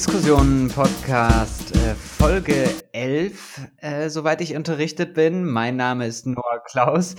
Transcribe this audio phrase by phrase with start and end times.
[0.00, 5.44] Diskussionen-Podcast, äh, Folge 11, äh, soweit ich unterrichtet bin.
[5.44, 7.16] Mein Name ist Noah Klaus.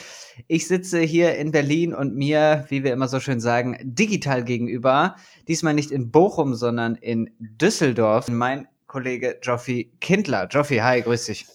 [0.47, 5.15] Ich sitze hier in Berlin und mir, wie wir immer so schön sagen, digital gegenüber.
[5.47, 8.29] Diesmal nicht in Bochum, sondern in Düsseldorf.
[8.29, 10.47] Mein Kollege Joffi Kindler.
[10.47, 11.45] Joffi, hi, grüß dich.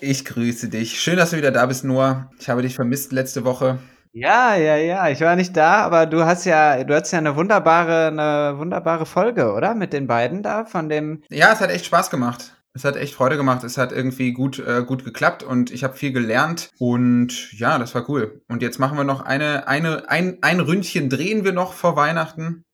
[0.00, 0.98] Ich grüße dich.
[0.98, 2.30] Schön, dass du wieder da bist, Noah.
[2.40, 3.80] Ich habe dich vermisst letzte Woche.
[4.20, 5.08] Ja, ja, ja.
[5.10, 9.06] Ich war nicht da, aber du hast ja, du hast ja eine wunderbare, eine wunderbare
[9.06, 9.74] Folge, oder?
[9.74, 11.22] Mit den beiden da von dem.
[11.30, 12.54] Ja, es hat echt Spaß gemacht.
[12.74, 13.62] Es hat echt Freude gemacht.
[13.62, 17.94] Es hat irgendwie gut, äh, gut geklappt und ich habe viel gelernt und ja, das
[17.94, 18.42] war cool.
[18.48, 22.64] Und jetzt machen wir noch eine, eine, ein, ein Ründchen drehen wir noch vor Weihnachten.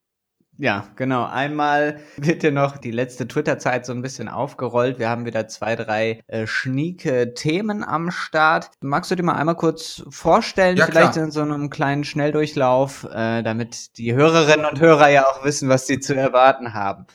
[0.57, 1.25] Ja, genau.
[1.25, 4.99] Einmal wird dir noch die letzte Twitter-Zeit so ein bisschen aufgerollt.
[4.99, 8.71] Wir haben wieder zwei, drei äh, schnieke Themen am Start.
[8.81, 11.25] Magst du dir mal einmal kurz vorstellen, ja, vielleicht klar.
[11.25, 15.89] in so einem kleinen Schnelldurchlauf, äh, damit die Hörerinnen und Hörer ja auch wissen, was
[15.89, 17.07] sie zu erwarten haben?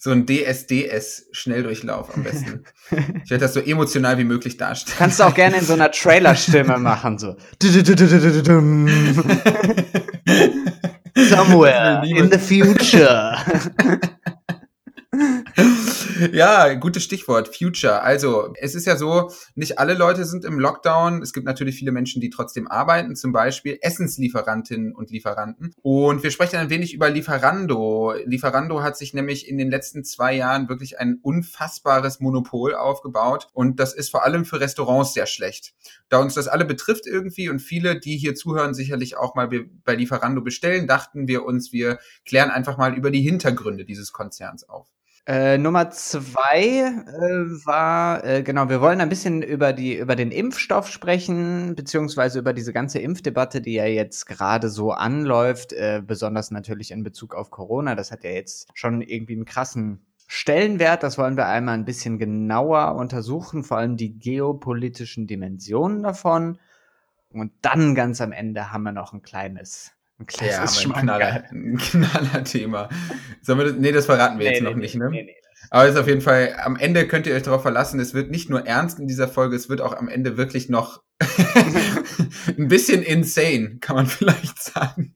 [0.00, 2.64] So ein DSDS-Schnelldurchlauf am besten.
[3.24, 4.96] ich werde das so emotional wie möglich darstellen.
[4.98, 7.36] Kannst du auch gerne in so einer Trailer-Stimme machen, so.
[11.16, 13.34] Somewhere in the future.
[16.32, 18.02] ja, gutes Stichwort, Future.
[18.02, 21.22] Also, es ist ja so, nicht alle Leute sind im Lockdown.
[21.22, 25.74] Es gibt natürlich viele Menschen, die trotzdem arbeiten, zum Beispiel Essenslieferantinnen und Lieferanten.
[25.82, 28.14] Und wir sprechen ein wenig über Lieferando.
[28.24, 33.48] Lieferando hat sich nämlich in den letzten zwei Jahren wirklich ein unfassbares Monopol aufgebaut.
[33.52, 35.74] Und das ist vor allem für Restaurants sehr schlecht.
[36.08, 39.48] Da uns das alle betrifft irgendwie und viele, die hier zuhören, sicherlich auch mal
[39.84, 44.68] bei Lieferando bestellen, dachten wir uns, wir klären einfach mal über die Hintergründe dieses Konzerns
[44.68, 44.95] auf.
[45.26, 50.30] Äh, Nummer zwei äh, war, äh, genau, wir wollen ein bisschen über die, über den
[50.30, 56.52] Impfstoff sprechen, beziehungsweise über diese ganze Impfdebatte, die ja jetzt gerade so anläuft, äh, besonders
[56.52, 57.96] natürlich in Bezug auf Corona.
[57.96, 61.02] Das hat ja jetzt schon irgendwie einen krassen Stellenwert.
[61.02, 66.60] Das wollen wir einmal ein bisschen genauer untersuchen, vor allem die geopolitischen Dimensionen davon.
[67.30, 71.44] Und dann ganz am Ende haben wir noch ein kleines ein kleines ja, ein Knaller,
[71.50, 72.88] ein Knaller-Thema.
[73.42, 73.74] Sollen wir das?
[73.76, 75.10] Nee, das verraten wir nee, jetzt nee, noch nee, nicht, ne?
[75.10, 75.36] Nee, nee.
[75.70, 78.30] Aber es ist auf jeden Fall, am Ende könnt ihr euch darauf verlassen, es wird
[78.30, 81.02] nicht nur ernst in dieser Folge, es wird auch am Ende wirklich noch
[82.58, 85.14] ein bisschen insane, kann man vielleicht sagen.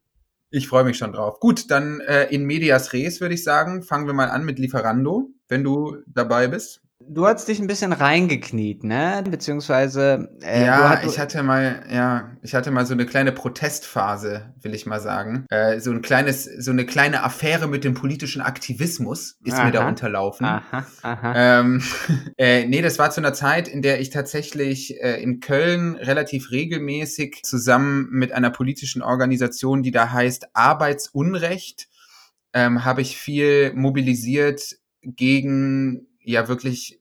[0.52, 1.38] Ich freue mich schon drauf.
[1.38, 5.30] Gut, dann äh, in medias res würde ich sagen, fangen wir mal an mit Lieferando,
[5.48, 6.79] wenn du dabei bist.
[7.08, 9.24] Du hast dich ein bisschen reingekniet, ne?
[9.28, 10.28] Beziehungsweise.
[10.42, 14.74] Äh, ja, hat, ich hatte mal, ja, ich hatte mal so eine kleine Protestphase, will
[14.74, 15.46] ich mal sagen.
[15.48, 19.72] Äh, so ein kleines, so eine kleine Affäre mit dem politischen Aktivismus ist aha, mir
[19.72, 20.44] da unterlaufen.
[20.44, 21.60] Aha, aha.
[21.60, 21.82] Ähm,
[22.36, 26.50] äh, nee, das war zu einer Zeit, in der ich tatsächlich äh, in Köln relativ
[26.50, 31.88] regelmäßig zusammen mit einer politischen Organisation, die da heißt Arbeitsunrecht,
[32.52, 37.00] ähm, habe ich viel mobilisiert gegen ja wirklich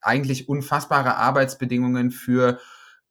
[0.00, 2.58] eigentlich unfassbare Arbeitsbedingungen für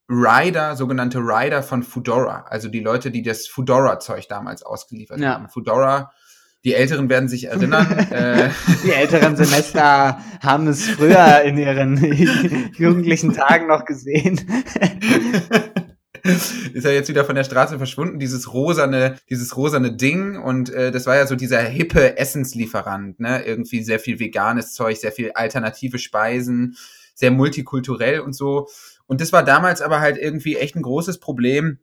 [0.09, 5.35] Rider, sogenannte Rider von Fedora, also die Leute, die das Fedora-Zeug damals ausgeliefert ja.
[5.35, 5.49] haben.
[5.49, 6.11] Fedora,
[6.65, 7.87] die Älteren werden sich erinnern.
[8.11, 8.49] äh,
[8.83, 14.41] die älteren Semester haben es früher in ihren jugendlichen Tagen noch gesehen.
[16.73, 20.37] ist er jetzt wieder von der Straße verschwunden, dieses rosane, dieses rosane Ding.
[20.37, 23.43] Und äh, das war ja so dieser hippe Essenslieferant, ne?
[23.43, 26.77] Irgendwie sehr viel veganes Zeug, sehr viel alternative Speisen,
[27.15, 28.67] sehr multikulturell und so.
[29.07, 31.79] Und das war damals aber halt irgendwie echt ein großes Problem,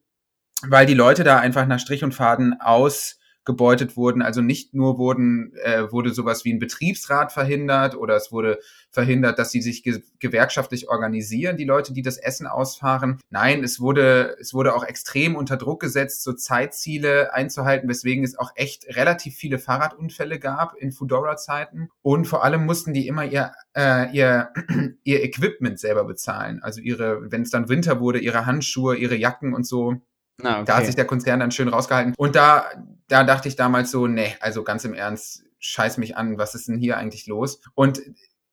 [0.67, 4.21] weil die Leute da einfach nach Strich und Faden aus gebeutet wurden.
[4.21, 8.59] Also nicht nur wurden, äh, wurde sowas wie ein Betriebsrat verhindert oder es wurde
[8.91, 13.21] verhindert, dass sie sich ge gewerkschaftlich organisieren, die Leute, die das Essen ausfahren.
[13.31, 18.37] Nein, es wurde, es wurde auch extrem unter Druck gesetzt, so Zeitziele einzuhalten, weswegen es
[18.37, 21.91] auch echt relativ viele Fahrradunfälle gab in Fedora-Zeiten.
[22.03, 24.51] Und vor allem mussten die immer ihr, äh, ihr,
[25.05, 26.61] ihr Equipment selber bezahlen.
[26.63, 30.01] Also ihre, wenn es dann Winter wurde, ihre Handschuhe, ihre Jacken und so.
[30.43, 30.65] Ah, okay.
[30.67, 32.15] Da hat sich der Konzern dann schön rausgehalten.
[32.17, 32.67] Und da,
[33.09, 36.69] da dachte ich damals so, nee, also ganz im Ernst, scheiß mich an, was ist
[36.69, 37.61] denn hier eigentlich los?
[37.75, 38.03] Und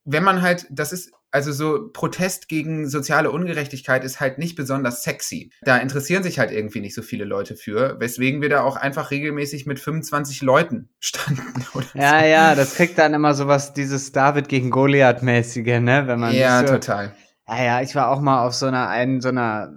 [0.06, 5.02] wenn man halt, das ist, also so Protest gegen soziale Ungerechtigkeit ist halt nicht besonders
[5.02, 5.52] sexy.
[5.64, 9.10] Da interessieren sich halt irgendwie nicht so viele Leute für, weswegen wir da auch einfach
[9.10, 11.66] regelmäßig mit 25 Leuten standen.
[11.96, 12.26] Ja, so.
[12.26, 16.04] ja, das kriegt dann immer sowas, dieses David gegen Goliath-mäßige, ne?
[16.06, 17.16] Wenn man ja, so, total.
[17.48, 19.74] Ja, ja, ich war auch mal auf so einer, einen, so einer,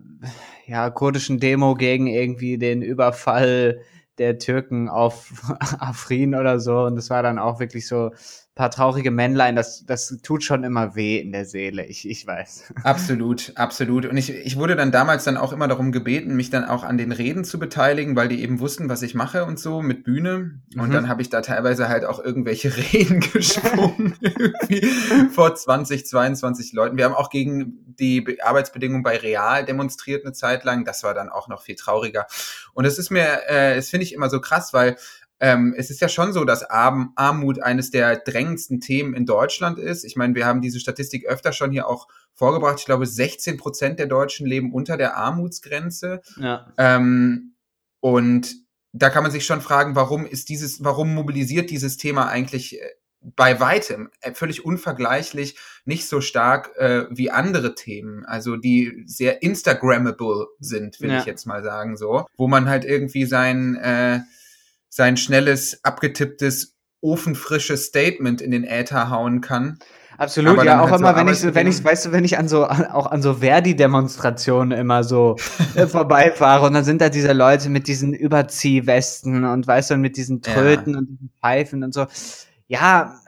[0.67, 3.81] ja, kurdischen Demo gegen irgendwie den Überfall
[4.19, 5.33] der Türken auf
[5.79, 6.81] Afrin oder so.
[6.85, 8.11] Und das war dann auch wirklich so,
[8.57, 12.73] paar traurige Männlein, das, das tut schon immer weh in der Seele, ich, ich weiß.
[12.85, 14.07] Absolut, absolut.
[14.07, 16.97] Und ich, ich wurde dann damals dann auch immer darum gebeten, mich dann auch an
[16.97, 20.59] den Reden zu beteiligen, weil die eben wussten, was ich mache und so mit Bühne.
[20.75, 20.93] Und mhm.
[20.93, 24.87] dann habe ich da teilweise halt auch irgendwelche Reden geschwungen, irgendwie
[25.33, 26.97] vor 20, 22 Leuten.
[26.97, 30.87] Wir haben auch gegen die Arbeitsbedingungen bei Real demonstriert eine Zeit lang.
[30.87, 32.27] Das war dann auch noch viel trauriger.
[32.73, 34.97] Und es ist mir, äh, das finde ich immer so krass, weil
[35.39, 39.79] ähm, es ist ja schon so, dass Arm Armut eines der drängendsten Themen in Deutschland
[39.79, 40.05] ist.
[40.05, 42.77] Ich meine, wir haben diese Statistik öfter schon hier auch vorgebracht.
[42.79, 46.23] Ich glaube, 16 Prozent der Deutschen leben unter der Armutsgrenze.
[46.39, 46.73] Ja.
[46.79, 47.55] Ähm,
[48.01, 48.55] und
[48.93, 52.85] da kann man sich schon fragen, warum ist dieses, warum mobilisiert dieses Thema eigentlich äh,
[53.21, 59.43] bei weitem äh, völlig unvergleichlich nicht so stark äh, wie andere Themen, also die sehr
[59.43, 61.19] Instagrammable sind, will ja.
[61.19, 64.21] ich jetzt mal sagen so, wo man halt irgendwie sein äh,
[64.97, 69.79] sein schnelles, abgetipptes, ofenfrisches Statement in den Äther hauen kann.
[70.17, 72.49] Absolut, ja, auch halt immer, so wenn ich, wenn ich, weißt du, wenn ich an
[72.49, 75.37] so, auch an so Verdi-Demonstrationen immer so
[75.75, 80.17] äh, vorbeifahre und dann sind da diese Leute mit diesen Überziehwesten und weißt du, mit
[80.17, 80.99] diesen Tröten ja.
[81.01, 82.07] und diesen Pfeifen und so.
[82.67, 83.21] Ja,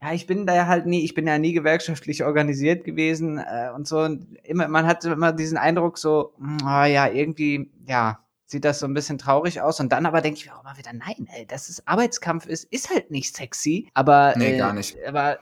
[0.00, 3.70] ja, ich bin da ja halt nie, ich bin ja nie gewerkschaftlich organisiert gewesen äh,
[3.74, 3.98] und so.
[3.98, 8.20] Und immer, man hat immer diesen Eindruck so, oh, ja, irgendwie, ja,
[8.50, 9.78] sieht das so ein bisschen traurig aus.
[9.80, 12.90] Und dann aber denke ich auch immer wieder, nein, ey, dass es Arbeitskampf ist, ist
[12.90, 13.88] halt nicht sexy.
[13.94, 14.96] Aber, nee, äh, gar nicht.
[15.06, 15.38] Aber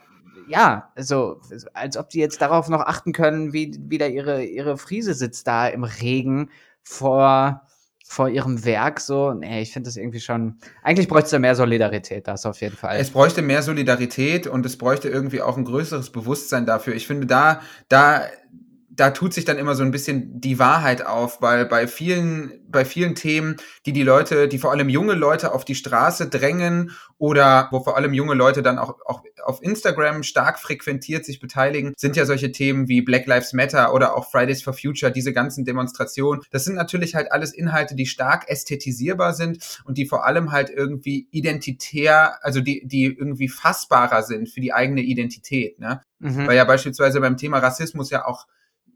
[0.47, 1.41] ja, also
[1.73, 5.69] als ob die jetzt darauf noch achten können, wie wieder ihre, ihre Friese sitzt da
[5.69, 6.51] im Regen
[6.83, 7.63] vor,
[8.05, 9.01] vor ihrem Werk.
[9.01, 10.59] So, nee, ich finde das irgendwie schon.
[10.83, 12.99] Eigentlich bräuchte es mehr Solidarität, das auf jeden Fall.
[12.99, 16.95] Es bräuchte mehr Solidarität und es bräuchte irgendwie auch ein größeres Bewusstsein dafür.
[16.95, 18.23] Ich finde, da, da
[18.99, 22.85] da tut sich dann immer so ein bisschen die Wahrheit auf, weil bei vielen, bei
[22.85, 23.57] vielen Themen,
[23.87, 27.97] die die Leute, die vor allem junge Leute auf die Straße drängen oder wo vor
[27.97, 32.51] allem junge Leute dann auch, auch auf Instagram stark frequentiert sich beteiligen, sind ja solche
[32.51, 36.43] Themen wie Black Lives Matter oder auch Fridays for Future, diese ganzen Demonstrationen.
[36.51, 40.71] Das sind natürlich halt alles Inhalte, die stark ästhetisierbar sind und die vor allem halt
[40.71, 46.01] irgendwie identitär, also die, die irgendwie fassbarer sind für die eigene Identität, ne?
[46.19, 46.49] Mhm.
[46.49, 48.49] Weil ja beispielsweise beim Thema Rassismus ja auch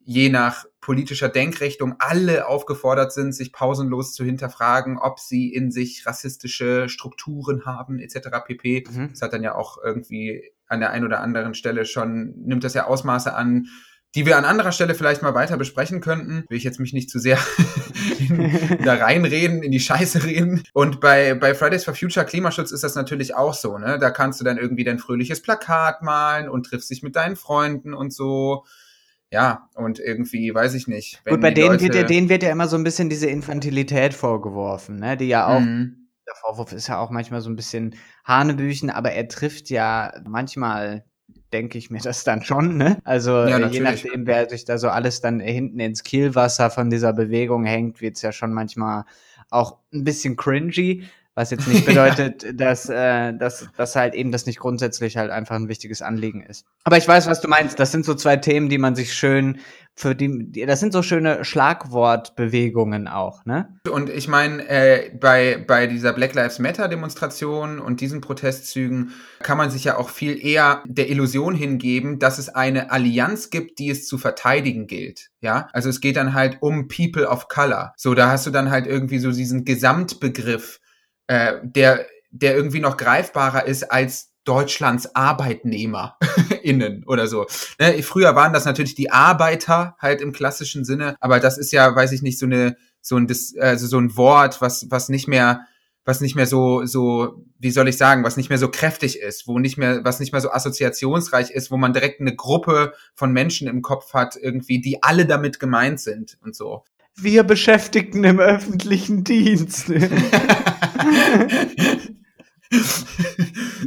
[0.05, 6.05] je nach politischer Denkrichtung alle aufgefordert sind, sich pausenlos zu hinterfragen, ob sie in sich
[6.07, 8.29] rassistische Strukturen haben, etc.
[8.45, 8.85] pp.
[8.91, 9.11] Mhm.
[9.11, 12.75] Das hat dann ja auch irgendwie an der einen oder anderen Stelle schon, nimmt das
[12.75, 13.69] ja Ausmaße an,
[14.15, 16.45] die wir an anderer Stelle vielleicht mal weiter besprechen könnten.
[16.49, 17.39] Will ich jetzt mich nicht zu sehr
[18.19, 20.63] in, da reinreden, in die Scheiße reden.
[20.75, 23.99] Und bei, bei Fridays for Future Klimaschutz ist das natürlich auch so, ne?
[23.99, 27.95] Da kannst du dann irgendwie dein fröhliches Plakat malen und triffst dich mit deinen Freunden
[27.95, 28.65] und so
[29.33, 31.25] ja, und irgendwie, weiß ich nicht.
[31.25, 31.85] Gut, bei denen, Leute...
[31.85, 35.17] wird ja, denen wird ja immer so ein bisschen diese Infantilität vorgeworfen, ne?
[35.17, 36.09] Die ja auch, mhm.
[36.27, 41.05] der Vorwurf ist ja auch manchmal so ein bisschen Hanebüchen, aber er trifft ja manchmal
[41.53, 42.99] denke ich mir das dann schon, ne?
[43.05, 47.13] Also ja, je nachdem, wer sich da so alles dann hinten ins Kielwasser von dieser
[47.13, 49.05] Bewegung hängt, wird's ja schon manchmal
[49.51, 51.05] auch ein bisschen cringy.
[51.35, 55.57] Was jetzt nicht bedeutet, dass, äh, dass, dass halt eben das nicht grundsätzlich halt einfach
[55.57, 56.67] ein wichtiges Anliegen ist.
[56.85, 57.79] Aber ich weiß, was du meinst.
[57.79, 59.59] Das sind so zwei Themen, die man sich schön
[59.95, 63.79] für die, das sind so schöne Schlagwortbewegungen auch, ne?
[63.91, 69.59] Und ich meine, äh, bei, bei dieser Black Lives Matter Demonstration und diesen Protestzügen kann
[69.59, 73.91] man sich ja auch viel eher der Illusion hingeben, dass es eine Allianz gibt, die
[73.91, 75.29] es zu verteidigen gilt.
[75.41, 77.93] Ja, also es geht dann halt um People of Color.
[77.97, 80.81] So, da hast du dann halt irgendwie so diesen Gesamtbegriff
[81.27, 87.47] äh, der, der irgendwie noch greifbarer ist als Deutschlands ArbeitnehmerInnen oder so.
[87.79, 88.03] Ne?
[88.03, 92.13] Früher waren das natürlich die Arbeiter halt im klassischen Sinne, aber das ist ja, weiß
[92.13, 93.29] ich nicht, so eine, so ein,
[93.61, 95.67] also so ein Wort, was, was nicht mehr,
[96.05, 99.47] was nicht mehr so, so, wie soll ich sagen, was nicht mehr so kräftig ist,
[99.47, 103.33] wo nicht mehr, was nicht mehr so assoziationsreich ist, wo man direkt eine Gruppe von
[103.33, 106.83] Menschen im Kopf hat, irgendwie, die alle damit gemeint sind und so.
[107.17, 109.91] Wir Beschäftigten im öffentlichen Dienst.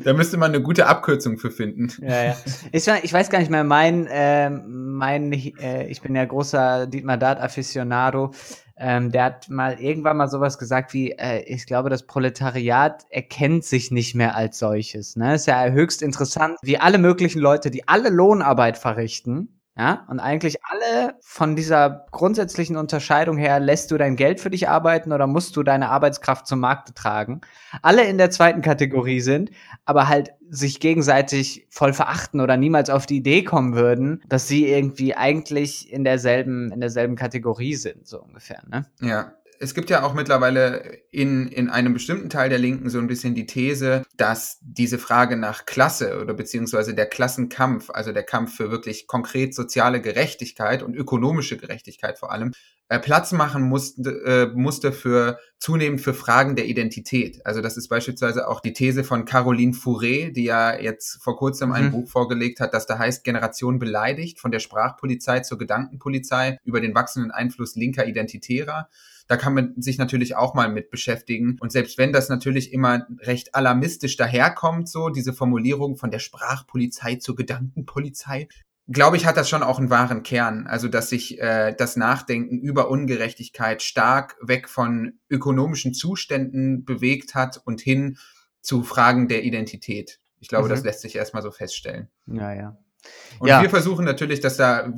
[0.03, 1.91] da müsste man eine gute Abkürzung für finden.
[2.01, 2.38] Ja, ja.
[2.72, 7.17] Ich, ich weiß gar nicht mehr, mein, äh, mein äh, ich bin ja großer Dietmar
[7.17, 8.32] Dart-Afficionado,
[8.77, 13.63] ähm, der hat mal irgendwann mal sowas gesagt wie, äh, ich glaube, das Proletariat erkennt
[13.63, 15.15] sich nicht mehr als solches.
[15.15, 15.36] Ne?
[15.36, 20.63] Ist ja höchst interessant, wie alle möglichen Leute, die alle Lohnarbeit verrichten, ja, und eigentlich
[20.63, 25.58] alle von dieser grundsätzlichen Unterscheidung her, lässt du dein Geld für dich arbeiten oder musst
[25.58, 27.41] du deine Arbeitskraft zum Markte tragen,
[27.82, 29.51] alle in der zweiten Kategorie sind,
[29.84, 34.65] aber halt sich gegenseitig voll verachten oder niemals auf die Idee kommen würden, dass sie
[34.65, 38.86] irgendwie eigentlich in derselben, in derselben Kategorie sind, so ungefähr, ne?
[39.01, 43.07] Ja, es gibt ja auch mittlerweile in, in einem bestimmten Teil der Linken so ein
[43.07, 48.55] bisschen die These, dass diese Frage nach Klasse oder beziehungsweise der Klassenkampf, also der Kampf
[48.55, 52.51] für wirklich konkret soziale Gerechtigkeit und ökonomische Gerechtigkeit vor allem,
[52.88, 57.43] äh, Platz machen musste, äh, musste für zunehmend für Fragen der Identität.
[57.43, 61.71] Also das ist beispielsweise auch die These von Caroline Fourré, die ja jetzt vor kurzem
[61.71, 61.91] ein mhm.
[61.91, 66.93] Buch vorgelegt hat, das da heißt Generation beleidigt, von der Sprachpolizei zur Gedankenpolizei über den
[66.93, 68.88] wachsenden Einfluss linker Identitärer.
[69.27, 71.58] Da kann man sich natürlich auch mal mit beschäftigen.
[71.60, 77.15] Und selbst wenn das natürlich immer recht alarmistisch daherkommt, so diese Formulierung von der Sprachpolizei
[77.15, 78.48] zur Gedankenpolizei,
[78.88, 80.67] glaube ich, hat das schon auch einen wahren Kern.
[80.67, 87.62] Also, dass sich äh, das Nachdenken über Ungerechtigkeit stark weg von ökonomischen Zuständen bewegt hat
[87.65, 88.17] und hin
[88.62, 90.20] zu Fragen der Identität.
[90.39, 90.70] Ich glaube, mhm.
[90.70, 92.10] das lässt sich erstmal so feststellen.
[92.27, 92.77] Ja, ja.
[93.39, 93.62] Und ja.
[93.62, 94.93] wir versuchen natürlich, dass da,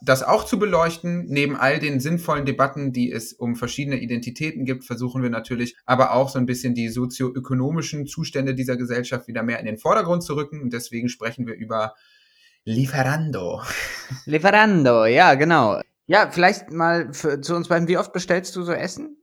[0.00, 1.26] das auch zu beleuchten.
[1.26, 6.12] Neben all den sinnvollen Debatten, die es um verschiedene Identitäten gibt, versuchen wir natürlich aber
[6.12, 10.34] auch so ein bisschen die sozioökonomischen Zustände dieser Gesellschaft wieder mehr in den Vordergrund zu
[10.34, 10.62] rücken.
[10.62, 11.94] Und deswegen sprechen wir über
[12.64, 13.62] Lieferando.
[14.24, 15.80] Lieferando, ja, genau.
[16.06, 19.16] Ja, vielleicht mal für, zu uns beiden, wie oft bestellst du so Essen?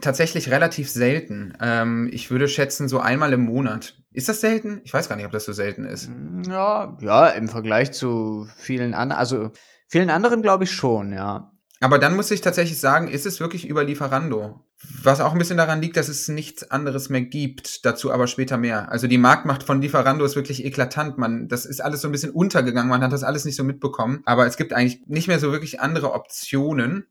[0.00, 1.54] Tatsächlich relativ selten.
[1.60, 3.96] Ähm, ich würde schätzen, so einmal im Monat.
[4.12, 4.80] Ist das selten?
[4.84, 6.08] Ich weiß gar nicht, ob das so selten ist.
[6.08, 9.50] Mm, ja, ja, im Vergleich zu vielen anderen, also
[9.88, 11.52] vielen anderen glaube ich schon, ja.
[11.80, 14.64] Aber dann muss ich tatsächlich sagen, ist es wirklich über Lieferando.
[15.02, 17.84] Was auch ein bisschen daran liegt, dass es nichts anderes mehr gibt.
[17.84, 18.90] Dazu aber später mehr.
[18.90, 21.18] Also die Marktmacht von Lieferando ist wirklich eklatant.
[21.18, 22.88] Man, das ist alles so ein bisschen untergegangen.
[22.88, 24.22] Man hat das alles nicht so mitbekommen.
[24.24, 27.06] Aber es gibt eigentlich nicht mehr so wirklich andere Optionen.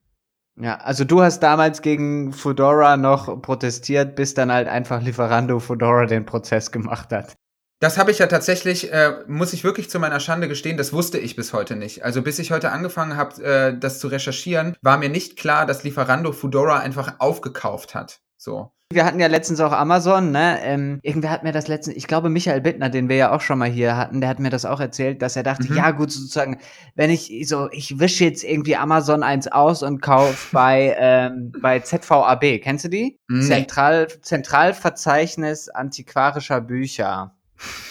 [0.60, 6.06] Ja, also du hast damals gegen Fedora noch protestiert, bis dann halt einfach Lieferando Fedora
[6.06, 7.36] den Prozess gemacht hat.
[7.82, 11.18] Das habe ich ja tatsächlich, äh, muss ich wirklich zu meiner Schande gestehen, das wusste
[11.18, 12.06] ich bis heute nicht.
[12.06, 15.84] Also bis ich heute angefangen habe, äh, das zu recherchieren, war mir nicht klar, dass
[15.84, 18.22] Lieferando Fedora einfach aufgekauft hat.
[18.38, 18.72] So.
[18.96, 20.58] Wir hatten ja letztens auch Amazon, ne?
[20.64, 23.60] Ähm, irgendwer hat mir das letztens, ich glaube Michael Bittner, den wir ja auch schon
[23.60, 25.78] mal hier hatten, der hat mir das auch erzählt, dass er dachte, mhm.
[25.78, 26.60] ja gut, sozusagen,
[26.96, 31.82] wenn ich so, ich wische jetzt irgendwie Amazon eins aus und kauf bei, ähm, bei
[31.82, 33.20] ZVAB, kennst du die?
[33.28, 33.42] Nee.
[33.42, 37.36] Zentral, Zentralverzeichnis antiquarischer Bücher.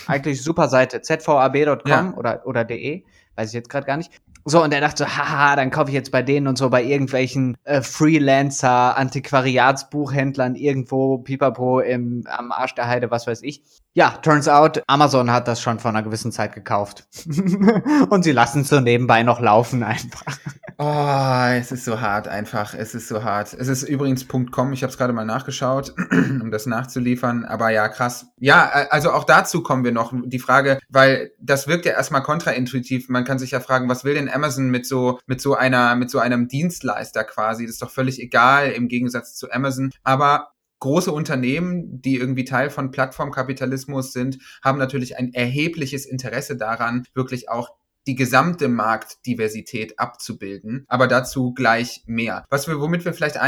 [0.07, 2.15] Eigentlich super Seite, zvab.com ja.
[2.17, 3.05] oder, oder de,
[3.37, 4.11] weiß ich jetzt gerade gar nicht.
[4.47, 6.83] So, und er dachte so, haha, dann kaufe ich jetzt bei denen und so bei
[6.83, 13.63] irgendwelchen äh, Freelancer, Antiquariatsbuchhändlern irgendwo, pipapo im, am Arsch der Heide, was weiß ich.
[13.97, 17.07] Ja, turns out, Amazon hat das schon vor einer gewissen Zeit gekauft.
[18.11, 20.37] und sie lassen es so nebenbei noch laufen einfach.
[20.79, 22.75] Oh, es ist so hart einfach.
[22.75, 23.55] Es ist so hart.
[23.55, 24.73] Es ist übrigens .com.
[24.73, 27.45] Ich habe es gerade mal nachgeschaut, um das nachzuliefern.
[27.45, 28.27] Aber ja, krass.
[28.41, 30.13] Ja, also auch dazu kommen wir noch.
[30.25, 33.09] Die Frage, weil das wirkt ja erstmal kontraintuitiv.
[33.09, 36.11] Man kann sich ja fragen, was will denn Amazon mit so mit so einer mit
[36.11, 37.65] so einem Dienstleister quasi?
[37.65, 39.91] Das ist doch völlig egal im Gegensatz zu Amazon.
[40.03, 47.05] Aber große Unternehmen, die irgendwie Teil von Plattformkapitalismus sind, haben natürlich ein erhebliches Interesse daran,
[47.15, 47.71] wirklich auch
[48.07, 50.85] die gesamte Marktdiversität abzubilden.
[50.89, 52.45] Aber dazu gleich mehr.
[52.51, 53.41] Was wir, womit wir vielleicht äh,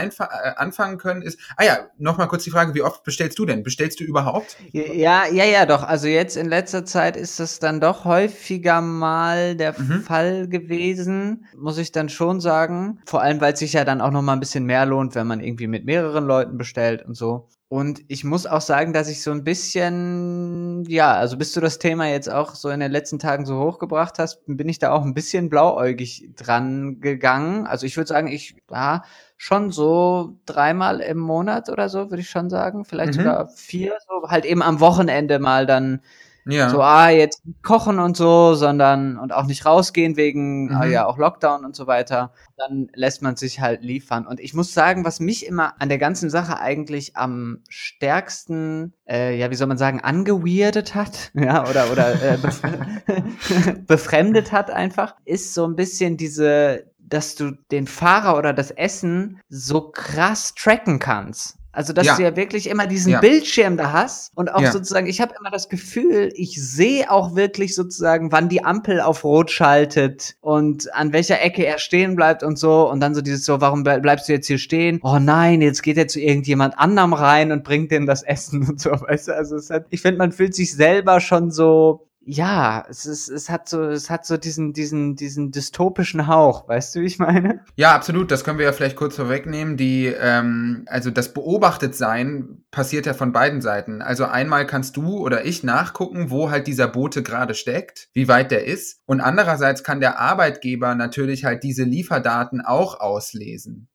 [0.56, 3.62] anfangen können, ist, ah ja, nochmal kurz die Frage, wie oft bestellst du denn?
[3.62, 4.56] Bestellst du überhaupt?
[4.72, 5.82] Ja, ja, ja, doch.
[5.82, 10.02] Also jetzt in letzter Zeit ist das dann doch häufiger mal der mhm.
[10.02, 13.00] Fall gewesen, muss ich dann schon sagen.
[13.06, 15.40] Vor allem, weil es sich ja dann auch nochmal ein bisschen mehr lohnt, wenn man
[15.40, 17.48] irgendwie mit mehreren Leuten bestellt und so.
[17.68, 21.80] Und ich muss auch sagen, dass ich so ein bisschen, ja, also bis du das
[21.80, 25.02] Thema jetzt auch so in den letzten Tagen so hochgebracht hast, bin ich da auch
[25.02, 27.66] ein bisschen blauäugig dran gegangen.
[27.66, 29.04] Also ich würde sagen, ich war
[29.37, 32.85] schon so dreimal im Monat oder so, würde ich schon sagen.
[32.85, 33.18] Vielleicht mhm.
[33.18, 36.02] sogar vier, so halt eben am Wochenende mal dann
[36.48, 36.70] ja.
[36.70, 40.80] So, ah, jetzt kochen und so, sondern und auch nicht rausgehen wegen ah, mhm.
[40.80, 42.32] ah, ja auch Lockdown und so weiter.
[42.56, 44.26] Dann lässt man sich halt liefern.
[44.26, 49.36] Und ich muss sagen, was mich immer an der ganzen Sache eigentlich am stärksten, äh,
[49.36, 52.62] ja, wie soll man sagen, angeweirdet hat, ja, oder oder äh, bef
[53.86, 59.40] befremdet hat einfach, ist so ein bisschen diese dass du den Fahrer oder das Essen
[59.48, 61.56] so krass tracken kannst.
[61.76, 62.16] Also, dass ja.
[62.16, 63.21] du ja wirklich immer diesen ja.
[63.21, 64.73] Bildschirm da hast und auch ja.
[64.73, 69.25] sozusagen, ich habe immer das Gefühl, ich sehe auch wirklich sozusagen, wann die Ampel auf
[69.25, 72.90] Rot schaltet und an welcher Ecke er stehen bleibt und so.
[72.90, 75.00] Und dann so dieses so, warum bleibst du jetzt hier stehen?
[75.02, 78.80] Oh nein, jetzt geht er zu irgendjemand anderem rein und bringt dem das Essen und
[78.80, 78.92] so.
[78.92, 83.06] Weißt du, also es hat, ich finde, man fühlt sich selber schon so ja, es
[83.06, 87.06] ist, es hat so, es hat so diesen, diesen, diesen dystopischen Hauch, weißt du, wie
[87.06, 87.61] ich meine?
[87.76, 88.33] Ja, absolut.
[88.33, 89.76] Das können wir ja vielleicht kurz vorwegnehmen.
[89.76, 94.02] Die, ähm, also das Beobachtetsein passiert ja von beiden Seiten.
[94.02, 98.50] Also einmal kannst du oder ich nachgucken, wo halt dieser Bote gerade steckt, wie weit
[98.50, 99.02] der ist.
[99.06, 103.87] Und andererseits kann der Arbeitgeber natürlich halt diese Lieferdaten auch auslesen.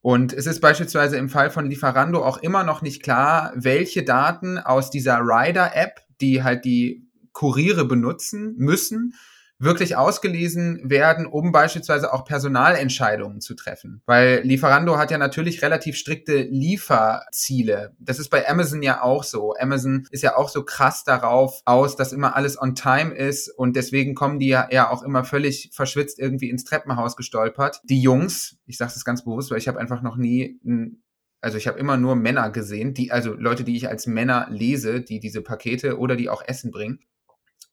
[0.00, 4.58] Und es ist beispielsweise im Fall von Lieferando auch immer noch nicht klar, welche Daten
[4.58, 9.14] aus dieser Rider-App, die halt die Kuriere benutzen müssen,
[9.62, 14.02] wirklich ausgelesen werden, um beispielsweise auch Personalentscheidungen zu treffen.
[14.06, 17.94] Weil Lieferando hat ja natürlich relativ strikte Lieferziele.
[18.00, 19.54] Das ist bei Amazon ja auch so.
[19.54, 23.76] Amazon ist ja auch so krass darauf aus, dass immer alles on time ist und
[23.76, 27.80] deswegen kommen die ja, ja auch immer völlig verschwitzt irgendwie ins Treppenhaus gestolpert.
[27.84, 31.02] Die Jungs, ich sage das ganz bewusst, weil ich habe einfach noch nie ein
[31.44, 35.00] also ich habe immer nur Männer gesehen, die, also Leute, die ich als Männer lese,
[35.00, 37.00] die diese Pakete oder die auch Essen bringen.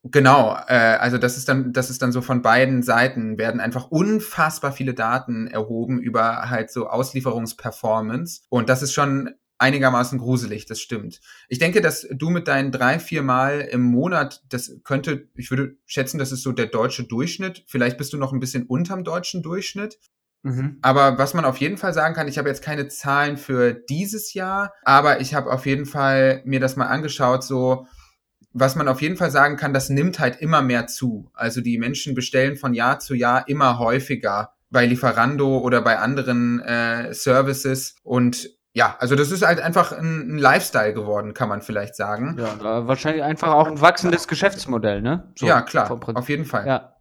[0.03, 3.91] Genau, äh, also das ist dann, das ist dann so von beiden Seiten werden einfach
[3.91, 10.79] unfassbar viele Daten erhoben über halt so Auslieferungsperformance und das ist schon einigermaßen gruselig, das
[10.79, 11.20] stimmt.
[11.50, 15.75] Ich denke, dass du mit deinen drei, vier Mal im Monat, das könnte, ich würde
[15.86, 17.65] schätzen, das ist so der deutsche Durchschnitt.
[17.68, 20.00] Vielleicht bist du noch ein bisschen unterm deutschen Durchschnitt.
[20.44, 20.77] Mhm.
[20.82, 24.34] Aber was man auf jeden Fall sagen kann, ich habe jetzt keine Zahlen für dieses
[24.34, 27.86] Jahr, aber ich habe auf jeden Fall mir das mal angeschaut, so
[28.53, 31.29] was man auf jeden Fall sagen kann, das nimmt halt immer mehr zu.
[31.34, 36.60] Also die Menschen bestellen von Jahr zu Jahr immer häufiger bei Lieferando oder bei anderen
[36.62, 41.62] äh, Services und ja, also das ist halt einfach ein, ein, Lifestyle geworden, kann man
[41.62, 42.38] vielleicht sagen.
[42.39, 45.34] Ja, wahrscheinlich einfach auch ein wachsendes Geschäftsmodell, ne?
[45.36, 46.68] So, ja, klar, auf jeden Fall.
[46.68, 46.94] Ja.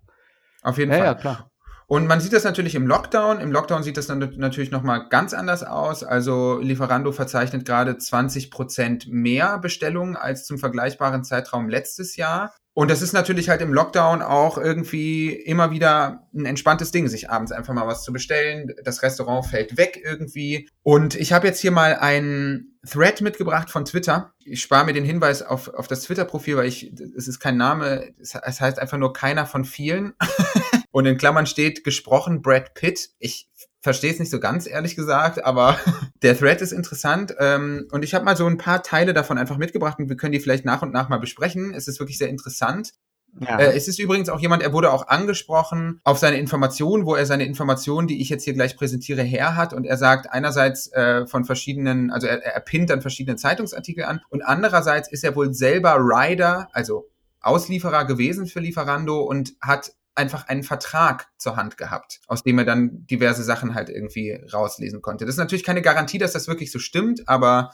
[0.63, 1.07] Auf jeden ja, Fall.
[1.07, 1.48] Ja, klar.
[1.91, 3.41] Und man sieht das natürlich im Lockdown.
[3.41, 6.05] Im Lockdown sieht das dann natürlich nochmal ganz anders aus.
[6.05, 12.55] Also Lieferando verzeichnet gerade 20 Prozent mehr Bestellungen als zum vergleichbaren Zeitraum letztes Jahr.
[12.75, 17.31] Und das ist natürlich halt im Lockdown auch irgendwie immer wieder ein entspanntes Ding, sich
[17.31, 18.71] abends einfach mal was zu bestellen.
[18.85, 20.69] Das Restaurant fällt weg irgendwie.
[20.83, 24.35] Und ich habe jetzt hier mal einen Thread mitgebracht von Twitter.
[24.45, 28.13] Ich spare mir den Hinweis auf, auf das Twitter-Profil, weil ich, es ist kein Name,
[28.21, 30.13] es heißt einfach nur keiner von vielen.
[30.91, 33.11] Und in Klammern steht gesprochen Brad Pitt.
[33.19, 33.49] Ich
[33.81, 35.79] verstehe es nicht so ganz, ehrlich gesagt, aber
[36.23, 37.35] der Thread ist interessant.
[37.39, 40.33] Ähm, und ich habe mal so ein paar Teile davon einfach mitgebracht und wir können
[40.33, 41.73] die vielleicht nach und nach mal besprechen.
[41.75, 42.93] Es ist wirklich sehr interessant.
[43.41, 43.59] Ja.
[43.59, 47.27] Äh, es ist übrigens auch jemand, er wurde auch angesprochen auf seine Informationen, wo er
[47.27, 49.73] seine Informationen, die ich jetzt hier gleich präsentiere, her hat.
[49.73, 54.21] Und er sagt einerseits äh, von verschiedenen, also er, er pinnt dann verschiedene Zeitungsartikel an
[54.31, 57.09] und andererseits ist er wohl selber Rider, also
[57.41, 62.65] Auslieferer gewesen für Lieferando und hat einfach einen Vertrag zur Hand gehabt, aus dem er
[62.65, 65.25] dann diverse Sachen halt irgendwie rauslesen konnte.
[65.25, 67.73] Das ist natürlich keine Garantie, dass das wirklich so stimmt, aber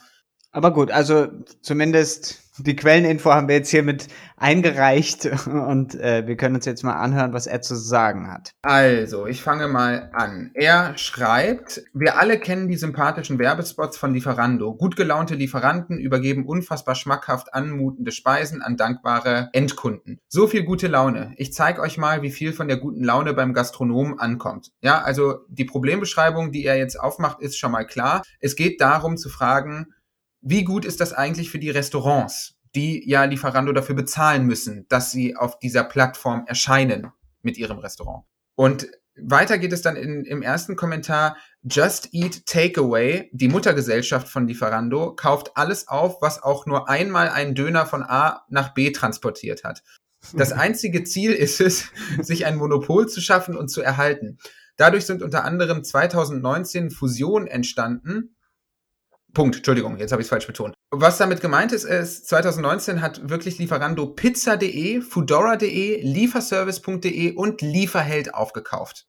[0.51, 1.27] aber gut, also
[1.61, 6.83] zumindest die Quelleninfo haben wir jetzt hier mit eingereicht und äh, wir können uns jetzt
[6.83, 8.51] mal anhören, was er zu sagen hat.
[8.61, 10.51] Also, ich fange mal an.
[10.53, 14.73] Er schreibt, wir alle kennen die sympathischen Werbespots von Lieferando.
[14.73, 20.19] Gut gelaunte Lieferanten übergeben unfassbar schmackhaft anmutende Speisen an dankbare Endkunden.
[20.27, 21.33] So viel gute Laune.
[21.37, 24.71] Ich zeige euch mal, wie viel von der guten Laune beim Gastronomen ankommt.
[24.81, 28.23] Ja, also die Problembeschreibung, die er jetzt aufmacht, ist schon mal klar.
[28.39, 29.87] Es geht darum zu fragen,
[30.45, 35.11] wie gut ist das eigentlich für die Restaurants, die ja Lieferando dafür bezahlen müssen, dass
[35.11, 37.07] sie auf dieser Plattform erscheinen
[37.41, 38.25] mit ihrem Restaurant?
[38.53, 41.35] Und weiter geht es dann in, im ersten Kommentar.
[41.63, 47.55] Just Eat Takeaway, die Muttergesellschaft von Lieferando, kauft alles auf, was auch nur einmal einen
[47.55, 49.81] Döner von A nach B transportiert hat.
[50.33, 51.85] Das einzige Ziel ist es,
[52.21, 54.37] sich ein Monopol zu schaffen und zu erhalten.
[54.77, 58.34] Dadurch sind unter anderem 2019 Fusionen entstanden,
[59.35, 60.73] Punkt, Entschuldigung, jetzt habe ich es falsch betont.
[60.89, 69.05] Was damit gemeint ist, ist, 2019 hat wirklich Lieferando pizza.de, foodora.de, lieferservice.de und Lieferheld aufgekauft.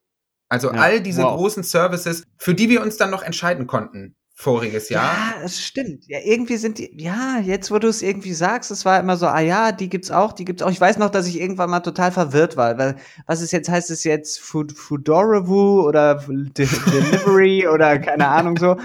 [0.51, 1.37] Also ja, all diese wow.
[1.37, 5.03] großen Services, für die wir uns dann noch entscheiden konnten voriges Jahr.
[5.03, 6.07] Ja, es stimmt.
[6.09, 9.27] Ja, irgendwie sind die, ja, jetzt wo du es irgendwie sagst, es war immer so,
[9.27, 10.71] ah ja, die gibt's auch, die gibt's auch.
[10.71, 12.97] Ich weiß noch, dass ich irgendwann mal total verwirrt war, weil
[13.27, 18.77] was ist jetzt, heißt es jetzt Food, Foodorevoo oder De Delivery oder keine Ahnung so.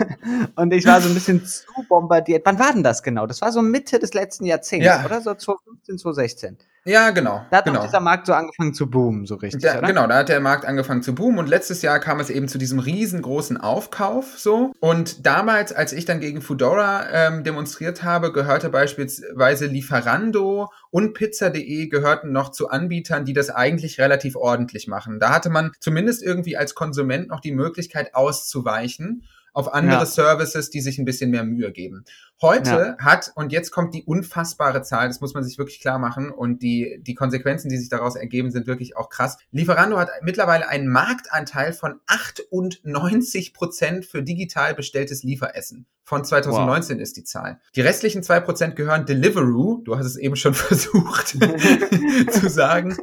[0.56, 2.42] Und ich war so ein bisschen zu bombardiert.
[2.44, 3.26] Wann war denn das genau?
[3.26, 5.02] Das war so Mitte des letzten Jahrzehnts, ja.
[5.06, 5.22] oder?
[5.22, 6.58] So 2015, 2016.
[6.84, 7.44] Ja, genau.
[7.50, 7.82] Da hat genau.
[7.82, 9.62] dieser Markt so angefangen zu boomen, so richtig.
[9.62, 12.48] Ja, genau, da hat der Markt angefangen zu boomen und letztes Jahr kam es eben
[12.48, 14.72] zu diesem riesengroßen Aufkauf so.
[14.80, 21.88] Und damals, als ich dann gegen Foodora ähm, demonstriert habe, gehörte beispielsweise Lieferando und Pizza.de
[21.88, 25.20] gehörten noch zu Anbietern, die das eigentlich relativ ordentlich machen.
[25.20, 30.06] Da hatte man zumindest irgendwie als Konsument noch die Möglichkeit auszuweichen auf andere ja.
[30.06, 32.04] Services, die sich ein bisschen mehr Mühe geben.
[32.42, 33.04] Heute ja.
[33.04, 36.62] hat, und jetzt kommt die unfassbare Zahl, das muss man sich wirklich klar machen, und
[36.62, 39.36] die, die Konsequenzen, die sich daraus ergeben, sind wirklich auch krass.
[39.50, 45.86] Lieferando hat mittlerweile einen Marktanteil von 98 Prozent für digital bestelltes Lieferessen.
[46.02, 47.02] Von 2019 wow.
[47.02, 47.60] ist die Zahl.
[47.76, 51.28] Die restlichen zwei Prozent gehören Deliveroo, du hast es eben schon versucht
[52.30, 52.96] zu sagen.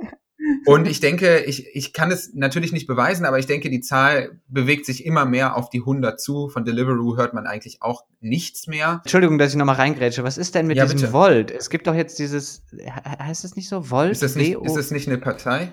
[0.66, 4.40] Und ich denke, ich, ich kann es natürlich nicht beweisen, aber ich denke, die Zahl
[4.48, 6.50] bewegt sich immer mehr auf die 100 zu.
[6.50, 9.02] Von Deliveroo hört man eigentlich auch nichts mehr.
[9.04, 10.24] Entschuldigung, dass ich nochmal reingrätsche.
[10.24, 11.14] Was ist denn mit Ja, diesem bitte.
[11.14, 11.52] Volt?
[11.52, 13.90] Es gibt doch jetzt dieses, he- heißt das nicht so?
[13.90, 14.12] Volt?
[14.12, 15.72] Ist das nicht, ist das nicht eine Partei?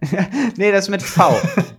[0.56, 1.34] nee, das mit V.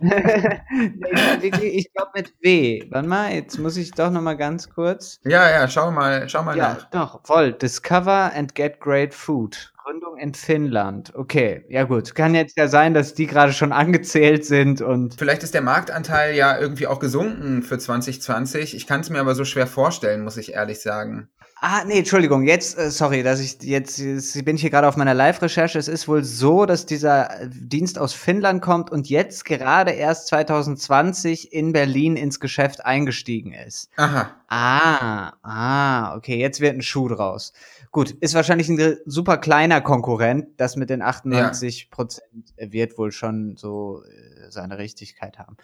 [1.52, 2.82] ich glaube mit W.
[2.90, 5.20] Warte mal, jetzt muss ich doch nochmal ganz kurz.
[5.24, 6.90] Ja, ja, schau mal, schau mal Ja, nach.
[6.90, 7.62] doch, Volt.
[7.62, 9.72] Discover and get great food.
[9.82, 11.12] Gründung in Finnland.
[11.14, 12.14] Okay, ja gut.
[12.14, 15.14] Kann jetzt ja sein, dass die gerade schon angezählt sind und.
[15.18, 18.74] Vielleicht ist der Marktanteil ja irgendwie auch gesunken für 2020.
[18.76, 21.28] Ich kann es mir aber so schwer vorstellen, muss ich ehrlich sagen.
[21.62, 24.96] Ah, nee, Entschuldigung, jetzt, äh, sorry, dass ich jetzt, jetzt bin ich hier gerade auf
[24.96, 25.78] meiner Live-Recherche.
[25.78, 31.52] Es ist wohl so, dass dieser Dienst aus Finnland kommt und jetzt gerade erst 2020
[31.52, 33.90] in Berlin ins Geschäft eingestiegen ist.
[33.96, 34.34] Aha.
[34.48, 37.52] Ah, ah, okay, jetzt wird ein Schuh draus.
[37.90, 40.46] Gut, ist wahrscheinlich ein super kleiner Konkurrent.
[40.56, 45.58] Das mit den 98 Prozent wird wohl schon so äh, seine Richtigkeit haben.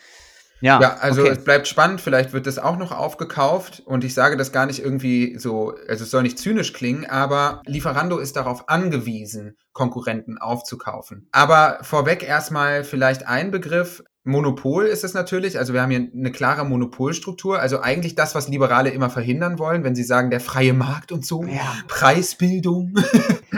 [0.61, 1.31] Ja, Ja, also okay.
[1.33, 4.79] es bleibt spannend, vielleicht wird das auch noch aufgekauft und ich sage das gar nicht
[4.79, 11.29] irgendwie so, also es soll nicht zynisch klingen, aber Lieferando ist darauf angewiesen, Konkurrenten aufzukaufen.
[11.33, 14.03] Aber vorweg erstmal vielleicht ein Begriff.
[14.27, 18.49] Monopol ist es natürlich, also wir haben hier eine klare Monopolstruktur, also eigentlich das, was
[18.49, 21.75] Liberale immer verhindern wollen, wenn sie sagen, der freie Markt und so, Ja.
[21.87, 22.95] Preisbildung.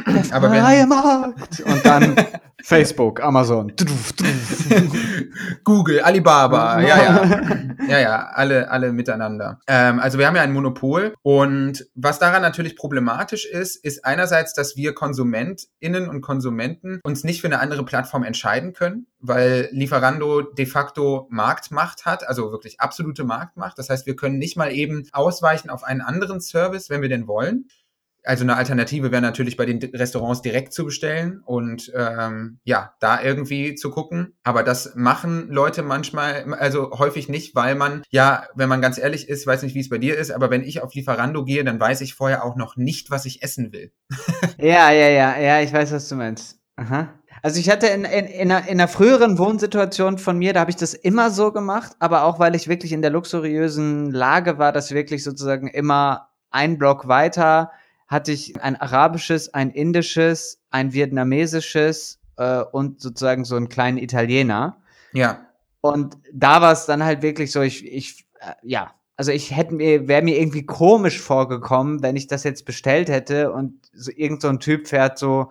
[0.07, 1.61] Der Aber wenn- freie Markt.
[1.61, 2.15] Und dann
[2.63, 3.73] Facebook, Amazon.
[5.65, 7.31] Google, Alibaba, ja, ja.
[7.89, 9.61] Ja, ja, alle, alle miteinander.
[9.67, 14.53] Ähm, also wir haben ja ein Monopol und was daran natürlich problematisch ist, ist einerseits,
[14.53, 20.43] dass wir KonsumentInnen und Konsumenten uns nicht für eine andere Plattform entscheiden können, weil Lieferando
[20.43, 23.79] de facto Marktmacht hat, also wirklich absolute Marktmacht.
[23.79, 27.27] Das heißt, wir können nicht mal eben ausweichen auf einen anderen Service, wenn wir denn
[27.27, 27.69] wollen.
[28.25, 33.23] Also eine Alternative wäre natürlich bei den Restaurants direkt zu bestellen und ähm, ja, da
[33.23, 34.37] irgendwie zu gucken.
[34.43, 39.29] Aber das machen Leute manchmal, also häufig nicht, weil man, ja, wenn man ganz ehrlich
[39.29, 41.81] ist, weiß nicht, wie es bei dir ist, aber wenn ich auf Lieferando gehe, dann
[41.81, 43.93] weiß ich vorher auch noch nicht, was ich essen will.
[44.61, 46.59] Ja, ja, ja, ja, ich weiß, was du meinst.
[46.75, 47.15] Aha.
[47.43, 50.71] Also ich hatte in, in, in, einer, in einer früheren Wohnsituation von mir, da habe
[50.71, 54.73] ich das immer so gemacht, aber auch weil ich wirklich in der luxuriösen Lage war,
[54.73, 57.71] dass wirklich sozusagen immer ein Block weiter
[58.09, 64.79] hatte ich ein arabisches, ein indisches, ein vietnamesisches äh, und sozusagen so einen kleinen Italiener.
[65.13, 65.47] Ja,
[65.81, 69.75] Und da war es dann halt wirklich so, ich, ich, äh, ja, also ich hätte
[69.75, 74.41] mir, wäre mir irgendwie komisch vorgekommen, wenn ich das jetzt bestellt hätte und so irgend
[74.41, 75.51] so ein Typ fährt so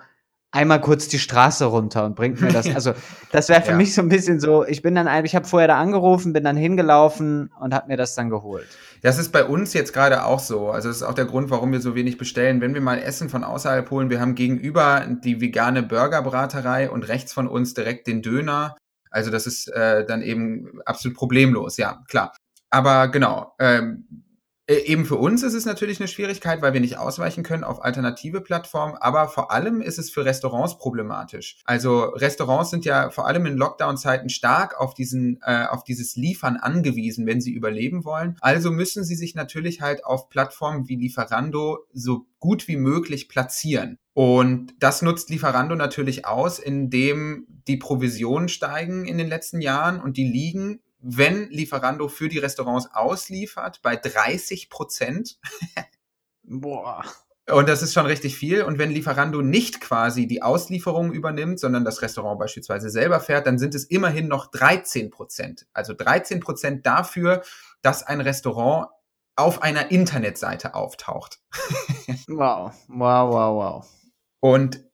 [0.52, 2.68] einmal kurz die Straße runter und bringt mir das.
[2.76, 2.94] Also
[3.32, 3.78] das wäre für Ja.
[3.78, 6.58] mich so ein bisschen so, ich bin dann, ich habe vorher da angerufen, bin dann
[6.58, 8.68] hingelaufen und habe mir das dann geholt.
[9.02, 10.70] Das ist bei uns jetzt gerade auch so.
[10.70, 12.62] Also das ist auch der Grund, warum wir so wenig bestellen.
[12.62, 17.34] Wenn wir mal Essen von außerhalb holen, wir haben gegenüber die vegane Burgerbraterei und rechts
[17.34, 18.76] von uns direkt den Döner.
[19.10, 22.34] Also das ist äh, dann eben absolut problemlos, ja, klar.
[22.70, 24.18] Aber genau, ähm, äh,
[24.76, 28.42] eben für uns ist es natürlich eine Schwierigkeit, weil wir nicht ausweichen können auf alternative
[28.42, 31.58] Plattformen, aber vor allem ist es für Restaurants problematisch.
[31.64, 36.58] Also Restaurants sind ja vor allem in Lockdown-Zeiten stark auf diesen, äh, auf dieses Liefern
[36.58, 38.36] angewiesen, wenn sie überleben wollen.
[38.42, 43.98] Also müssen sie sich natürlich halt auf Plattformen wie Lieferando so gut wie möglich platzieren.
[44.14, 50.18] Und das nutzt Lieferando natürlich aus, indem die Provisionen steigen in den letzten Jahren und
[50.18, 55.40] die liegen wenn Lieferando für die Restaurants ausliefert, bei 30 Prozent.
[56.44, 57.04] Boah.
[57.50, 58.64] Und das ist schon richtig viel.
[58.64, 63.58] Und wenn Lieferando nicht quasi die Auslieferung übernimmt, sondern das Restaurant beispielsweise selber fährt, dann
[63.58, 65.66] sind es immerhin noch 13 Prozent.
[65.72, 67.44] Also 13 Prozent dafür,
[67.82, 68.90] dass ein Restaurant
[69.38, 71.40] auf einer Internetseite auftaucht.
[72.30, 72.74] Wow.
[72.88, 73.90] Wow, wow, wow.
[74.40, 74.87] Und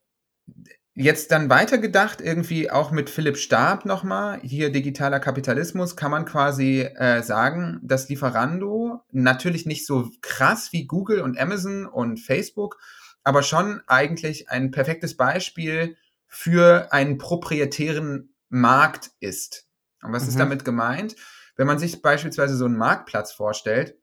[0.94, 6.82] jetzt dann weitergedacht, irgendwie auch mit Philipp Stab nochmal, hier digitaler Kapitalismus, kann man quasi
[6.82, 12.78] äh, sagen, dass Lieferando natürlich nicht so krass wie Google und Amazon und Facebook,
[13.24, 15.96] aber schon eigentlich ein perfektes Beispiel
[16.28, 19.66] für einen proprietären Markt ist.
[20.02, 20.40] Und was ist Mhm.
[20.40, 21.16] damit gemeint?
[21.56, 23.96] Wenn man sich beispielsweise so einen Marktplatz vorstellt,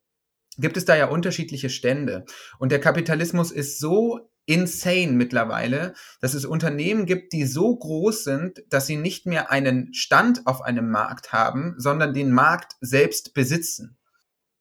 [0.57, 2.25] gibt es da ja unterschiedliche Stände.
[2.59, 8.63] Und der Kapitalismus ist so insane mittlerweile, dass es Unternehmen gibt, die so groß sind,
[8.69, 13.97] dass sie nicht mehr einen Stand auf einem Markt haben, sondern den Markt selbst besitzen.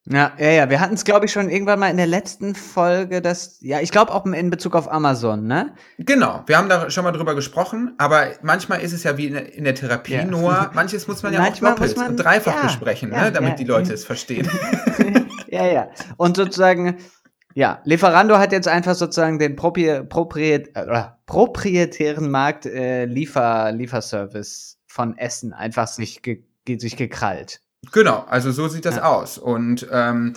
[0.07, 0.71] Ja, ja, ja.
[0.71, 3.91] Wir hatten es, glaube ich, schon irgendwann mal in der letzten Folge, dass, ja, ich
[3.91, 5.75] glaube auch in Bezug auf Amazon, ne?
[5.99, 9.35] Genau, wir haben da schon mal drüber gesprochen, aber manchmal ist es ja wie in
[9.35, 10.25] der- in der Therapie, Ja.
[10.25, 13.33] Noah, manches muss man ja Manchmal auch doppelt man- und dreifach ja, besprechen, ja, ne,
[13.33, 14.49] damit die Leute es verstehen.
[15.49, 15.91] ja, ja.
[16.17, 16.97] Und sozusagen,
[17.55, 24.79] Ja, Lieferando hat jetzt einfach sozusagen den Propri Propriet äh, proprietären Markt äh, Liefer Lieferservice
[24.87, 26.45] von Essen einfach sich, ge
[26.79, 27.61] sich gekrallt.
[27.93, 29.05] Genau, also so sieht das ja.
[29.05, 29.39] aus.
[29.39, 30.35] Und ähm,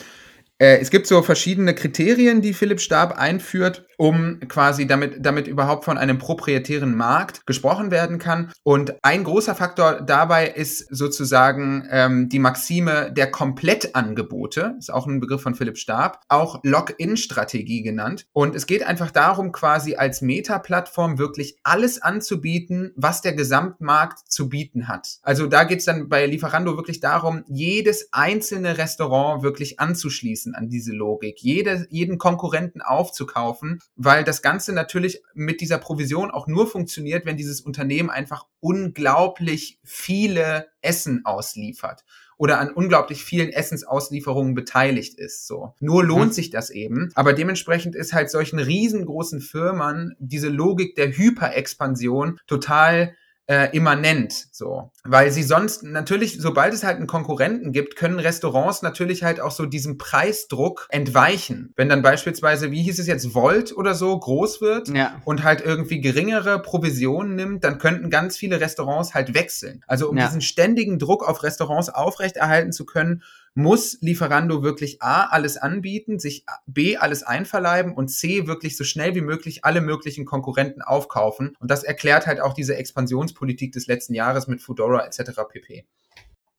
[0.57, 5.85] äh, es gibt so verschiedene Kriterien, die Philipp Stab einführt, um quasi damit, damit überhaupt
[5.85, 8.51] von einem proprietären Markt gesprochen werden kann.
[8.61, 15.21] Und ein großer Faktor dabei ist sozusagen ähm, die Maxime der Komplettangebote, ist auch ein
[15.21, 18.25] Begriff von Philipp Stab, auch Login-Strategie genannt.
[18.33, 24.49] Und es geht einfach darum, quasi als Meta-Plattform wirklich alles anzubieten, was der Gesamtmarkt zu
[24.49, 25.19] bieten hat.
[25.21, 30.67] Also da geht es dann bei Lieferando wirklich darum, jedes einzelne Restaurant wirklich anzuschließen an
[30.67, 36.67] diese Logik, jede, jeden Konkurrenten aufzukaufen weil das Ganze natürlich mit dieser Provision auch nur
[36.67, 42.03] funktioniert, wenn dieses Unternehmen einfach unglaublich viele Essen ausliefert
[42.37, 45.47] oder an unglaublich vielen Essensauslieferungen beteiligt ist.
[45.47, 45.75] So.
[45.79, 46.33] Nur lohnt mhm.
[46.33, 47.11] sich das eben.
[47.15, 53.15] Aber dementsprechend ist halt solchen riesengroßen Firmen diese Logik der Hyperexpansion total
[53.47, 54.91] äh, immanent, so.
[55.03, 59.51] Weil sie sonst natürlich, sobald es halt einen Konkurrenten gibt, können Restaurants natürlich halt auch
[59.51, 61.73] so diesem Preisdruck entweichen.
[61.75, 65.21] Wenn dann beispielsweise, wie hieß es jetzt, Volt oder so groß wird ja.
[65.25, 69.83] und halt irgendwie geringere Provisionen nimmt, dann könnten ganz viele Restaurants halt wechseln.
[69.87, 70.25] Also um ja.
[70.25, 73.23] diesen ständigen Druck auf Restaurants aufrechterhalten zu können,
[73.55, 79.15] muss Lieferando wirklich A, alles anbieten, sich B, alles einverleiben und C, wirklich so schnell
[79.15, 81.55] wie möglich alle möglichen Konkurrenten aufkaufen.
[81.59, 85.41] Und das erklärt halt auch diese Expansionspolitik des letzten Jahres mit Fedora etc.
[85.49, 85.85] pp.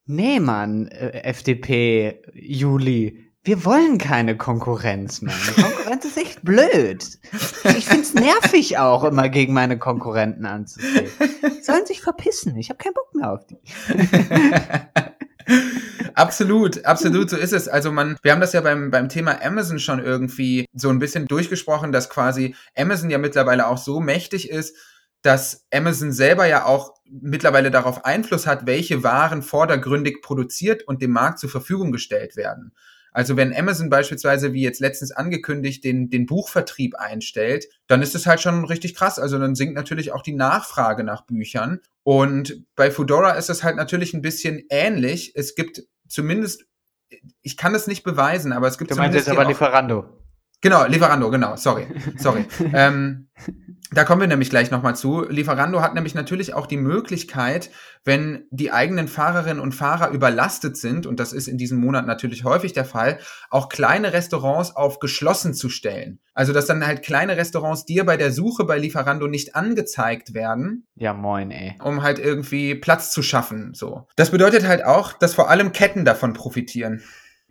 [0.07, 3.31] Nee, Mann, äh, FDP, Juli.
[3.43, 5.35] Wir wollen keine Konkurrenz, Mann.
[5.55, 7.05] Konkurrenz ist echt blöd.
[7.77, 11.11] Ich find's nervig auch, immer gegen meine Konkurrenten anzusehen.
[11.63, 12.57] Sollen sich verpissen.
[12.57, 13.59] Ich habe keinen Bock mehr auf die.
[16.15, 17.69] absolut, absolut, so ist es.
[17.69, 21.27] Also man, wir haben das ja beim, beim Thema Amazon schon irgendwie so ein bisschen
[21.27, 24.77] durchgesprochen, dass quasi Amazon ja mittlerweile auch so mächtig ist,
[25.23, 31.13] dass Amazon selber ja auch mittlerweile darauf Einfluss hat, welche Waren vordergründig produziert und dem
[31.13, 32.73] Markt zur Verfügung gestellt werden.
[33.15, 38.27] Also wenn Amazon beispielsweise, wie jetzt letztens angekündigt, den, den Buchvertrieb einstellt, dann ist es
[38.27, 39.21] halt schon richtig krass.
[39.21, 41.81] Also dann sinkt natürlich auch die Nachfrage nach Büchern.
[42.03, 45.33] Und bei Fedora ist es halt natürlich ein bisschen ähnlich.
[45.37, 46.67] Es gibt zumindest,
[47.41, 49.29] ich kann es nicht beweisen, aber es gibt du zumindest.
[49.29, 50.24] Du meinst jetzt aber Lieferando.
[50.65, 52.47] Genau, Lieferando, genau, sorry, sorry.
[52.73, 53.29] ähm,
[53.93, 55.29] da kommen wir nämlich gleich nochmal zu.
[55.29, 57.69] Lieferando hat nämlich natürlich auch die Möglichkeit,
[58.03, 62.45] wenn die eigenen Fahrerinnen und Fahrer überlastet sind, und das ist in diesem Monat natürlich
[62.45, 63.19] häufig der Fall,
[63.51, 66.19] auch kleine Restaurants auf geschlossen zu stellen.
[66.33, 70.87] Also, dass dann halt kleine Restaurants dir bei der Suche bei Lieferando nicht angezeigt werden.
[70.97, 71.77] Ja, moin, ey.
[71.85, 74.07] Um halt irgendwie Platz zu schaffen, so.
[74.17, 77.03] Das bedeutet halt auch, dass vor allem Ketten davon profitieren.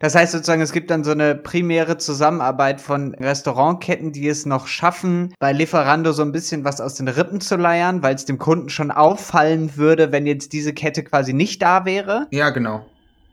[0.04, 4.68] Das heißt sozusagen, es gibt dann so eine primäre Zusammenarbeit von Restaurantketten, die es noch
[4.68, 8.38] schaffen, bei Lieferando so ein bisschen was aus den Rippen zu leiern, weil es dem
[8.38, 12.28] Kunden schon auffallen würde, wenn jetzt diese Kette quasi nicht da wäre.
[12.32, 12.86] Ja, genau.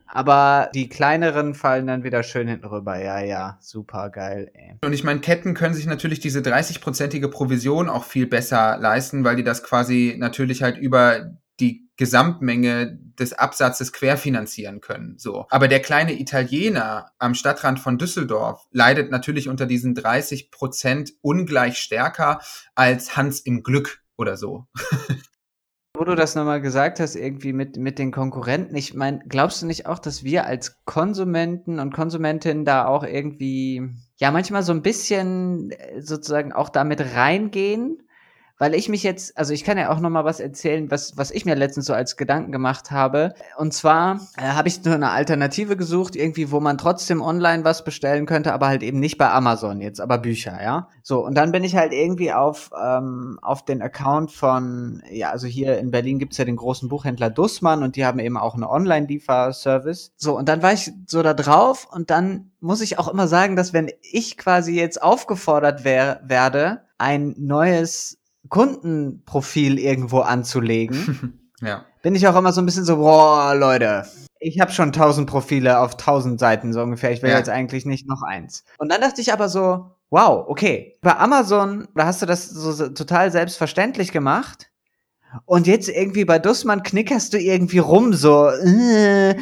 [0.06, 3.02] Aber die kleineren fallen dann wieder schön hinten rüber.
[3.02, 4.76] Ja, ja, super geil, ey.
[4.84, 9.34] Und ich meine, Ketten können sich natürlich diese 30-prozentige Provision auch viel besser leisten, weil
[9.34, 11.32] die das quasi natürlich halt über
[12.00, 15.18] Gesamtmenge des Absatzes querfinanzieren können.
[15.18, 15.44] So.
[15.50, 21.76] Aber der kleine Italiener am Stadtrand von Düsseldorf leidet natürlich unter diesen 30 Prozent ungleich
[21.76, 22.40] stärker
[22.74, 24.66] als Hans im Glück oder so.
[25.94, 29.66] Wo du das nochmal gesagt hast, irgendwie mit, mit den Konkurrenten, ich meine, glaubst du
[29.66, 34.80] nicht auch, dass wir als Konsumenten und Konsumentinnen da auch irgendwie, ja, manchmal so ein
[34.80, 38.02] bisschen äh, sozusagen auch damit reingehen?
[38.60, 41.30] Weil ich mich jetzt, also ich kann ja auch noch mal was erzählen, was was
[41.30, 43.32] ich mir letztens so als Gedanken gemacht habe.
[43.56, 47.84] Und zwar äh, habe ich so eine Alternative gesucht, irgendwie, wo man trotzdem online was
[47.84, 50.88] bestellen könnte, aber halt eben nicht bei Amazon jetzt, aber Bücher, ja.
[51.02, 55.46] So und dann bin ich halt irgendwie auf ähm, auf den Account von, ja, also
[55.46, 58.64] hier in Berlin gibt's ja den großen Buchhändler Dussmann und die haben eben auch einen
[58.64, 60.12] Online-Lieferservice.
[60.16, 63.56] So und dann war ich so da drauf und dann muss ich auch immer sagen,
[63.56, 68.19] dass wenn ich quasi jetzt aufgefordert wär, werde, ein neues
[68.50, 71.86] Kundenprofil irgendwo anzulegen, ja.
[72.02, 74.04] bin ich auch immer so ein bisschen so, boah, Leute,
[74.38, 77.12] ich habe schon tausend Profile auf tausend Seiten so ungefähr.
[77.12, 77.38] Ich will ja.
[77.38, 78.64] jetzt eigentlich nicht noch eins.
[78.78, 80.98] Und dann dachte ich aber so, wow, okay.
[81.02, 84.70] Bei Amazon, da hast du das so total selbstverständlich gemacht.
[85.44, 89.36] Und jetzt irgendwie bei Dussmann knickerst du irgendwie rum, so, äh,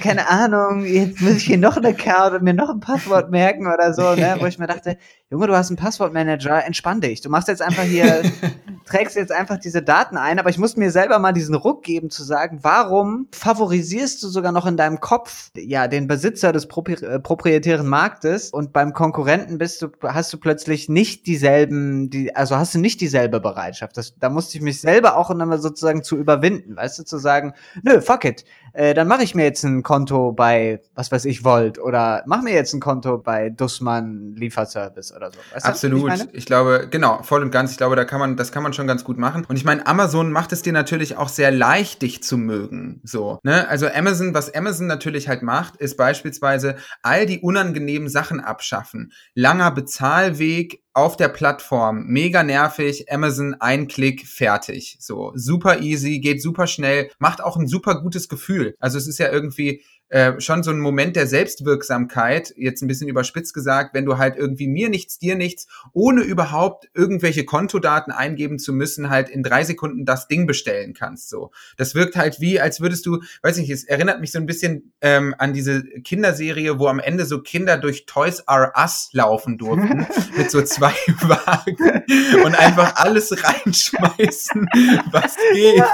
[0.00, 3.66] keine Ahnung, jetzt muss ich hier noch eine Karte und mir noch ein Passwort merken
[3.66, 4.36] oder so, ne?
[4.38, 4.96] wo ich mir dachte,
[5.32, 7.20] Junge, du hast einen Passwortmanager, entspann dich.
[7.20, 8.22] Du machst jetzt einfach hier,
[8.84, 12.10] trägst jetzt einfach diese Daten ein, aber ich muss mir selber mal diesen Ruck geben
[12.10, 16.94] zu sagen, warum favorisierst du sogar noch in deinem Kopf, ja, den Besitzer des Propri
[16.94, 22.56] äh, proprietären Marktes und beim Konkurrenten bist du, hast du plötzlich nicht dieselben, die, also
[22.56, 23.96] hast du nicht dieselbe Bereitschaft.
[23.96, 27.54] Das, da musste ich mich selber auch nochmal sozusagen zu überwinden, weißt du, zu sagen,
[27.84, 31.44] nö, fuck it, äh, dann mache ich mir jetzt ein Konto bei, was weiß ich,
[31.44, 35.38] Volt oder mach mir jetzt ein Konto bei Dussmann Lieferservice oder so.
[35.52, 36.12] Weißt Absolut.
[36.12, 37.72] Ich, ich, glaube, genau, voll und ganz.
[37.72, 39.44] Ich glaube, da kann man, das kann man schon ganz gut machen.
[39.48, 43.00] Und ich meine, Amazon macht es dir natürlich auch sehr leicht, dich zu mögen.
[43.04, 43.68] So, ne?
[43.68, 49.12] Also Amazon, was Amazon natürlich halt macht, ist beispielsweise all die unangenehmen Sachen abschaffen.
[49.34, 54.96] Langer Bezahlweg, auf der Plattform, mega nervig, Amazon, ein Klick, fertig.
[55.00, 58.74] So, super easy, geht super schnell, macht auch ein super gutes Gefühl.
[58.80, 63.08] Also es ist ja irgendwie, äh, schon so ein Moment der Selbstwirksamkeit, jetzt ein bisschen
[63.08, 68.58] überspitzt gesagt, wenn du halt irgendwie mir nichts, dir nichts, ohne überhaupt irgendwelche Kontodaten eingeben
[68.58, 71.30] zu müssen, halt in drei Sekunden das Ding bestellen kannst.
[71.30, 74.38] So, das wirkt halt wie, als würdest du, weiß ich nicht, es erinnert mich so
[74.38, 79.10] ein bisschen ähm, an diese Kinderserie, wo am Ende so Kinder durch Toys R Us
[79.12, 82.04] laufen durften mit so zwei Wagen
[82.44, 84.66] und einfach alles reinschmeißen,
[85.12, 85.84] was geht.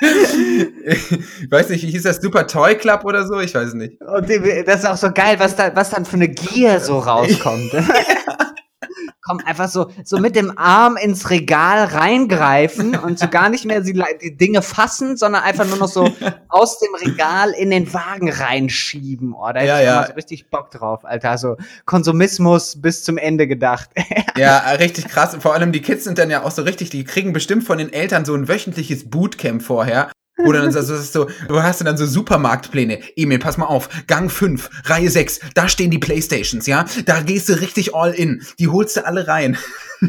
[0.00, 3.38] Ich weiß nicht, wie hieß das Super Toy Club oder so?
[3.40, 4.00] Ich weiß nicht.
[4.00, 4.28] Und
[4.66, 7.72] das ist auch so geil, was da, was dann für eine Gier so rauskommt.
[9.30, 13.80] kommt einfach so, so mit dem Arm ins Regal reingreifen und so gar nicht mehr
[13.80, 16.08] die, Dinge fassen, sondern einfach nur noch so
[16.48, 19.32] aus dem Regal in den Wagen reinschieben.
[19.32, 20.06] Oh, da ja, ja.
[20.06, 21.30] so richtig Bock drauf, Alter.
[21.30, 23.90] Also Konsumismus bis zum Ende gedacht.
[24.36, 25.36] ja, richtig krass.
[25.38, 27.92] Vor allem die Kids sind dann ja auch so richtig, die kriegen bestimmt von den
[27.92, 30.10] Eltern so ein wöchentliches Bootcamp vorher,
[30.46, 33.00] oder dann so, so, du hast dann so Supermarktpläne.
[33.16, 33.88] Emil, pass mal auf.
[34.06, 36.84] Gang 5, Reihe 6, da stehen die Playstations, ja?
[37.06, 38.42] Da gehst du richtig all in.
[38.58, 39.56] Die holst du alle rein.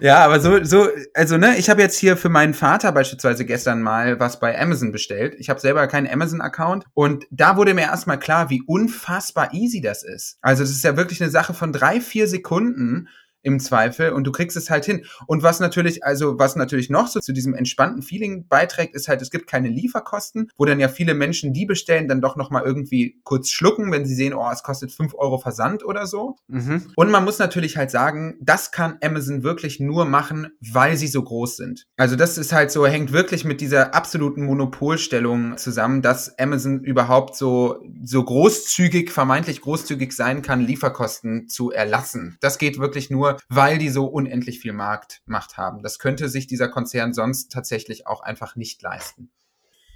[0.00, 3.82] ja, aber so, so, also ne, ich habe jetzt hier für meinen Vater beispielsweise gestern
[3.82, 5.36] mal was bei Amazon bestellt.
[5.38, 10.02] Ich habe selber keinen Amazon-Account und da wurde mir erstmal klar, wie unfassbar easy das
[10.02, 10.38] ist.
[10.40, 13.08] Also das ist ja wirklich eine Sache von drei, vier Sekunden
[13.42, 15.04] im Zweifel und du kriegst es halt hin.
[15.26, 19.22] Und was natürlich, also was natürlich noch so zu diesem entspannten Feeling beiträgt, ist halt,
[19.22, 23.20] es gibt keine Lieferkosten, wo dann ja viele Menschen, die bestellen, dann doch nochmal irgendwie
[23.24, 26.36] kurz schlucken, wenn sie sehen, oh, es kostet fünf Euro Versand oder so.
[26.48, 26.92] Mhm.
[26.96, 31.22] Und man muss natürlich halt sagen, das kann Amazon wirklich nur machen, weil sie so
[31.22, 31.86] groß sind.
[31.96, 37.36] Also das ist halt so, hängt wirklich mit dieser absoluten Monopolstellung zusammen, dass Amazon überhaupt
[37.36, 42.36] so, so großzügig, vermeintlich großzügig sein kann, Lieferkosten zu erlassen.
[42.40, 45.82] Das geht wirklich nur, weil die so unendlich viel Marktmacht haben.
[45.82, 49.30] Das könnte sich dieser Konzern sonst tatsächlich auch einfach nicht leisten.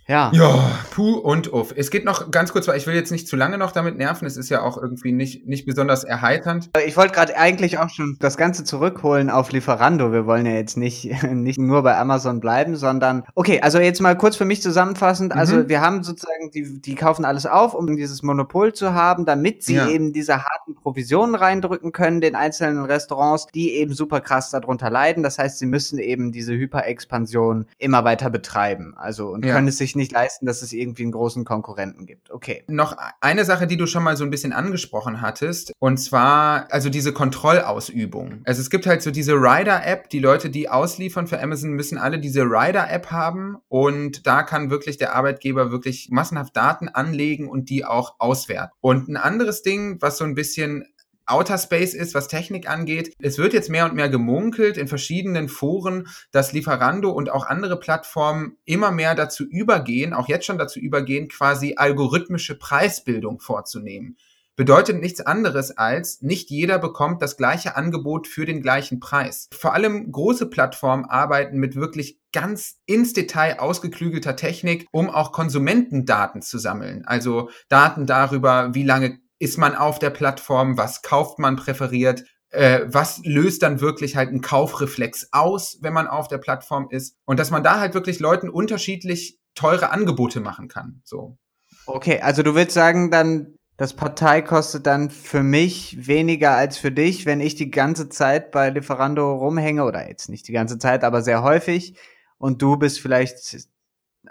[0.09, 0.31] Ja.
[0.35, 1.73] Ja, puh und uff.
[1.77, 4.27] Es geht noch ganz kurz, weil ich will jetzt nicht zu lange noch damit nerven.
[4.27, 6.71] Es ist ja auch irgendwie nicht, nicht besonders erheiternd.
[6.85, 10.13] Ich wollte gerade eigentlich auch schon das Ganze zurückholen auf Lieferando.
[10.13, 14.17] Wir wollen ja jetzt nicht, nicht nur bei Amazon bleiben, sondern, okay, also jetzt mal
[14.17, 15.33] kurz für mich zusammenfassend.
[15.33, 15.69] Also mhm.
[15.69, 19.75] wir haben sozusagen, die, die kaufen alles auf, um dieses Monopol zu haben, damit sie
[19.75, 19.89] ja.
[19.89, 25.23] eben diese harten Provisionen reindrücken können, den einzelnen Restaurants, die eben super krass darunter leiden.
[25.23, 28.95] Das heißt, sie müssen eben diese Hyperexpansion immer weiter betreiben.
[28.97, 29.55] Also, und ja.
[29.55, 32.31] können es sich sich nicht leisten, dass es irgendwie einen großen Konkurrenten gibt.
[32.31, 32.65] Okay.
[32.67, 36.91] Noch eine Sache, die du schon mal so ein bisschen angesprochen hattest, und zwar also
[36.91, 38.43] diese Kontrollausübung.
[38.45, 42.19] Also es gibt halt so diese Rider-App, die Leute, die ausliefern für Amazon, müssen alle
[42.19, 47.85] diese Rider-App haben und da kann wirklich der Arbeitgeber wirklich massenhaft Daten anlegen und die
[47.85, 48.73] auch auswerten.
[48.81, 50.85] Und ein anderes Ding, was so ein bisschen
[51.27, 53.15] Outer Space ist, was Technik angeht.
[53.21, 57.79] Es wird jetzt mehr und mehr gemunkelt in verschiedenen Foren, dass Lieferando und auch andere
[57.79, 64.17] Plattformen immer mehr dazu übergehen, auch jetzt schon dazu übergehen, quasi algorithmische Preisbildung vorzunehmen.
[64.55, 69.49] Bedeutet nichts anderes als, nicht jeder bekommt das gleiche Angebot für den gleichen Preis.
[69.51, 76.43] Vor allem große Plattformen arbeiten mit wirklich ganz ins Detail ausgeklügelter Technik, um auch Konsumentendaten
[76.43, 77.03] zu sammeln.
[77.07, 82.83] Also Daten darüber, wie lange ist man auf der Plattform, was kauft man präferiert, äh,
[82.87, 87.41] was löst dann wirklich halt einen Kaufreflex aus, wenn man auf der Plattform ist und
[87.41, 91.03] dass man da halt wirklich Leuten unterschiedlich teure Angebote machen kann.
[91.05, 91.39] So.
[91.87, 96.93] Okay, also du willst sagen, dann das Partei kostet dann für mich weniger als für
[96.93, 101.03] dich, wenn ich die ganze Zeit bei Lieferando rumhänge oder jetzt nicht die ganze Zeit,
[101.03, 101.99] aber sehr häufig
[102.39, 103.67] und du bist vielleicht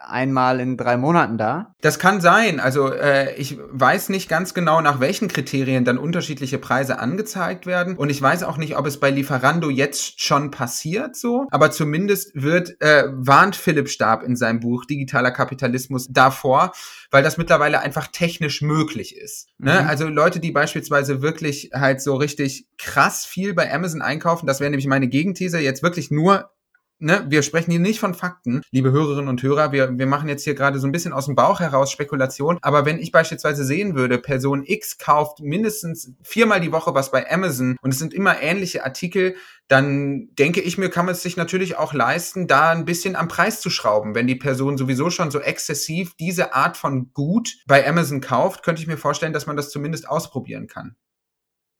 [0.07, 1.73] einmal in drei Monaten da?
[1.81, 2.59] Das kann sein.
[2.59, 7.97] Also äh, ich weiß nicht ganz genau, nach welchen Kriterien dann unterschiedliche Preise angezeigt werden.
[7.97, 11.47] Und ich weiß auch nicht, ob es bei Lieferando jetzt schon passiert so.
[11.51, 16.71] Aber zumindest wird, äh, warnt Philipp Stab in seinem Buch Digitaler Kapitalismus davor,
[17.09, 19.47] weil das mittlerweile einfach technisch möglich ist.
[19.57, 19.81] Ne?
[19.81, 19.87] Mhm.
[19.87, 24.71] Also Leute, die beispielsweise wirklich halt so richtig krass viel bei Amazon einkaufen, das wäre
[24.71, 26.49] nämlich meine Gegenthese, jetzt wirklich nur
[27.01, 29.71] ne, wir sprechen hier nicht von Fakten, liebe Hörerinnen und Hörer.
[29.71, 32.57] Wir, wir machen jetzt hier gerade so ein bisschen aus dem Bauch heraus Spekulation.
[32.61, 37.29] Aber wenn ich beispielsweise sehen würde, Person X kauft mindestens viermal die Woche was bei
[37.29, 39.35] Amazon und es sind immer ähnliche Artikel,
[39.67, 43.27] dann denke ich mir, kann man es sich natürlich auch leisten, da ein bisschen am
[43.27, 44.15] Preis zu schrauben.
[44.15, 48.81] Wenn die Person sowieso schon so exzessiv diese Art von Gut bei Amazon kauft, könnte
[48.81, 50.95] ich mir vorstellen, dass man das zumindest ausprobieren kann.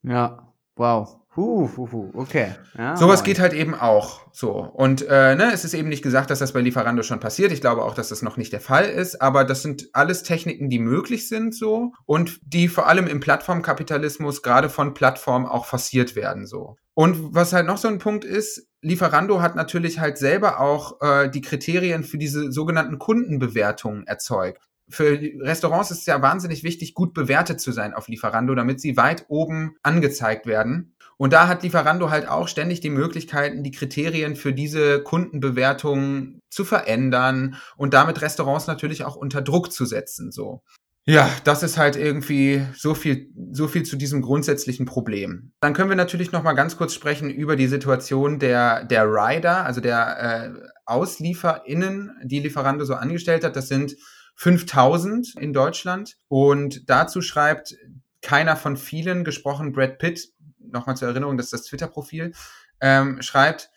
[0.02, 1.21] Ja, wow.
[1.34, 2.10] Huh, huh, huh.
[2.12, 2.54] okay.
[2.76, 4.50] Ja, Sowas geht halt eben auch so.
[4.50, 7.52] Und äh, ne, es ist eben nicht gesagt, dass das bei Lieferando schon passiert.
[7.52, 9.22] Ich glaube auch, dass das noch nicht der Fall ist.
[9.22, 14.42] Aber das sind alles Techniken, die möglich sind so und die vor allem im Plattformkapitalismus
[14.42, 16.76] gerade von Plattformen auch forciert werden so.
[16.92, 21.30] Und was halt noch so ein Punkt ist, Lieferando hat natürlich halt selber auch äh,
[21.30, 27.14] die Kriterien für diese sogenannten Kundenbewertungen erzeugt für Restaurants ist es ja wahnsinnig wichtig, gut
[27.14, 30.94] bewertet zu sein auf Lieferando, damit sie weit oben angezeigt werden.
[31.22, 36.64] Und da hat Lieferando halt auch ständig die Möglichkeiten, die Kriterien für diese Kundenbewertung zu
[36.64, 40.64] verändern und damit Restaurants natürlich auch unter Druck zu setzen, so.
[41.04, 45.52] Ja, das ist halt irgendwie so viel, so viel zu diesem grundsätzlichen Problem.
[45.60, 49.64] Dann können wir natürlich noch mal ganz kurz sprechen über die Situation der, der Rider,
[49.64, 50.50] also der äh,
[50.86, 53.54] AuslieferInnen, die Lieferando so angestellt hat.
[53.54, 53.94] Das sind
[54.34, 56.16] 5000 in Deutschland.
[56.26, 57.76] Und dazu schreibt
[58.22, 60.32] keiner von vielen, gesprochen Brad Pitt,
[60.72, 62.32] nochmal zur Erinnerung, das ist das Twitter-Profil,
[62.80, 63.70] ähm, schreibt,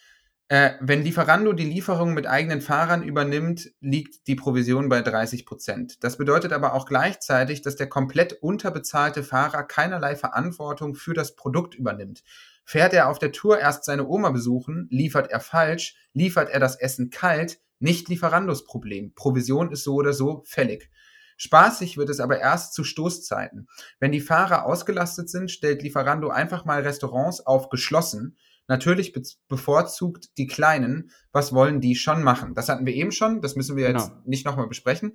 [0.47, 6.03] äh, wenn Lieferando die Lieferung mit eigenen Fahrern übernimmt, liegt die Provision bei 30 Prozent.
[6.03, 11.73] Das bedeutet aber auch gleichzeitig, dass der komplett unterbezahlte Fahrer keinerlei Verantwortung für das Produkt
[11.73, 12.23] übernimmt.
[12.63, 16.75] Fährt er auf der Tour erst seine Oma besuchen, liefert er falsch, liefert er das
[16.75, 19.13] Essen kalt, nicht Lieferandos Problem.
[19.15, 20.91] Provision ist so oder so fällig.
[21.37, 23.67] Spaßig wird es aber erst zu Stoßzeiten.
[23.99, 28.37] Wenn die Fahrer ausgelastet sind, stellt Lieferando einfach mal Restaurants auf geschlossen.
[28.67, 31.11] Natürlich be bevorzugt die Kleinen.
[31.31, 32.55] Was wollen die schon machen?
[32.55, 33.41] Das hatten wir eben schon.
[33.41, 34.21] Das müssen wir jetzt genau.
[34.25, 35.13] nicht nochmal besprechen.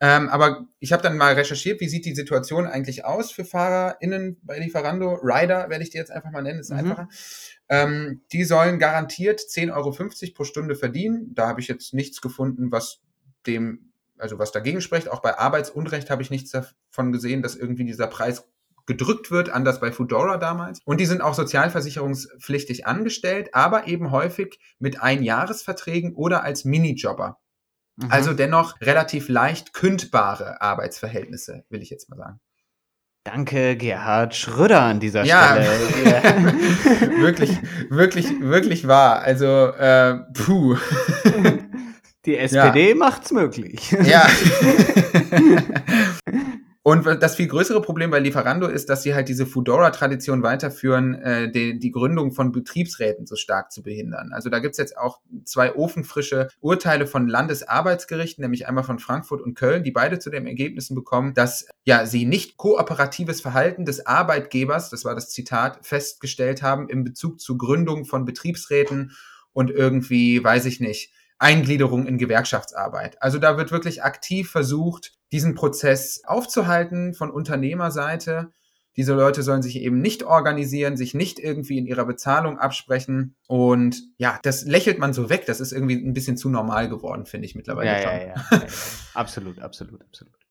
[0.00, 4.40] Ähm, aber ich habe dann mal recherchiert, wie sieht die Situation eigentlich aus für FahrerInnen
[4.42, 5.18] bei Lieferando?
[5.22, 6.78] Rider werde ich die jetzt einfach mal nennen, ist mhm.
[6.78, 7.08] einfacher.
[7.68, 11.34] Ähm, die sollen garantiert 10,50 Euro pro Stunde verdienen.
[11.34, 13.02] Da habe ich jetzt nichts gefunden, was
[13.46, 15.10] dem, also was dagegen spricht.
[15.10, 18.44] Auch bei Arbeitsunrecht habe ich nichts davon gesehen, dass irgendwie dieser Preis
[18.86, 20.80] gedrückt wird, anders bei Foodora damals.
[20.84, 27.38] Und die sind auch sozialversicherungspflichtig angestellt, aber eben häufig mit Einjahresverträgen oder als Minijobber.
[27.96, 28.10] Mhm.
[28.10, 32.40] Also dennoch relativ leicht kündbare Arbeitsverhältnisse, will ich jetzt mal sagen.
[33.24, 35.56] Danke, Gerhard Schröder an dieser ja.
[35.56, 36.52] Stelle.
[37.20, 37.58] wirklich,
[37.90, 39.20] wirklich, wirklich wahr.
[39.22, 40.76] Also, äh, puh.
[42.26, 42.94] Die SPD ja.
[42.94, 43.92] macht's möglich.
[44.04, 44.26] Ja.
[46.86, 51.50] Und das viel größere Problem bei Lieferando ist, dass sie halt diese Foodora-Tradition weiterführen, äh,
[51.50, 54.30] die, die Gründung von Betriebsräten so stark zu behindern.
[54.32, 59.54] Also da gibt's jetzt auch zwei ofenfrische Urteile von Landesarbeitsgerichten, nämlich einmal von Frankfurt und
[59.54, 64.88] Köln, die beide zu den Ergebnissen bekommen, dass ja sie nicht kooperatives Verhalten des Arbeitgebers,
[64.88, 69.10] das war das Zitat, festgestellt haben in Bezug zur Gründung von Betriebsräten
[69.52, 73.20] und irgendwie, weiß ich nicht, Eingliederung in Gewerkschaftsarbeit.
[73.22, 78.52] Also da wird wirklich aktiv versucht, diesen Prozess aufzuhalten von Unternehmerseite.
[78.96, 83.36] Diese Leute sollen sich eben nicht organisieren, sich nicht irgendwie in ihrer Bezahlung absprechen.
[83.46, 85.44] Und ja, das lächelt man so weg.
[85.46, 87.90] Das ist irgendwie ein bisschen zu normal geworden, finde ich mittlerweile.
[87.90, 88.66] Ja, ja, ja, ja.
[89.14, 90.45] Absolut, absolut, absolut.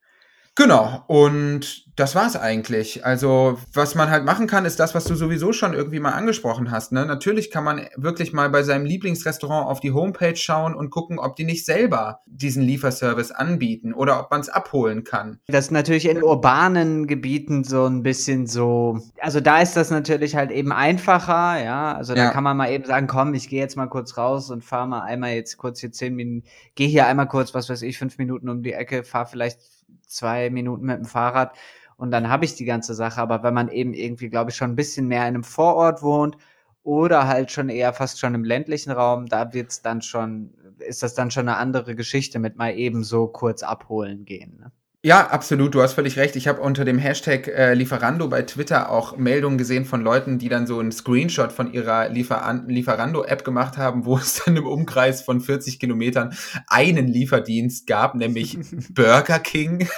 [0.55, 3.05] Genau, und das war's eigentlich.
[3.05, 6.71] Also, was man halt machen kann, ist das, was du sowieso schon irgendwie mal angesprochen
[6.71, 6.93] hast.
[6.93, 7.05] Ne?
[7.05, 11.35] Natürlich kann man wirklich mal bei seinem Lieblingsrestaurant auf die Homepage schauen und gucken, ob
[11.35, 15.39] die nicht selber diesen Lieferservice anbieten oder ob man es abholen kann.
[15.47, 18.99] Das ist natürlich in urbanen Gebieten so ein bisschen so.
[19.19, 21.95] Also da ist das natürlich halt eben einfacher, ja.
[21.95, 22.31] Also da ja.
[22.31, 25.01] kann man mal eben sagen, komm, ich gehe jetzt mal kurz raus und fahre mal
[25.01, 28.47] einmal jetzt kurz hier zehn Minuten, gehe hier einmal kurz, was weiß ich, fünf Minuten
[28.47, 29.59] um die Ecke, fahre vielleicht
[30.07, 31.55] zwei Minuten mit dem Fahrrad
[31.97, 33.21] und dann habe ich die ganze Sache.
[33.21, 36.37] Aber wenn man eben irgendwie, glaube ich, schon ein bisschen mehr in einem Vorort wohnt
[36.83, 41.15] oder halt schon eher fast schon im ländlichen Raum, da wird's dann schon, ist das
[41.15, 44.57] dann schon eine andere Geschichte mit mal eben so kurz abholen gehen.
[44.59, 44.71] Ne?
[45.05, 46.35] Ja, absolut, du hast völlig recht.
[46.35, 50.49] Ich habe unter dem Hashtag äh, Lieferando bei Twitter auch Meldungen gesehen von Leuten, die
[50.49, 55.21] dann so einen Screenshot von ihrer Lieferan Lieferando-App gemacht haben, wo es dann im Umkreis
[55.21, 56.33] von 40 Kilometern
[56.65, 58.57] einen Lieferdienst gab, nämlich
[58.89, 59.87] Burger King.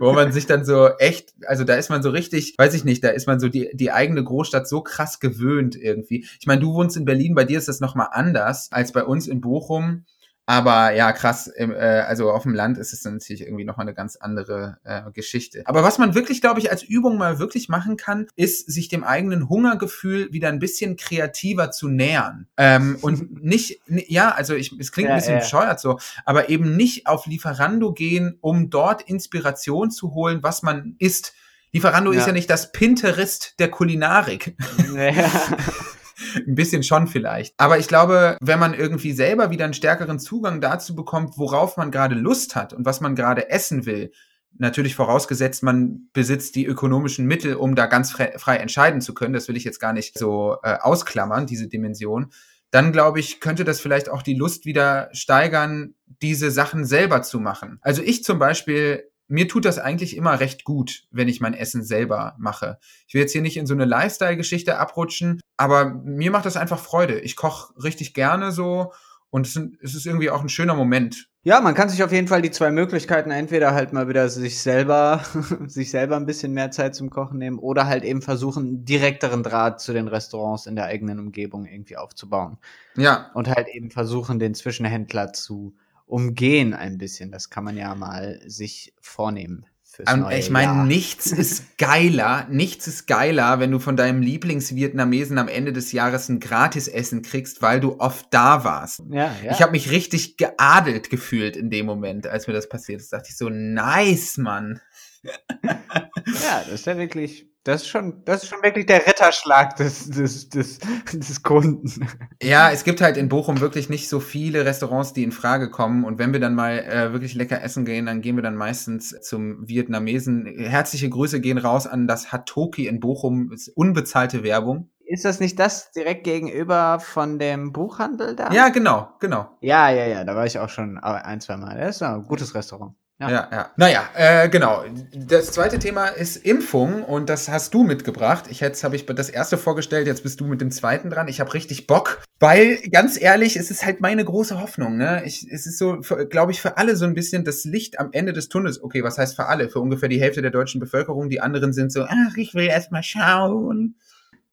[0.00, 3.04] wo man sich dann so echt, also da ist man so richtig, weiß ich nicht,
[3.04, 6.26] da ist man so die, die eigene Großstadt so krass gewöhnt irgendwie.
[6.40, 9.28] Ich meine, du wohnst in Berlin, bei dir ist das nochmal anders als bei uns
[9.28, 10.06] in Bochum.
[10.46, 11.64] Aber ja, krass, äh,
[12.06, 15.62] also auf dem Land ist es dann natürlich irgendwie nochmal eine ganz andere äh, Geschichte.
[15.64, 19.04] Aber was man wirklich, glaube ich, als Übung mal wirklich machen kann, ist, sich dem
[19.04, 22.46] eigenen Hungergefühl wieder ein bisschen kreativer zu nähern.
[22.58, 25.40] Ähm, und nicht, ja, also ich, es klingt ja, ein bisschen ja.
[25.40, 30.96] bescheuert so, aber eben nicht auf Lieferando gehen, um dort Inspiration zu holen, was man
[30.98, 31.34] isst.
[31.72, 32.20] Lieferando ja.
[32.20, 34.56] ist ja nicht das Pinterest der Kulinarik.
[34.94, 35.12] Ja.
[36.46, 37.54] Ein bisschen schon vielleicht.
[37.58, 41.90] Aber ich glaube, wenn man irgendwie selber wieder einen stärkeren Zugang dazu bekommt, worauf man
[41.90, 44.12] gerade Lust hat und was man gerade essen will,
[44.56, 49.34] natürlich vorausgesetzt, man besitzt die ökonomischen Mittel, um da ganz frei, frei entscheiden zu können.
[49.34, 52.30] Das will ich jetzt gar nicht so äh, ausklammern, diese Dimension.
[52.70, 57.40] Dann glaube ich, könnte das vielleicht auch die Lust wieder steigern, diese Sachen selber zu
[57.40, 57.78] machen.
[57.82, 61.82] Also ich zum Beispiel mir tut das eigentlich immer recht gut, wenn ich mein Essen
[61.82, 62.78] selber mache.
[63.06, 66.78] Ich will jetzt hier nicht in so eine Lifestyle-Geschichte abrutschen, aber mir macht das einfach
[66.78, 67.20] Freude.
[67.20, 68.92] Ich koche richtig gerne so
[69.30, 71.28] und es ist irgendwie auch ein schöner Moment.
[71.42, 74.62] Ja, man kann sich auf jeden Fall die zwei Möglichkeiten entweder halt mal wieder sich
[74.62, 75.22] selber,
[75.66, 79.80] sich selber ein bisschen mehr Zeit zum Kochen nehmen oder halt eben versuchen, direkteren Draht
[79.80, 82.56] zu den Restaurants in der eigenen Umgebung irgendwie aufzubauen.
[82.96, 83.30] Ja.
[83.34, 85.74] Und halt eben versuchen, den Zwischenhändler zu
[86.06, 87.30] umgehen ein bisschen.
[87.30, 89.66] Das kann man ja mal sich vornehmen.
[90.12, 95.46] Und ich meine, nichts ist geiler, nichts ist geiler, wenn du von deinem Lieblingsvietnamesen am
[95.46, 99.02] Ende des Jahres ein Gratisessen kriegst, weil du oft da warst.
[99.10, 99.52] Ja, ja.
[99.52, 103.12] Ich habe mich richtig geadelt gefühlt in dem Moment, als mir das passiert ist.
[103.12, 104.80] Da dachte ich so, nice, Mann.
[105.22, 110.10] ja, das ist ja wirklich das ist schon, das ist schon wirklich der Ritterschlag des,
[110.10, 110.78] des, des,
[111.12, 112.08] des Kunden.
[112.42, 116.04] Ja, es gibt halt in Bochum wirklich nicht so viele Restaurants, die in Frage kommen.
[116.04, 119.18] Und wenn wir dann mal äh, wirklich lecker essen gehen, dann gehen wir dann meistens
[119.22, 120.46] zum Vietnamesen.
[120.46, 123.50] Herzliche Grüße gehen raus an das Hatoki in Bochum.
[123.50, 124.90] Ist unbezahlte Werbung.
[125.06, 128.52] Ist das nicht das direkt gegenüber von dem Buchhandel da?
[128.52, 129.48] Ja, genau, genau.
[129.60, 131.78] Ja, ja, ja, da war ich auch schon ein, zwei Mal.
[131.78, 132.94] Das ist ein gutes Restaurant.
[133.28, 133.48] Ja, ja.
[133.52, 133.70] ja.
[133.76, 134.84] Naja, äh, genau.
[135.14, 138.44] Das zweite Thema ist Impfung und das hast du mitgebracht.
[138.48, 141.28] Ich jetzt habe ich das erste vorgestellt, jetzt bist du mit dem zweiten dran.
[141.28, 144.96] Ich habe richtig Bock, weil ganz ehrlich, es ist halt meine große Hoffnung.
[144.96, 145.22] Ne?
[145.24, 146.00] Ich, es ist so,
[146.30, 148.82] glaube ich, für alle so ein bisschen das Licht am Ende des Tunnels.
[148.82, 149.68] Okay, was heißt für alle?
[149.68, 151.30] Für ungefähr die Hälfte der deutschen Bevölkerung.
[151.30, 153.96] Die anderen sind so, ach, ich will erst mal schauen.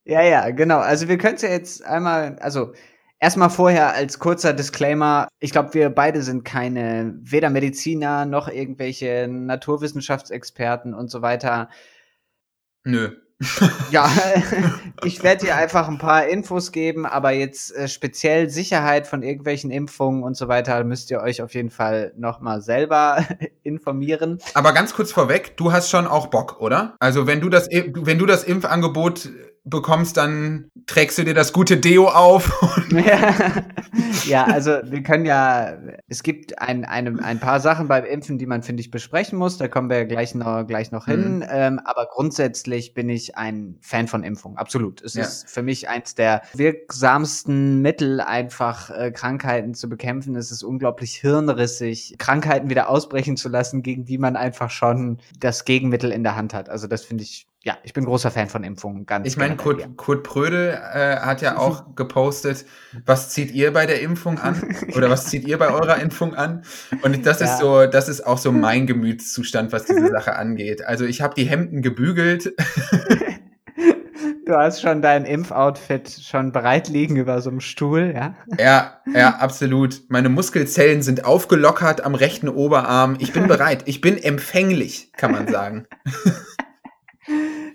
[0.04, 0.80] Ja, ja, genau.
[0.80, 2.74] Also wir können es ja jetzt einmal, also
[3.24, 5.28] Erstmal vorher als kurzer Disclaimer.
[5.40, 11.70] Ich glaube, wir beide sind keine weder Mediziner noch irgendwelche Naturwissenschaftsexperten und so weiter.
[12.84, 13.12] Nö.
[13.92, 14.10] ja,
[15.04, 19.70] ich werde dir einfach ein paar Infos geben, aber jetzt äh, speziell Sicherheit von irgendwelchen
[19.70, 23.24] Impfungen und so weiter müsst ihr euch auf jeden Fall nochmal selber
[23.62, 24.40] informieren.
[24.56, 26.96] Aber ganz kurz vorweg, du hast schon auch Bock, oder?
[27.00, 29.30] Also wenn du das, wenn du das Impfangebot
[29.64, 32.52] bekommst, dann trägst du dir das gute Deo auf.
[34.26, 38.48] ja, also wir können ja, es gibt ein, ein, ein paar Sachen beim Impfen, die
[38.48, 39.58] man, finde ich, besprechen muss.
[39.58, 41.38] Da kommen wir ja gleich noch, gleich noch hin.
[41.38, 41.46] Mhm.
[41.50, 44.58] Ähm, aber grundsätzlich bin ich ein Fan von Impfung.
[44.58, 45.02] Absolut.
[45.04, 45.24] Es ja.
[45.24, 50.36] ist für mich eins der wirksamsten Mittel, einfach äh, Krankheiten zu bekämpfen.
[50.36, 55.66] Es ist unglaublich hirnrissig, Krankheiten wieder ausbrechen zu lassen, gegen die man einfach schon das
[55.66, 56.70] Gegenmittel in der Hand hat.
[56.70, 59.06] Also das finde ich ja, ich bin großer Fan von Impfungen.
[59.06, 62.66] Ganz ich meine, Kurt, Kurt Prödel äh, hat ja auch gepostet,
[63.06, 64.76] was zieht ihr bei der Impfung an?
[64.96, 66.64] Oder was zieht ihr bei eurer Impfung an?
[67.04, 67.46] Und das ja.
[67.46, 70.84] ist so, das ist auch so mein Gemütszustand, was diese Sache angeht.
[70.84, 72.52] Also ich habe die Hemden gebügelt.
[74.48, 78.36] Du hast schon dein Impfoutfit schon bereit liegen über so einem Stuhl, ja?
[78.60, 80.02] Ja, ja, absolut.
[80.10, 83.18] Meine Muskelzellen sind aufgelockert am rechten Oberarm.
[83.20, 83.84] Ich bin bereit.
[83.86, 85.86] Ich bin empfänglich, kann man sagen.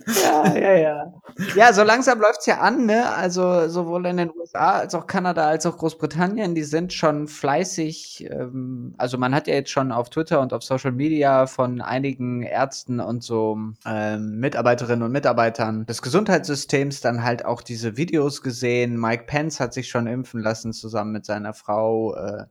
[0.07, 1.12] Ja, ja, ja.
[1.57, 3.12] Ja, so langsam läuft's ja an, ne?
[3.12, 8.28] Also sowohl in den USA als auch Kanada als auch Großbritannien, die sind schon fleißig.
[8.30, 12.42] Ähm, also man hat ja jetzt schon auf Twitter und auf Social Media von einigen
[12.42, 18.98] Ärzten und so ähm, Mitarbeiterinnen und Mitarbeitern des Gesundheitssystems dann halt auch diese Videos gesehen.
[19.00, 22.14] Mike Pence hat sich schon impfen lassen zusammen mit seiner Frau.
[22.14, 22.44] Äh,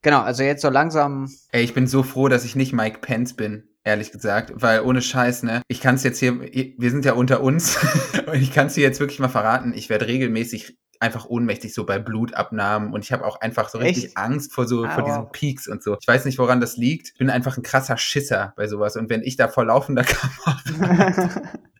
[0.00, 1.30] genau, also jetzt so langsam.
[1.52, 5.00] Ey, ich bin so froh, dass ich nicht Mike Pence bin ehrlich gesagt, weil ohne
[5.00, 7.78] Scheiß, ne, ich kann es jetzt hier, wir sind ja unter uns
[8.26, 11.84] und ich kann es dir jetzt wirklich mal verraten, ich werde regelmäßig einfach ohnmächtig so
[11.84, 14.16] bei Blutabnahmen und ich habe auch einfach so richtig Echt?
[14.16, 15.32] Angst vor so Ah, vor diesen wow.
[15.32, 15.96] Peaks und so.
[16.00, 17.10] Ich weiß nicht, woran das liegt.
[17.12, 20.60] Ich bin einfach ein krasser Schisser bei sowas und wenn ich da vor laufender Kamera,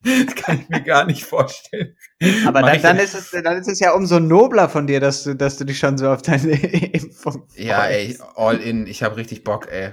[0.05, 1.97] das kann ich mir gar nicht vorstellen.
[2.47, 5.35] Aber dann, dann, ist es, dann ist es ja umso nobler von dir, dass du,
[5.35, 6.53] dass du dich schon so auf deine
[6.93, 8.87] Impfung Ja, ey, all in.
[8.87, 9.93] Ich habe richtig Bock, ey.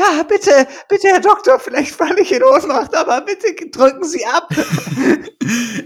[0.00, 4.48] Ja, bitte, bitte, Herr Doktor, vielleicht falle ich in Ohnmacht, aber bitte drücken Sie ab.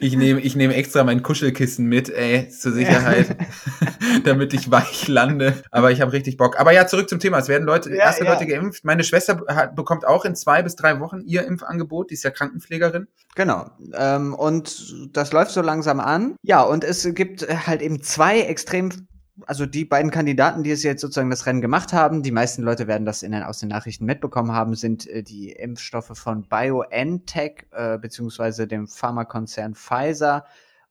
[0.01, 3.37] Ich nehme ich nehm extra mein Kuschelkissen mit, ey, zur Sicherheit,
[4.25, 5.63] damit ich weich lande.
[5.71, 6.59] Aber ich habe richtig Bock.
[6.59, 7.39] Aber ja, zurück zum Thema.
[7.39, 8.33] Es werden Leute, Ja, erste ja.
[8.33, 8.85] Leute geimpft.
[8.85, 12.11] Meine Schwester hat, bekommt auch in zwei bis drei Wochen ihr Impfangebot.
[12.11, 13.07] Die ist ja Krankenpflegerin.
[13.37, 13.71] Genau.
[13.95, 16.37] Ähm, und das läuft so langsam an.
[16.43, 18.91] Ja, und es gibt halt eben zwei extrem,
[19.47, 22.87] also die beiden Kandidaten, die es jetzt sozusagen das Rennen gemacht haben, die meisten Leute
[22.87, 27.67] werden das in den, aus den Nachrichten mitbekommen haben, sind äh, die Impfstoffe von BioNTech,
[27.73, 30.45] äh, beziehungsweise dem Pharmakonzern Pfizer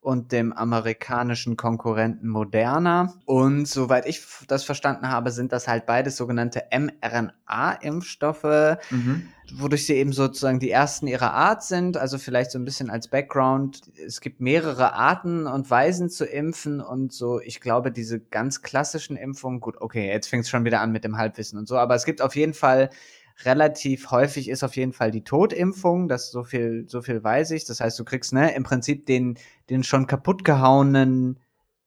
[0.03, 3.13] und dem amerikanischen Konkurrenten Moderna.
[3.25, 9.27] Und soweit ich das verstanden habe, sind das halt beides sogenannte mRNA-Impfstoffe Mhm.
[9.55, 11.97] wodurch sie eben sozusagen die ersten ihrer Art sind.
[11.97, 13.81] Also vielleicht so ein bisschen als Background.
[14.05, 17.39] Es gibt mehrere Arten und Weisen zu impfen und so.
[17.41, 21.03] Ich glaube, diese ganz klassischen Impfungen, gut, okay, jetzt fängt es schon wieder an mit
[21.03, 22.89] dem Halbwissen und so, aber es gibt auf jeden Fall
[23.45, 27.65] relativ häufig ist auf jeden Fall die Totimpfung, das so viel, so viel weiß ich.
[27.65, 29.37] Das heißt, du kriegst ne, im Prinzip den,
[29.73, 31.39] den schon kaputtgehauenen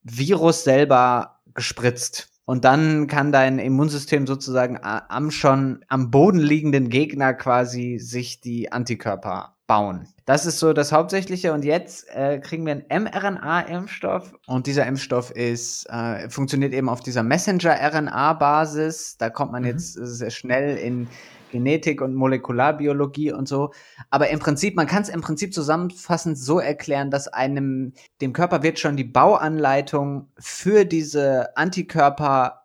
[0.02, 2.28] Virus selber gespritzt.
[2.44, 8.70] Und dann kann dein Immunsystem sozusagen am schon am Boden liegenden Gegner quasi sich die
[8.70, 10.06] Antikörper bauen.
[10.26, 11.52] Das ist so das Hauptsächliche.
[11.52, 14.32] Und jetzt äh, kriegen wir einen mRNA-Impfstoff.
[14.46, 19.16] Und dieser Impfstoff ist, äh, funktioniert eben auf dieser Messenger-RNA-Basis.
[19.18, 19.68] Da kommt man Mhm.
[19.68, 21.08] jetzt sehr schnell in
[21.50, 23.72] Genetik und Molekularbiologie und so.
[24.10, 28.62] Aber im Prinzip, man kann es im Prinzip zusammenfassend so erklären, dass einem, dem Körper
[28.62, 32.62] wird schon die Bauanleitung für diese Antikörper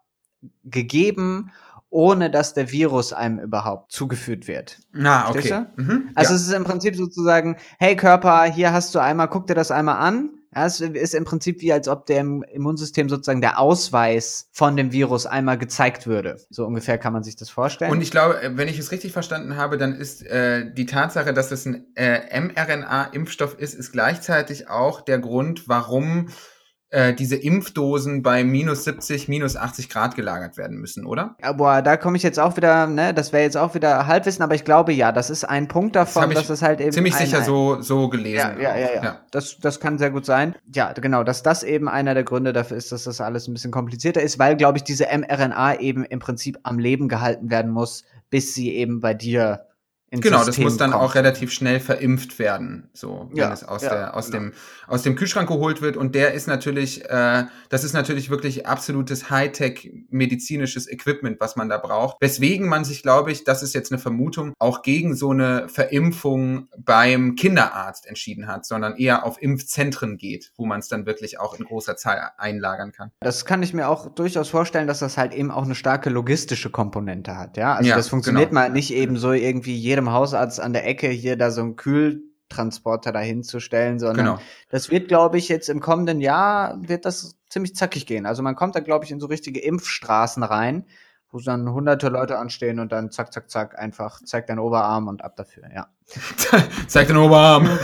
[0.63, 1.51] gegeben,
[1.89, 4.79] ohne dass der Virus einem überhaupt zugeführt wird.
[4.93, 5.41] Na, okay.
[5.41, 6.09] Verstehst Mhm.
[6.15, 6.35] Also ja.
[6.37, 9.97] es ist im Prinzip sozusagen, hey Körper, hier hast du einmal, guck dir das einmal
[9.97, 10.29] an.
[10.53, 14.91] Ja, es ist im Prinzip wie, als ob dem Immunsystem sozusagen der Ausweis von dem
[14.91, 16.37] Virus einmal gezeigt würde.
[16.49, 17.91] So ungefähr kann man sich das vorstellen.
[17.91, 21.51] Und ich glaube, wenn ich es richtig verstanden habe, dann ist äh, die Tatsache, dass
[21.51, 26.27] es ein äh, mRNA-Impfstoff ist, ist gleichzeitig auch der Grund, warum
[26.91, 31.35] äh, diese Impfdosen bei minus 70, minus 80 Grad gelagert werden müssen, oder?
[31.41, 34.55] Aber da komme ich jetzt auch wieder, ne, das wäre jetzt auch wieder Halbwissen, aber
[34.55, 36.91] ich glaube ja, das ist ein Punkt davon, ich dass es halt eben.
[36.91, 38.59] Ziemlich ein, sicher ein, so, so gelesen.
[38.59, 39.03] Ja, ja, ja, auch.
[39.03, 39.19] ja.
[39.31, 40.53] Das, das kann sehr gut sein.
[40.73, 43.71] Ja, genau, dass das eben einer der Gründe dafür ist, dass das alles ein bisschen
[43.71, 48.03] komplizierter ist, weil, glaube ich, diese mRNA eben im Prinzip am Leben gehalten werden muss,
[48.29, 49.65] bis sie eben bei dir
[50.13, 51.03] Genau, das System muss dann kommt.
[51.03, 54.39] auch relativ schnell verimpft werden, so wenn Ja, es aus, ja, der, aus, genau.
[54.39, 54.53] dem,
[54.87, 55.95] aus dem Kühlschrank geholt wird.
[55.95, 61.69] Und der ist natürlich, äh, das ist natürlich wirklich absolutes Hightech medizinisches Equipment, was man
[61.69, 62.17] da braucht.
[62.19, 66.67] Weswegen man sich, glaube ich, das ist jetzt eine Vermutung, auch gegen so eine Verimpfung
[66.77, 71.57] beim Kinderarzt entschieden hat, sondern eher auf Impfzentren geht, wo man es dann wirklich auch
[71.57, 73.11] in großer Zahl einlagern kann.
[73.21, 76.69] Das kann ich mir auch durchaus vorstellen, dass das halt eben auch eine starke logistische
[76.69, 77.75] Komponente hat, ja.
[77.75, 78.61] Also Ja, das funktioniert genau.
[78.61, 83.11] mal nicht eben so irgendwie jedem Hausarzt an der Ecke hier da so einen Kühltransporter
[83.11, 84.39] dahin zu stellen, sondern Genau.
[84.69, 88.25] das wird, glaube ich, jetzt im kommenden Jahr wird das ziemlich zackig gehen.
[88.25, 90.85] Also man kommt da, glaube ich, in so richtige Impfstraßen rein,
[91.31, 95.23] wo dann hunderte Leute anstehen und dann zack, zack, zack, einfach zeigt dein Oberarm und
[95.23, 95.87] ab dafür, ja.
[96.87, 97.69] Zeig den Oberarm.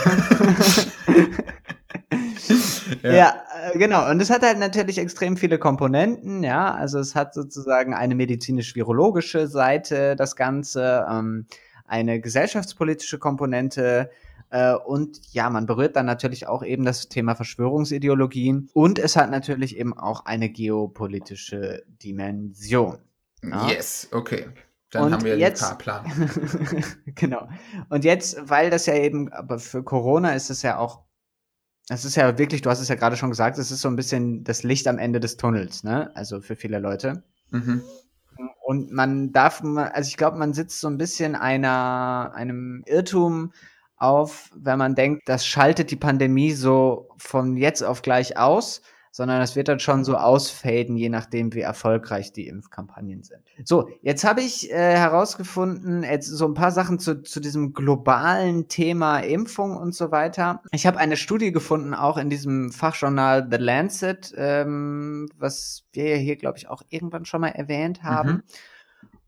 [3.02, 3.42] Ja,
[3.72, 4.10] äh, genau.
[4.10, 6.74] Und es hat halt natürlich extrem viele Komponenten, ja.
[6.74, 11.46] Also es hat sozusagen eine medizinisch-virologische Seite, das Ganze, ähm,
[11.88, 14.10] eine gesellschaftspolitische Komponente,
[14.50, 18.70] äh, und ja, man berührt dann natürlich auch eben das Thema Verschwörungsideologien.
[18.72, 22.98] Und es hat natürlich eben auch eine geopolitische Dimension.
[23.42, 23.68] Ja.
[23.68, 24.46] Yes, okay.
[24.90, 26.30] Dann Und haben wir jetzt- den Fahrplan.
[27.14, 27.48] genau.
[27.90, 31.02] Und jetzt, weil das ja eben, aber für Corona ist es ja auch,
[31.90, 33.96] es ist ja wirklich, du hast es ja gerade schon gesagt, es ist so ein
[33.96, 36.10] bisschen das Licht am Ende des Tunnels, ne?
[36.16, 37.22] Also für viele Leute.
[37.50, 37.82] Mhm.
[38.62, 43.52] Und man darf, also ich glaube, man sitzt so ein bisschen einer, einem Irrtum
[43.96, 49.40] auf, wenn man denkt, das schaltet die Pandemie so von jetzt auf gleich aus, sondern
[49.42, 53.40] es wird dann schon so ausfaden, je nachdem, wie erfolgreich die Impfkampagnen sind.
[53.64, 58.68] So, jetzt habe ich äh, herausgefunden, jetzt so ein paar Sachen zu, zu diesem globalen
[58.68, 60.62] Thema Impfung und so weiter.
[60.72, 66.16] Ich habe eine Studie gefunden, auch in diesem Fachjournal The Lancet, ähm, was wir ja
[66.16, 68.30] hier, glaube ich, auch irgendwann schon mal erwähnt haben.
[68.30, 68.42] Mhm.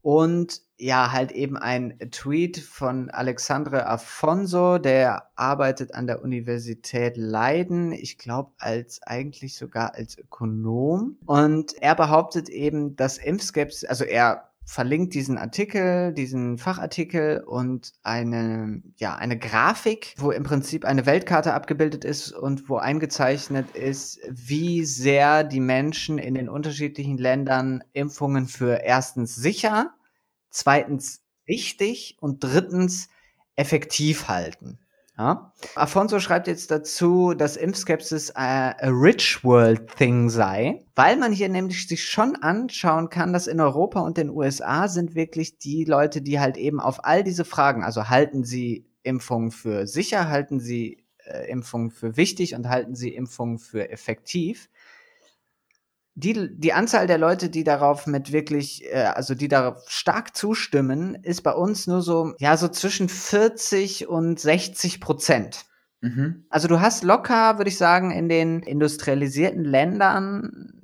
[0.03, 7.93] Und ja, halt eben ein Tweet von Alexandre Afonso, der arbeitet an der Universität Leiden,
[7.93, 11.19] ich glaube als eigentlich sogar als Ökonom.
[11.27, 18.85] Und er behauptet eben, dass Impfskepsis, also er verlinkt diesen Artikel, diesen Fachartikel und eine,
[18.99, 24.85] ja, eine Grafik, wo im Prinzip eine Weltkarte abgebildet ist und wo eingezeichnet ist, wie
[24.85, 29.93] sehr die Menschen in den unterschiedlichen Ländern Impfungen für erstens sicher,
[30.51, 33.09] zweitens wichtig und drittens
[33.57, 34.79] effektiv halten.
[35.21, 35.53] Ja.
[35.75, 41.51] Afonso schreibt jetzt dazu, dass Impfskepsis a, a rich world thing sei, weil man hier
[41.51, 46.23] nämlich sich schon anschauen kann, dass in Europa und den USA sind wirklich die Leute,
[46.23, 51.05] die halt eben auf all diese Fragen, also halten sie Impfungen für sicher, halten sie
[51.27, 54.70] äh, Impfungen für wichtig und halten sie Impfungen für effektiv,
[56.21, 61.15] die, die Anzahl der Leute, die darauf mit wirklich, äh, also die darauf stark zustimmen,
[61.23, 65.65] ist bei uns nur so, ja, so zwischen 40 und 60 Prozent.
[66.01, 66.45] Mhm.
[66.51, 70.75] Also du hast locker, würde ich sagen, in den industrialisierten Ländern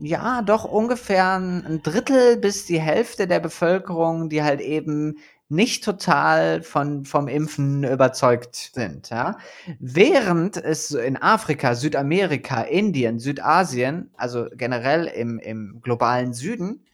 [0.00, 5.18] ja, doch ungefähr ein Drittel bis die Hälfte der Bevölkerung, die halt eben
[5.54, 9.10] nicht total von, vom Impfen überzeugt sind.
[9.10, 9.38] Ja?
[9.78, 16.84] Während es in Afrika, Südamerika, Indien, Südasien, also generell im, im globalen Süden,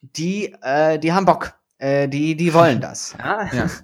[0.00, 3.14] die, äh, die haben Bock, äh, die, die wollen das.
[3.18, 3.48] Ja?
[3.52, 3.66] ja.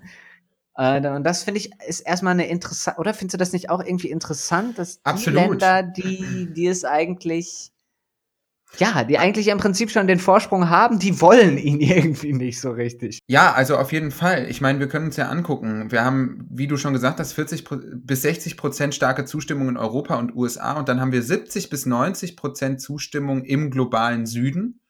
[0.80, 3.80] Äh, und das finde ich ist erstmal eine interessant, oder findest du das nicht auch
[3.80, 5.60] irgendwie interessant, dass die Absolut.
[5.60, 7.72] Länder, die, die es eigentlich
[8.76, 12.70] ja, die eigentlich im Prinzip schon den Vorsprung haben, die wollen ihn irgendwie nicht so
[12.70, 13.20] richtig.
[13.26, 14.46] Ja, also auf jeden Fall.
[14.48, 15.90] Ich meine, wir können uns ja angucken.
[15.90, 17.64] Wir haben, wie du schon gesagt hast, 40
[18.04, 21.86] bis 60 Prozent starke Zustimmung in Europa und USA und dann haben wir 70 bis
[21.86, 24.80] 90 Prozent Zustimmung im globalen Süden.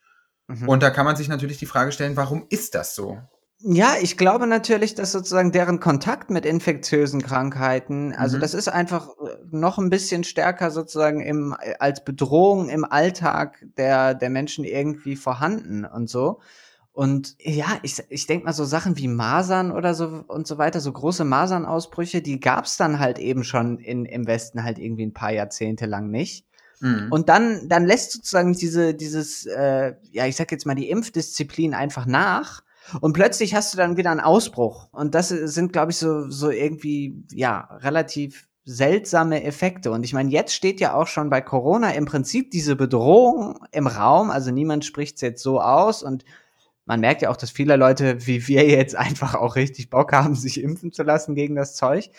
[0.49, 0.69] Mhm.
[0.69, 3.19] Und da kann man sich natürlich die Frage stellen, warum ist das so?
[3.61, 8.41] Ja, ich glaube natürlich, dass sozusagen deren Kontakt mit infektiösen Krankheiten, also mhm.
[8.41, 13.67] das ist einfach äh, noch ein bisschen stärker sozusagen im, äh, als Bedrohung im Alltag
[13.77, 16.41] der, der Menschen irgendwie vorhanden und so.
[16.93, 20.81] Und ja, ich, ich denke mal, so Sachen wie Masern oder so und so weiter,
[20.81, 25.15] so große Masernausbrüche, die gab's dann halt eben schon in, im Westen halt irgendwie ein
[25.15, 26.47] paar Jahrzehnte lang nicht.
[26.81, 27.09] Mhm.
[27.11, 31.75] Und dann, dann lässt sozusagen diese, dieses, äh, ja, ich sag jetzt mal, die Impfdisziplin
[31.75, 32.63] einfach nach
[33.01, 34.89] und plötzlich hast du dann wieder einen Ausbruch.
[34.93, 39.91] Und das sind, glaube ich, so, so irgendwie, ja, relativ seltsame Effekte.
[39.91, 43.87] Und ich meine, jetzt steht ja auch schon bei Corona im Prinzip diese Bedrohung im
[43.87, 44.31] Raum.
[44.31, 46.03] Also niemand spricht es jetzt so aus.
[46.03, 46.25] Und
[46.85, 50.35] man merkt ja auch, dass viele Leute wie wir jetzt einfach auch richtig Bock haben,
[50.35, 52.11] sich impfen zu lassen gegen das Zeug.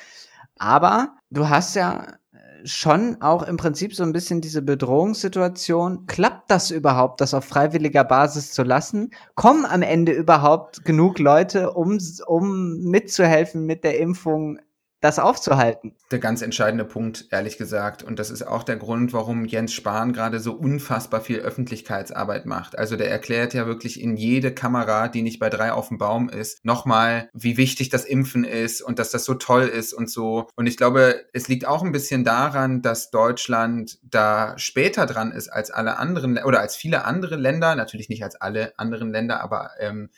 [0.57, 2.18] Aber du hast ja
[2.64, 6.05] schon auch im Prinzip so ein bisschen diese Bedrohungssituation.
[6.07, 9.12] Klappt das überhaupt, das auf freiwilliger Basis zu lassen?
[9.36, 11.97] Kommen am Ende überhaupt genug Leute, um,
[12.28, 14.60] um mitzuhelfen mit der Impfung
[15.02, 15.95] das aufzuhalten.
[16.12, 18.04] Der ganz entscheidende Punkt, ehrlich gesagt.
[18.04, 22.78] Und das ist auch der Grund, warum Jens Spahn gerade so unfassbar viel Öffentlichkeitsarbeit macht.
[22.78, 26.28] Also der erklärt ja wirklich in jede Kamera, die nicht bei drei auf dem Baum
[26.28, 30.50] ist, nochmal, wie wichtig das Impfen ist und dass das so toll ist und so.
[30.56, 35.47] Und ich glaube, es liegt auch ein bisschen daran, dass Deutschland da später dran ist
[35.47, 39.72] als alle anderen oder als viele andere Länder, natürlich nicht als alle anderen Länder, aber
[39.80, 40.10] ähm,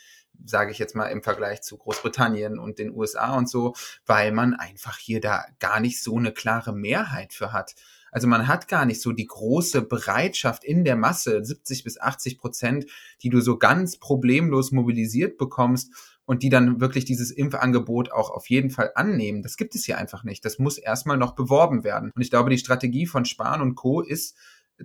[0.46, 3.74] sage ich jetzt mal im Vergleich zu Großbritannien und den USA und so,
[4.06, 7.76] weil man einfach hier da gar nicht so eine klare Mehrheit für hat.
[8.12, 12.38] Also man hat gar nicht so die große Bereitschaft in der Masse, 70 bis 80
[12.38, 12.86] Prozent,
[13.22, 15.94] die du so ganz problemlos mobilisiert bekommst
[16.26, 19.42] und die dann wirklich dieses Impfangebot auch auf jeden Fall annehmen.
[19.42, 20.44] Das gibt es hier einfach nicht.
[20.46, 22.12] Das muss erstmal noch beworben werden.
[22.14, 24.02] Und ich glaube, die Strategie von Spahn und Co.
[24.02, 24.36] ist,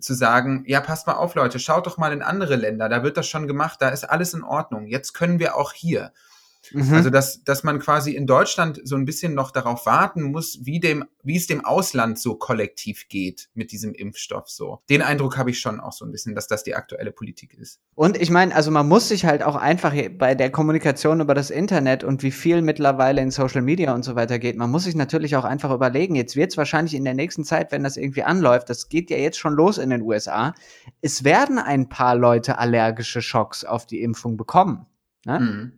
[0.00, 3.16] zu sagen, ja, passt mal auf, Leute, schaut doch mal in andere Länder, da wird
[3.16, 4.86] das schon gemacht, da ist alles in Ordnung.
[4.86, 6.12] Jetzt können wir auch hier.
[6.72, 6.94] Mhm.
[6.94, 10.80] Also, dass, dass man quasi in Deutschland so ein bisschen noch darauf warten muss, wie
[10.80, 14.80] dem, wie es dem Ausland so kollektiv geht mit diesem Impfstoff so.
[14.88, 17.80] Den Eindruck habe ich schon auch so ein bisschen, dass das die aktuelle Politik ist.
[17.94, 21.50] Und ich meine, also man muss sich halt auch einfach bei der Kommunikation über das
[21.50, 24.94] Internet und wie viel mittlerweile in Social Media und so weiter geht, man muss sich
[24.94, 28.22] natürlich auch einfach überlegen, jetzt wird es wahrscheinlich in der nächsten Zeit, wenn das irgendwie
[28.22, 30.54] anläuft, das geht ja jetzt schon los in den USA,
[31.00, 34.86] es werden ein paar Leute allergische Schocks auf die Impfung bekommen.
[35.24, 35.40] Ne?
[35.40, 35.72] Mhm.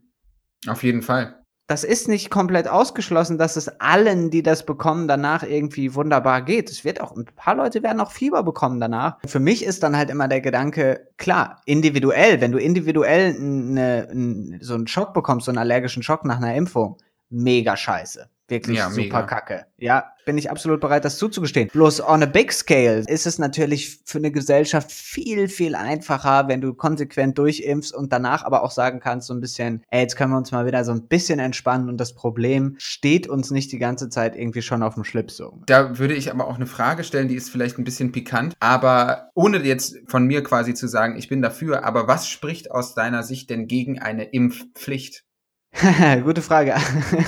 [0.66, 1.38] Auf jeden Fall.
[1.68, 6.70] Das ist nicht komplett ausgeschlossen, dass es allen, die das bekommen, danach irgendwie wunderbar geht.
[6.70, 9.18] Es wird auch, ein paar Leute werden auch Fieber bekommen danach.
[9.26, 14.74] Für mich ist dann halt immer der Gedanke, klar, individuell, wenn du individuell eine, so
[14.74, 16.96] einen Schock bekommst, so einen allergischen Schock nach einer Impfung,
[17.28, 18.30] mega scheiße.
[18.48, 19.22] Wirklich Ja, super mega.
[19.22, 19.66] kacke.
[19.78, 21.68] Ja, bin ich absolut bereit, das zuzugestehen.
[21.72, 26.60] Bloß on a big scale ist es natürlich für eine Gesellschaft viel, viel einfacher, wenn
[26.60, 30.32] du konsequent durchimpfst und danach aber auch sagen kannst, so ein bisschen, ey, jetzt können
[30.32, 33.78] wir uns mal wieder so ein bisschen entspannen und das Problem steht uns nicht die
[33.78, 35.60] ganze Zeit irgendwie schon auf dem Schlips so.
[35.66, 39.30] Da würde ich aber auch eine Frage stellen, die ist vielleicht ein bisschen pikant, aber
[39.34, 43.22] ohne jetzt von mir quasi zu sagen, ich bin dafür, aber was spricht aus deiner
[43.22, 45.24] Sicht denn gegen eine Impfpflicht?
[46.24, 46.74] Gute Frage.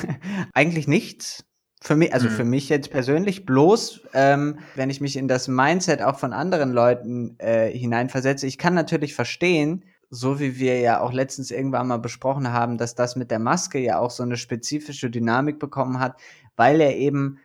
[0.54, 1.44] Eigentlich nichts.
[1.82, 2.32] Für mich, also Mhm.
[2.32, 6.72] für mich jetzt persönlich, bloß ähm, wenn ich mich in das Mindset auch von anderen
[6.72, 11.98] Leuten äh, hineinversetze, ich kann natürlich verstehen, so wie wir ja auch letztens irgendwann mal
[11.98, 16.20] besprochen haben, dass das mit der Maske ja auch so eine spezifische Dynamik bekommen hat,
[16.56, 17.38] weil er eben,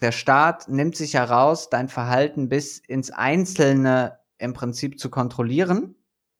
[0.00, 5.94] der Staat nimmt sich heraus, dein Verhalten bis ins Einzelne im Prinzip zu kontrollieren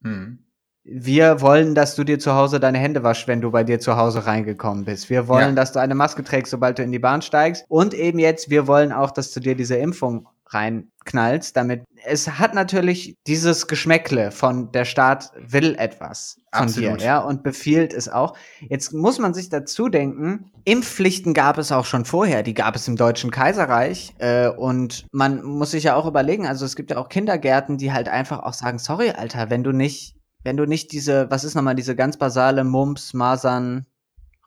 [0.05, 0.39] Hm.
[0.85, 3.97] Wir wollen, dass du dir zu Hause deine Hände waschst, wenn du bei dir zu
[3.97, 5.11] Hause reingekommen bist.
[5.11, 5.55] Wir wollen, Ja.
[5.55, 7.65] dass du eine Maske trägst, sobald du in die Bahn steigst.
[7.69, 12.53] Und eben jetzt, wir wollen auch, dass du dir diese Impfung reinknallst, damit es hat
[12.55, 17.01] natürlich dieses Geschmäckle von der Staat will etwas von Absolut.
[17.01, 18.37] dir, ja, und befiehlt es auch.
[18.61, 22.89] Jetzt muss man sich dazu denken, Impfpflichten gab es auch schon vorher, die gab es
[22.89, 26.99] im Deutschen Kaiserreich äh, und man muss sich ja auch überlegen, also es gibt ja
[26.99, 30.93] auch Kindergärten, die halt einfach auch sagen, sorry, Alter, wenn du nicht wenn du nicht
[30.93, 33.87] diese, was ist nochmal diese ganz basale Mumps, Masern,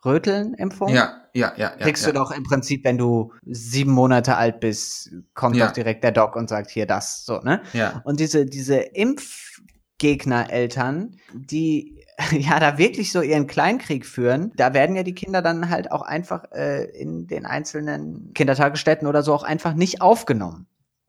[0.04, 0.88] Röteln-Impfung?
[0.88, 1.84] Ja, ja, ja, ja.
[1.84, 2.12] Kriegst ja.
[2.12, 5.66] du doch im Prinzip, wenn du sieben Monate alt bist, kommt Ja.
[5.66, 7.60] doch direkt der Doc und sagt hier das, so, ne?
[7.72, 11.96] Ja, Und diese, diese Impfgegner-Eltern, die
[12.32, 16.02] ja da wirklich so ihren Kleinkrieg führen, da werden ja die Kinder dann halt auch
[16.02, 20.66] einfach äh, in den einzelnen Kindertagesstätten oder so auch einfach nicht aufgenommen.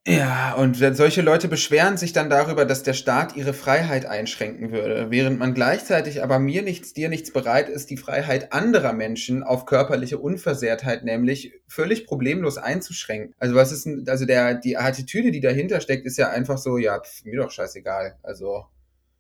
[0.10, 5.08] Ja, und solche Leute beschweren sich dann darüber, dass der Staat ihre Freiheit einschränken würde,
[5.10, 9.66] während man gleichzeitig aber mir nichts, dir nichts bereit ist, die Freiheit anderer Menschen auf
[9.66, 13.36] körperliche Unversehrtheit nämlich völlig problemlos einzuschränken.
[13.38, 16.78] Also was ist denn, also der, die Attitüde, die dahinter steckt, ist ja einfach so,
[16.78, 18.18] ja, pf, mir doch scheißegal.
[18.24, 18.64] Also,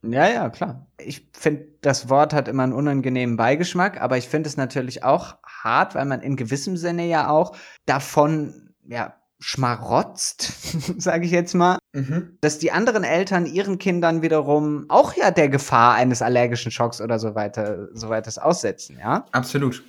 [0.03, 0.87] Ja, ja, klar.
[1.01, 5.35] Ich finde, das Wort hat immer einen unangenehmen Beigeschmack, aber ich finde es natürlich auch
[5.45, 10.51] hart, weil man in gewissem Sinne ja auch davon, ja, schmarotzt,
[11.01, 12.37] sage ich jetzt mal, mhm.
[12.41, 17.19] dass die anderen Eltern ihren Kindern wiederum auch ja der Gefahr eines allergischen Schocks oder
[17.19, 19.25] so weiter, so weiter aussetzen, ja.
[19.31, 19.83] absolut.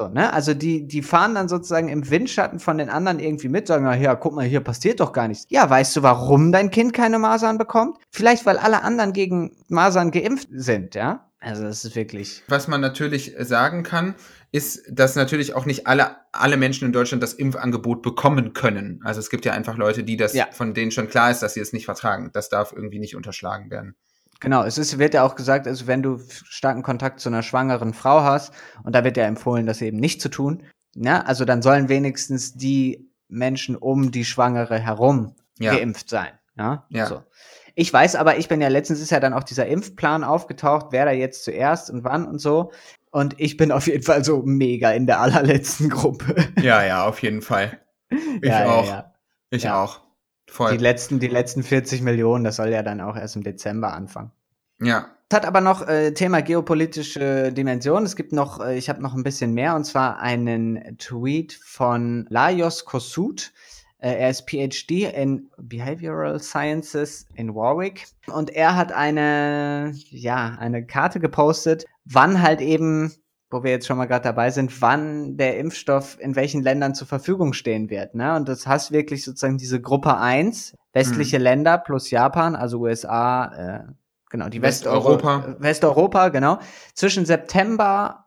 [0.00, 0.32] So, ne?
[0.32, 3.94] Also die, die fahren dann sozusagen im Windschatten von den anderen irgendwie mit, sagen, ja,
[3.94, 5.44] ja, guck mal, hier passiert doch gar nichts.
[5.50, 7.98] Ja, weißt du, warum dein Kind keine Masern bekommt?
[8.10, 11.29] Vielleicht, weil alle anderen gegen Masern geimpft sind, ja?
[11.40, 12.42] Also das ist wirklich.
[12.48, 14.14] Was man natürlich sagen kann,
[14.52, 19.00] ist, dass natürlich auch nicht alle, alle Menschen in Deutschland das Impfangebot bekommen können.
[19.04, 20.48] Also es gibt ja einfach Leute, die das, Ja.
[20.52, 22.30] von denen schon klar ist, dass sie es nicht vertragen.
[22.34, 23.94] Das darf irgendwie nicht unterschlagen werden.
[24.40, 27.92] Genau, es ist, wird ja auch gesagt, also wenn du starken Kontakt zu einer schwangeren
[27.94, 28.52] Frau hast,
[28.84, 30.62] und da wird ja empfohlen, das eben nicht zu tun,
[30.94, 35.74] ja, also dann sollen wenigstens die Menschen um die Schwangere herum Ja.
[35.74, 36.30] geimpft sein.
[36.56, 37.06] Ja, Ja.
[37.06, 37.22] So.
[37.80, 41.06] Ich weiß aber, ich bin ja letztens ist ja dann auch dieser Impfplan aufgetaucht, wer
[41.06, 42.72] da jetzt zuerst und wann und so.
[43.10, 46.34] Und ich bin auf jeden Fall so mega in der allerletzten Gruppe.
[46.60, 47.80] Ja, ja, auf jeden Fall.
[48.10, 48.84] Ich ja, auch.
[48.84, 49.14] Ja, ja.
[49.48, 50.02] Ich auch.
[50.46, 50.72] Voll.
[50.72, 54.30] Die letzten, die letzten 40 Millionen, das soll ja dann auch erst im Dezember anfangen.
[54.78, 55.06] ja.
[55.30, 58.02] Es hat aber noch äh, Thema geopolitische Dimension.
[58.02, 62.26] Es gibt noch, äh, ich habe noch ein bisschen mehr, und zwar einen Tweet von
[62.28, 63.52] Lajos Kossuth.
[64.00, 68.06] Äh, er ist PhD in Behavioral Sciences in Warwick.
[68.26, 73.12] Und er hat eine, ja, eine Karte gepostet, wann halt eben,
[73.50, 77.06] wo wir jetzt schon mal gerade dabei sind, wann der Impfstoff in welchen Ländern zur
[77.06, 78.14] Verfügung stehen wird.
[78.14, 78.34] Ne?
[78.36, 83.92] Und das heißt wirklich sozusagen diese Gruppe 1, westliche Länder plus Japan, also USA, äh,
[84.30, 85.38] genau, die Westeuropa.
[85.38, 86.58] Westeuropa, Westeuropa, genau,
[86.94, 88.26] zwischen September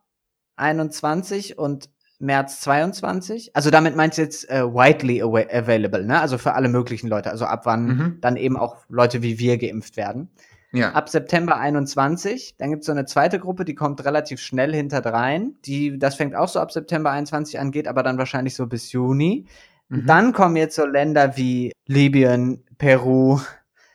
[0.55, 1.89] 21 und
[2.23, 3.55] März 22.
[3.55, 6.19] Also damit meinst du jetzt äh, widely available, ne?
[6.19, 8.17] Also für alle möglichen Leute, also ab wann Mhm.
[8.21, 10.29] dann eben auch Leute wie wir geimpft werden.
[10.71, 10.93] Ja.
[10.93, 15.55] Ab September 21, dann gibt's so eine zweite Gruppe, die kommt relativ schnell hinterdrein.
[15.65, 18.91] Die, das fängt auch so ab September 21 an, geht aber dann wahrscheinlich so bis
[18.91, 19.45] Juni.
[19.89, 20.07] Mhm.
[20.07, 23.39] Dann kommen jetzt so Länder wie Libyen, Peru,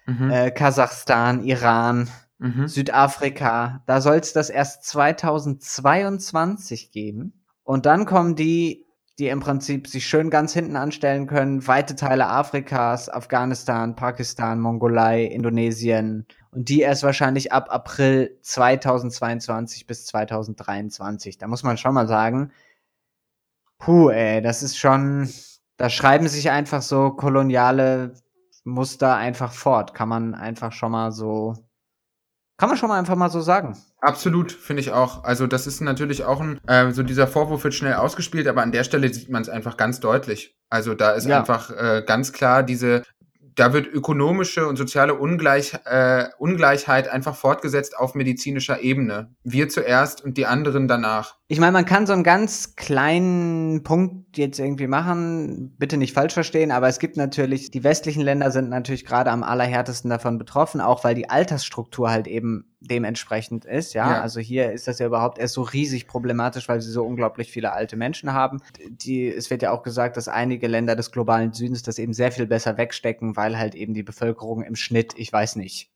[0.07, 0.31] Mhm.
[0.31, 2.09] äh, Kasachstan, Iran,
[2.39, 2.69] Mhm.
[2.69, 3.83] Südafrika.
[3.87, 7.33] Da soll es das erst 2022 geben.
[7.69, 8.87] Und dann kommen die,
[9.19, 11.67] die im Prinzip sich schön ganz hinten anstellen können.
[11.67, 16.27] Weite Teile Afrikas, Afghanistan, Pakistan, Mongolei, Indonesien.
[16.51, 21.37] Und die erst wahrscheinlich ab April 2022 bis 2023.
[21.37, 22.53] Da muss man schon mal sagen,
[23.77, 25.29] puh, ey, das ist schon,
[25.77, 28.15] da schreiben sich einfach so koloniale
[28.65, 29.93] Muster einfach fort.
[29.93, 31.53] Kann man einfach schon mal so
[32.59, 33.79] Kann man schon mal einfach mal so sagen.
[34.01, 35.23] Absolut, finde ich auch.
[35.23, 38.73] Also das ist natürlich auch ein, äh, so dieser Vorwurf wird schnell ausgespielt, aber an
[38.73, 40.57] der Stelle sieht man es einfach ganz deutlich.
[40.69, 41.39] Also da ist ja.
[41.39, 43.05] einfach äh, ganz klar diese
[43.59, 49.35] da wird ökonomische und soziale Ungleich, äh, Ungleichheit einfach fortgesetzt auf medizinischer Ebene.
[49.43, 51.37] Wir zuerst und die anderen danach.
[51.49, 56.35] Ich meine, man kann so einen ganz kleinen Punkt jetzt irgendwie machen, bitte nicht falsch
[56.35, 60.81] verstehen, aber es gibt natürlich, die westlichen Länder sind natürlich gerade am allerhärtesten davon betroffen,
[60.81, 64.11] auch weil die Altersstruktur halt eben dementsprechend ist, ja?
[64.13, 64.21] ja.
[64.21, 67.73] Also hier ist das ja überhaupt erst so riesig problematisch, weil sie so unglaublich viele
[67.73, 68.61] alte Menschen haben.
[68.89, 72.31] Die, es wird ja auch gesagt, dass einige Länder des globalen Südens das eben sehr
[72.31, 75.91] viel besser wegstecken, weil halt eben die Bevölkerung im Schnitt, ich weiß nicht,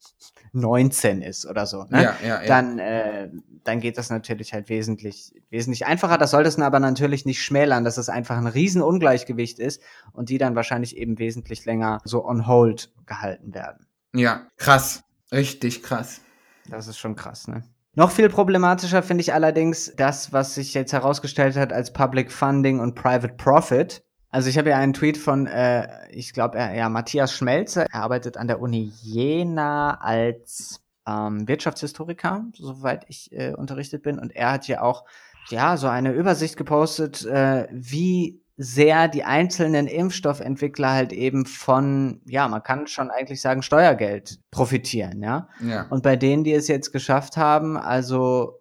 [0.52, 2.02] 19 ist oder so, ne?
[2.02, 2.46] Ja, ja, ja.
[2.46, 3.30] Dann, äh,
[3.64, 6.18] dann geht das natürlich halt wesentlich, wesentlich einfacher.
[6.18, 10.38] Das soll das aber natürlich nicht schmälern, dass es einfach ein Riesenungleichgewicht ist und die
[10.38, 13.86] dann wahrscheinlich eben wesentlich länger so on hold gehalten werden.
[14.14, 15.04] Ja, krass.
[15.32, 16.20] Richtig krass.
[16.68, 17.62] Das ist schon krass, ne?
[17.94, 22.80] Noch viel problematischer finde ich allerdings das, was sich jetzt herausgestellt hat als Public Funding
[22.80, 24.02] und Private Profit.
[24.30, 27.86] Also ich habe ja einen Tweet von, äh, ich glaube, ja, Matthias Schmelzer.
[27.92, 34.18] Er arbeitet an der Uni Jena als ähm, Wirtschaftshistoriker, soweit ich äh, unterrichtet bin.
[34.18, 35.04] Und er hat ja auch
[35.50, 42.48] ja so eine Übersicht gepostet, äh, wie sehr die einzelnen Impfstoffentwickler halt eben von, ja,
[42.48, 45.48] man kann schon eigentlich sagen, Steuergeld profitieren, ja.
[45.60, 45.86] ja.
[45.90, 48.60] Und bei denen, die es jetzt geschafft haben, also,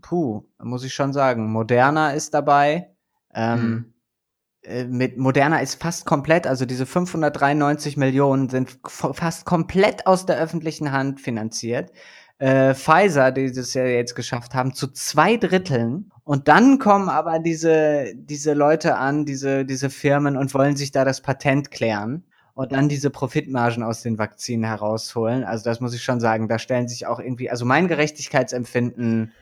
[0.00, 2.90] puh, muss ich schon sagen, Moderna ist dabei.
[3.34, 3.94] Ähm, mhm.
[4.62, 10.38] Äh, mit Moderna ist fast komplett, also diese 593 Millionen sind fast komplett aus der
[10.38, 11.90] öffentlichen Hand finanziert
[12.42, 16.10] äh, Pfizer, die das ja jetzt geschafft haben, zu zwei Dritteln.
[16.24, 21.04] Und dann kommen aber diese, diese Leute an, diese, diese Firmen und wollen sich da
[21.04, 25.42] das Patent klären und dann diese Profitmargen aus den Vakzinen herausholen.
[25.42, 29.32] Also das muss ich schon sagen, da stellen sich auch irgendwie, also mein Gerechtigkeitsempfinden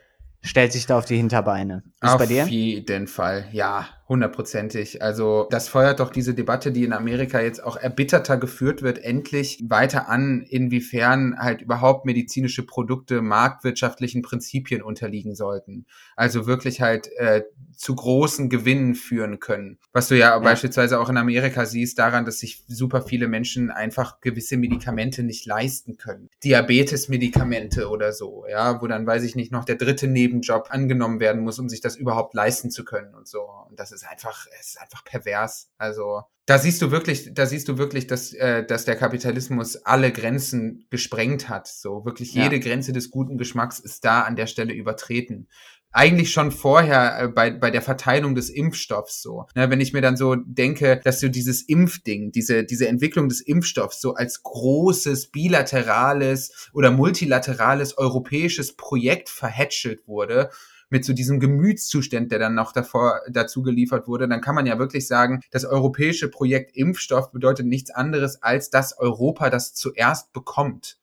[0.42, 1.82] stellt sich da auf die Hinterbeine.
[2.02, 2.10] Ist
[2.44, 5.02] auf jeden Fall, ja, hundertprozentig.
[5.02, 9.62] Also das feuert doch diese Debatte, die in Amerika jetzt auch erbitterter geführt wird, endlich
[9.66, 15.86] weiter an, inwiefern halt überhaupt medizinische Produkte marktwirtschaftlichen Prinzipien unterliegen sollten.
[16.16, 17.44] Also wirklich halt äh,
[17.76, 19.78] zu großen Gewinnen führen können.
[19.92, 23.70] Was du ja, ja, beispielsweise auch in Amerika siehst, daran, dass sich super viele Menschen
[23.70, 26.28] einfach gewisse Medikamente nicht leisten können.
[26.42, 31.42] Diabetes-Medikamente oder so, ja, wo dann, weiß ich nicht, noch der dritte Nebenjob angenommen werden
[31.42, 33.42] muss, um sich das überhaupt leisten zu können und so.
[33.68, 35.70] Und das ist einfach, es ist einfach pervers.
[35.78, 40.10] Also da siehst du wirklich, da siehst du wirklich, dass, äh, dass der Kapitalismus alle
[40.12, 41.68] Grenzen gesprengt hat.
[41.68, 42.62] So wirklich jede ja.
[42.62, 45.48] Grenze des guten Geschmacks ist da an der Stelle übertreten
[45.92, 49.46] eigentlich schon vorher äh, bei, bei der Verteilung des Impfstoffs so.
[49.54, 53.40] Ne, wenn ich mir dann so denke, dass so dieses Impfding, diese, diese Entwicklung des
[53.40, 60.50] Impfstoffs so als großes bilaterales oder multilaterales europäisches Projekt verhätschelt wurde,
[60.90, 64.78] mit so diesem Gemütszustand, der dann noch davor dazu geliefert wurde, dann kann man ja
[64.78, 70.98] wirklich sagen, das europäische Projekt Impfstoff bedeutet nichts anderes als dass Europa das zuerst bekommt.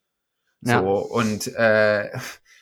[0.61, 0.81] Ja.
[0.81, 2.09] So und äh,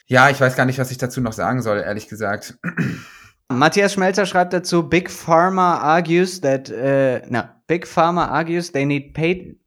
[0.07, 2.57] ja, ich weiß gar nicht, was ich dazu noch sagen soll, ehrlich gesagt.
[3.47, 9.13] Matthias Schmelzer schreibt dazu, Big Pharma argues that, uh, no, Big Pharma argues they need
[9.13, 9.59] paid,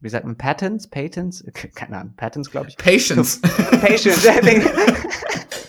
[0.00, 1.44] wie sagt man, patents, patents?
[1.74, 2.76] Keine Ahnung, patents, glaube ich.
[2.76, 3.40] Patience.
[3.80, 4.26] Patience,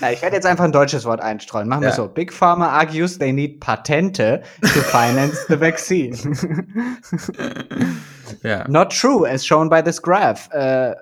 [0.00, 1.68] Na, ich werde jetzt einfach ein deutsches Wort einstreuen.
[1.68, 1.94] Machen wir ja.
[1.94, 2.08] so.
[2.08, 6.14] Big Pharma argues they need Patente to finance the vaccine.
[8.42, 8.66] ja.
[8.68, 10.48] Not true, as shown by this graph.
[10.52, 10.94] Uh,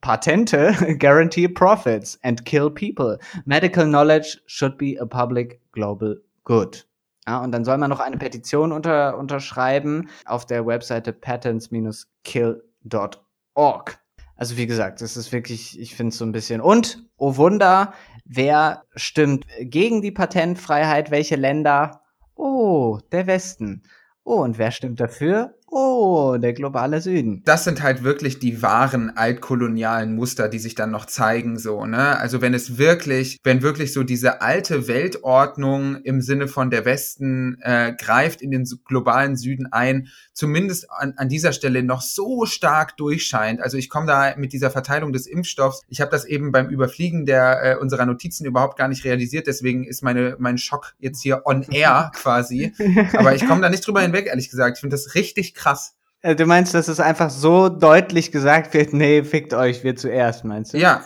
[0.00, 3.18] Patente guarantee profits and kill people.
[3.46, 6.84] Medical knowledge should be a public global good.
[7.26, 13.98] Ja, und dann soll man noch eine Petition unter, unterschreiben auf der Webseite patents-kill.org.
[14.38, 16.60] Also wie gesagt, das ist wirklich, ich finde es so ein bisschen.
[16.60, 17.92] Und, oh Wunder,
[18.24, 21.10] wer stimmt gegen die Patentfreiheit?
[21.10, 22.02] Welche Länder?
[22.36, 23.82] Oh, der Westen.
[24.22, 25.57] Oh, und wer stimmt dafür?
[25.70, 27.42] Oh, der globale Süden.
[27.44, 32.18] Das sind halt wirklich die wahren altkolonialen Muster, die sich dann noch zeigen, so, ne?
[32.18, 37.58] Also wenn es wirklich, wenn wirklich so diese alte Weltordnung im Sinne von der Westen
[37.60, 42.96] äh, greift in den globalen Süden ein, zumindest an, an dieser Stelle noch so stark
[42.96, 43.60] durchscheint.
[43.60, 47.26] Also ich komme da mit dieser Verteilung des Impfstoffs, ich habe das eben beim Überfliegen
[47.26, 51.42] der äh, unserer Notizen überhaupt gar nicht realisiert, deswegen ist meine mein Schock jetzt hier
[51.44, 52.72] on air quasi.
[53.12, 54.78] Aber ich komme da nicht drüber hinweg, ehrlich gesagt.
[54.78, 55.96] Ich finde das richtig krass.
[56.20, 60.44] Äh, du meinst, dass es einfach so deutlich gesagt wird, nee, fickt euch, wir zuerst,
[60.44, 60.78] meinst du?
[60.78, 61.04] Ja.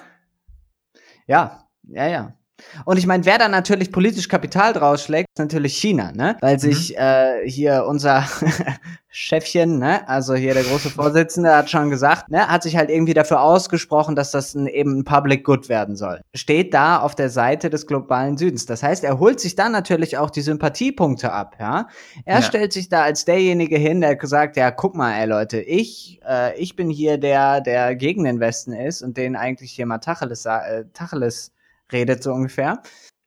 [1.26, 2.34] Ja, ja, ja.
[2.84, 6.36] Und ich meine, wer da natürlich politisch Kapital draus schlägt, ist natürlich China, ne?
[6.40, 6.60] Weil mhm.
[6.60, 8.26] sich äh, hier unser
[9.14, 13.12] Chefchen, ne, also hier der große Vorsitzende hat schon gesagt, ne, hat sich halt irgendwie
[13.12, 16.22] dafür ausgesprochen, dass das ein, eben ein Public Good werden soll.
[16.34, 18.64] Steht da auf der Seite des globalen Südens.
[18.64, 21.88] Das heißt, er holt sich dann natürlich auch die Sympathiepunkte ab, ja.
[22.24, 22.42] Er ja.
[22.42, 26.58] stellt sich da als derjenige hin, der gesagt, ja, guck mal, ey Leute, ich, äh,
[26.58, 30.46] ich bin hier der, der gegen den Westen ist und den eigentlich hier mal Tacheles,
[30.46, 31.52] äh, Tacheles
[31.93, 32.82] redet, so ungefähr.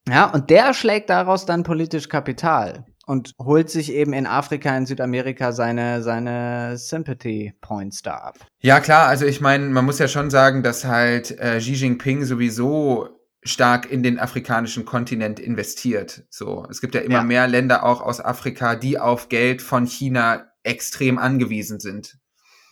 [0.08, 4.86] Ja, und der schlägt daraus dann politisch Kapital und holt sich eben in Afrika, in
[4.86, 8.38] Südamerika seine, seine Sympathy Points da ab.
[8.62, 12.24] Ja, klar, also ich meine, man muss ja schon sagen, dass halt äh, Xi Jinping
[12.26, 13.10] sowieso
[13.44, 16.24] stark in den afrikanischen Kontinent investiert.
[16.30, 17.24] So, es gibt ja immer ja.
[17.24, 22.18] mehr Länder auch aus Afrika, die auf Geld von China extrem angewiesen sind.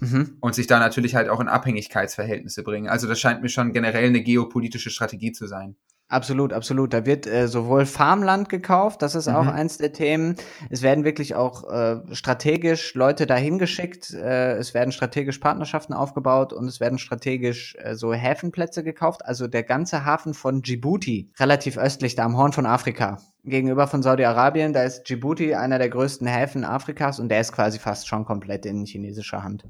[0.04, 0.38] Mhm.
[0.42, 2.90] Und sich da natürlich halt auch in Abhängigkeitsverhältnisse bringen.
[2.90, 5.76] Also das scheint mir schon generell eine geopolitische Strategie zu sein.
[6.10, 6.94] Absolut, absolut.
[6.94, 9.36] Da wird äh, sowohl Farmland gekauft, das ist mhm.
[9.36, 10.36] auch eins der Themen.
[10.70, 14.14] Es werden wirklich auch äh, strategisch Leute dahin geschickt.
[14.14, 19.26] Äh, es werden strategisch Partnerschaften aufgebaut und es werden strategisch äh, so Häfenplätze gekauft.
[19.26, 24.04] Also der ganze Hafen von Djibouti, relativ östlich, da am Horn von Afrika, gegenüber von
[24.04, 28.26] Saudi-Arabien, da ist Djibouti einer der größten Häfen Afrikas und der ist quasi fast schon
[28.26, 29.66] komplett in chinesischer Hand.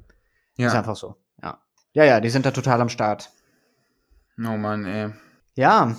[0.58, 0.68] Ja.
[0.68, 1.60] Ist einfach so, ja.
[1.94, 3.32] Ja, ja, die sind da total am Start.
[4.38, 5.10] Oh Mann, ey.
[5.56, 5.96] Ja,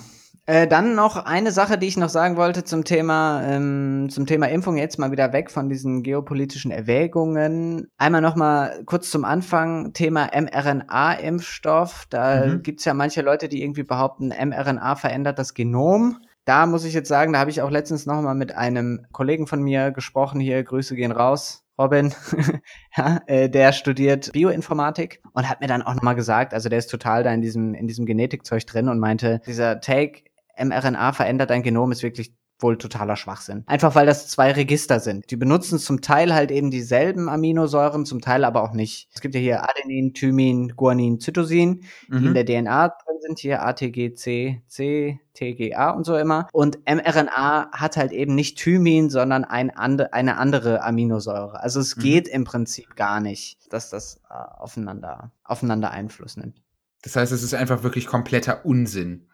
[0.47, 4.47] äh, dann noch eine Sache, die ich noch sagen wollte zum Thema, ähm, zum Thema
[4.47, 7.87] Impfung, jetzt mal wieder weg von diesen geopolitischen Erwägungen.
[7.97, 12.05] Einmal noch mal kurz zum Anfang, Thema mRNA-Impfstoff.
[12.11, 12.61] Da mhm.
[12.61, 16.19] gibt's ja manche Leute, die irgendwie behaupten, mRNA verändert das Genom.
[16.45, 19.47] Da muss ich jetzt sagen, da habe ich auch letztens noch mal mit einem Kollegen
[19.47, 21.64] von mir gesprochen hier, Grüße gehen raus.
[21.77, 22.13] Robin,
[22.97, 26.87] ja, äh, der studiert Bioinformatik und hat mir dann auch nochmal gesagt, also der ist
[26.87, 30.23] total da in diesem, in diesem Genetikzeug drin und meinte, dieser Take,
[30.57, 33.63] mRNA verändert dein Genom, ist wirklich wohl totaler Schwachsinn.
[33.67, 35.29] Einfach weil das zwei Register sind.
[35.31, 39.09] Die benutzen zum Teil halt eben dieselben Aminosäuren, zum Teil aber auch nicht.
[39.13, 42.19] Es gibt ja hier Adenin, Thymin, Guanin, Cytosin, mhm.
[42.19, 46.47] die in der DNA drin sind, hier ATGC, C, TGA und so immer.
[46.53, 51.61] Und mRNA hat halt eben nicht Thymin, sondern ein and eine andere Aminosäure.
[51.61, 52.01] Also es mhm.
[52.01, 56.61] geht im Prinzip gar nicht, dass das äh, aufeinander, aufeinander Einfluss nimmt.
[57.01, 59.27] Das heißt, es ist einfach wirklich kompletter Unsinn.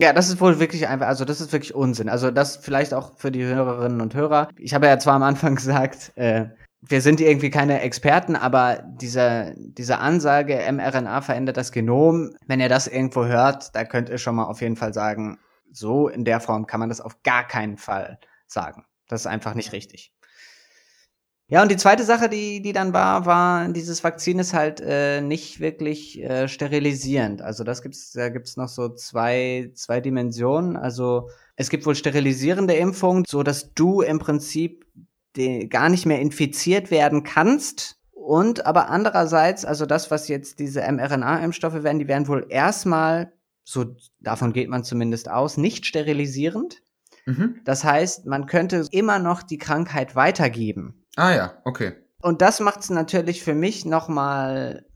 [0.00, 2.08] Ja, das ist wohl wirklich einfach, also das ist wirklich Unsinn.
[2.08, 4.48] Also das vielleicht auch für die Hörerinnen und Hörer.
[4.56, 6.46] Ich habe ja zwar am Anfang gesagt, äh,
[6.80, 12.70] wir sind irgendwie keine Experten, aber diese, diese Ansage, mRNA verändert das Genom, wenn ihr
[12.70, 15.38] das irgendwo hört, da könnt ihr schon mal auf jeden Fall sagen,
[15.70, 18.86] so in der Form kann man das auf gar keinen Fall sagen.
[19.06, 20.12] Das ist einfach nicht richtig.
[21.50, 25.20] Ja, und die zweite Sache, die, die dann war, war, dieses Vakzin ist halt äh,
[25.20, 27.42] nicht wirklich äh, sterilisierend.
[27.42, 30.76] Also das gibt's, da gibt's noch so zwei, zwei Dimensionen.
[30.76, 34.86] Also es gibt wohl sterilisierende Impfungen, so dass du im Prinzip
[35.68, 37.96] gar nicht mehr infiziert werden kannst.
[38.12, 43.32] Und aber andererseits, also das, was jetzt diese mRNA-Impfstoffe werden, die werden wohl erstmal,
[43.64, 46.80] so davon geht man zumindest aus, nicht sterilisierend.
[47.26, 47.56] Mhm.
[47.64, 50.99] Das heißt, man könnte immer noch die Krankheit weitergeben.
[51.16, 51.92] Ah ja, okay.
[52.22, 54.86] Und das macht es natürlich für mich nochmal,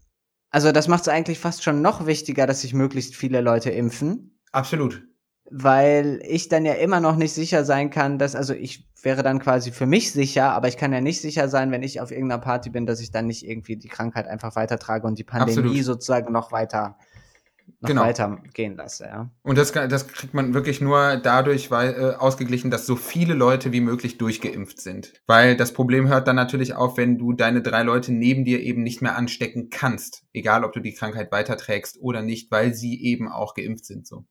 [0.51, 4.39] also das macht es eigentlich fast schon noch wichtiger, dass sich möglichst viele Leute impfen.
[4.53, 5.03] Absolut.
[5.51, 9.39] Weil ich dann ja immer noch nicht sicher sein kann, dass, also ich wäre dann
[9.39, 12.41] quasi für mich sicher, aber ich kann ja nicht sicher sein, wenn ich auf irgendeiner
[12.41, 15.85] Party bin, dass ich dann nicht irgendwie die Krankheit einfach weitertrage und die Pandemie Absolut.
[15.85, 16.99] sozusagen noch weiter
[17.81, 18.03] noch genau.
[18.03, 19.31] weitergehen lasse, ja.
[19.43, 23.73] Und das, das kriegt man wirklich nur dadurch weil, äh, ausgeglichen, dass so viele Leute
[23.73, 25.12] wie möglich durchgeimpft sind.
[25.27, 28.83] Weil das Problem hört dann natürlich auf, wenn du deine drei Leute neben dir eben
[28.83, 30.25] nicht mehr anstecken kannst.
[30.33, 34.25] Egal, ob du die Krankheit weiterträgst oder nicht, weil sie eben auch geimpft sind, so.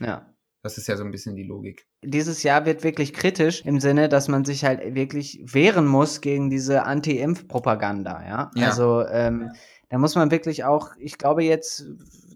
[0.00, 0.32] Ja.
[0.62, 1.86] Das ist ja so ein bisschen die Logik.
[2.02, 6.50] Dieses Jahr wird wirklich kritisch im Sinne, dass man sich halt wirklich wehren muss gegen
[6.50, 8.50] diese Anti-Impf-Propaganda, ja?
[8.56, 8.66] ja.
[8.66, 9.52] Also, ähm,
[9.90, 11.86] da muss man wirklich auch, ich glaube jetzt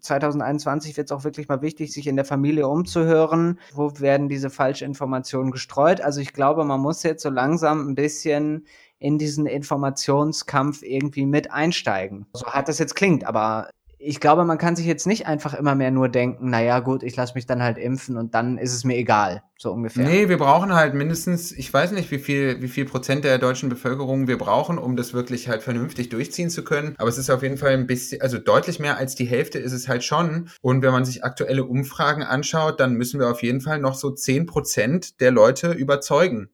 [0.00, 4.50] 2021 wird es auch wirklich mal wichtig, sich in der Familie umzuhören, wo werden diese
[4.50, 6.00] Falschinformationen gestreut.
[6.00, 8.66] Also ich glaube, man muss jetzt so langsam ein bisschen
[8.98, 12.26] in diesen Informationskampf irgendwie mit einsteigen.
[12.34, 13.70] So hart das jetzt klingt, aber
[14.02, 17.14] ich glaube, man kann sich jetzt nicht einfach immer mehr nur denken, naja, gut, ich
[17.16, 20.06] lasse mich dann halt impfen und dann ist es mir egal, so ungefähr.
[20.06, 23.68] Nee, wir brauchen halt mindestens, ich weiß nicht, wie viel, wie viel Prozent der deutschen
[23.68, 26.94] Bevölkerung wir brauchen, um das wirklich halt vernünftig durchziehen zu können.
[26.96, 29.72] Aber es ist auf jeden Fall ein bisschen, also deutlich mehr als die Hälfte ist
[29.72, 30.48] es halt schon.
[30.62, 34.10] Und wenn man sich aktuelle Umfragen anschaut, dann müssen wir auf jeden Fall noch so
[34.10, 36.48] zehn Prozent der Leute überzeugen.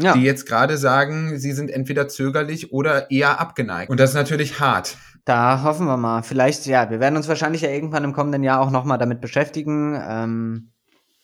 [0.00, 0.14] Ja.
[0.14, 3.90] Die jetzt gerade sagen, sie sind entweder zögerlich oder eher abgeneigt.
[3.90, 4.96] Und das ist natürlich hart.
[5.30, 6.24] Da hoffen wir mal.
[6.24, 9.96] Vielleicht, ja, wir werden uns wahrscheinlich ja irgendwann im kommenden Jahr auch nochmal damit beschäftigen.
[10.04, 10.72] Ähm,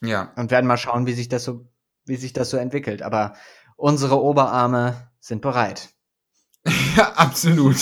[0.00, 0.32] Ja.
[0.36, 1.66] Und werden mal schauen, wie sich das so,
[2.04, 3.02] wie sich das so entwickelt.
[3.02, 3.34] Aber
[3.74, 5.88] unsere Oberarme sind bereit.
[6.96, 7.76] Ja, absolut.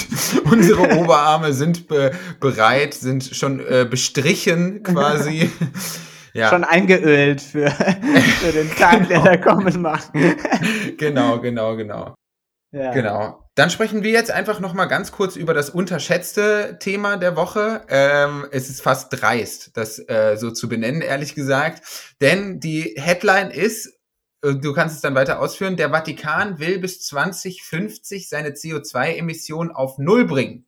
[0.50, 5.50] Unsere Oberarme sind be bereit, sind schon äh, bestrichen quasi.
[6.32, 6.48] ja.
[6.48, 10.00] Schon eingeölt für, für den Tag, der da kommen mag.
[10.96, 12.14] genau, genau, genau.
[12.72, 12.92] Ja.
[12.92, 13.43] Genau.
[13.56, 17.82] Dann sprechen wir jetzt einfach noch mal ganz kurz über das unterschätzte Thema der Woche.
[17.88, 22.14] Ähm, es ist fast dreist, das äh, so zu benennen, ehrlich gesagt.
[22.20, 23.94] Denn die Headline ist,
[24.42, 29.98] äh, du kannst es dann weiter ausführen, der Vatikan will bis 2050 seine CO2-Emissionen auf
[29.98, 30.66] Null bringen.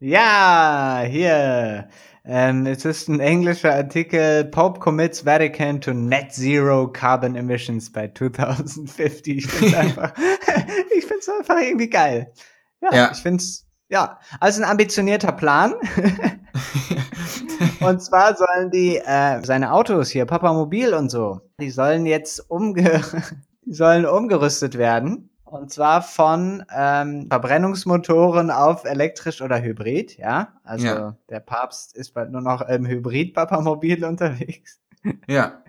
[0.00, 1.88] Ja, hier.
[2.24, 4.44] Ähm, es ist ein englischer Artikel.
[4.44, 9.36] Pope commits Vatican to net zero carbon emissions by 2050.
[9.36, 10.14] Ich finde einfach,
[10.96, 12.32] ich find's einfach irgendwie geil.
[12.80, 13.10] Ja, ja.
[13.12, 15.74] ich finde es, ja, also ein ambitionierter Plan.
[17.80, 22.50] und zwar sollen die äh, seine Autos hier, Papa Mobil und so, die sollen jetzt
[22.50, 23.02] umge
[23.64, 25.28] die sollen umgerüstet werden.
[25.44, 30.54] Und zwar von ähm, Verbrennungsmotoren auf elektrisch oder Hybrid, ja.
[30.64, 31.16] Also ja.
[31.28, 34.80] der Papst ist bald nur noch im Hybrid-Papamobil unterwegs.
[35.28, 35.62] Ja.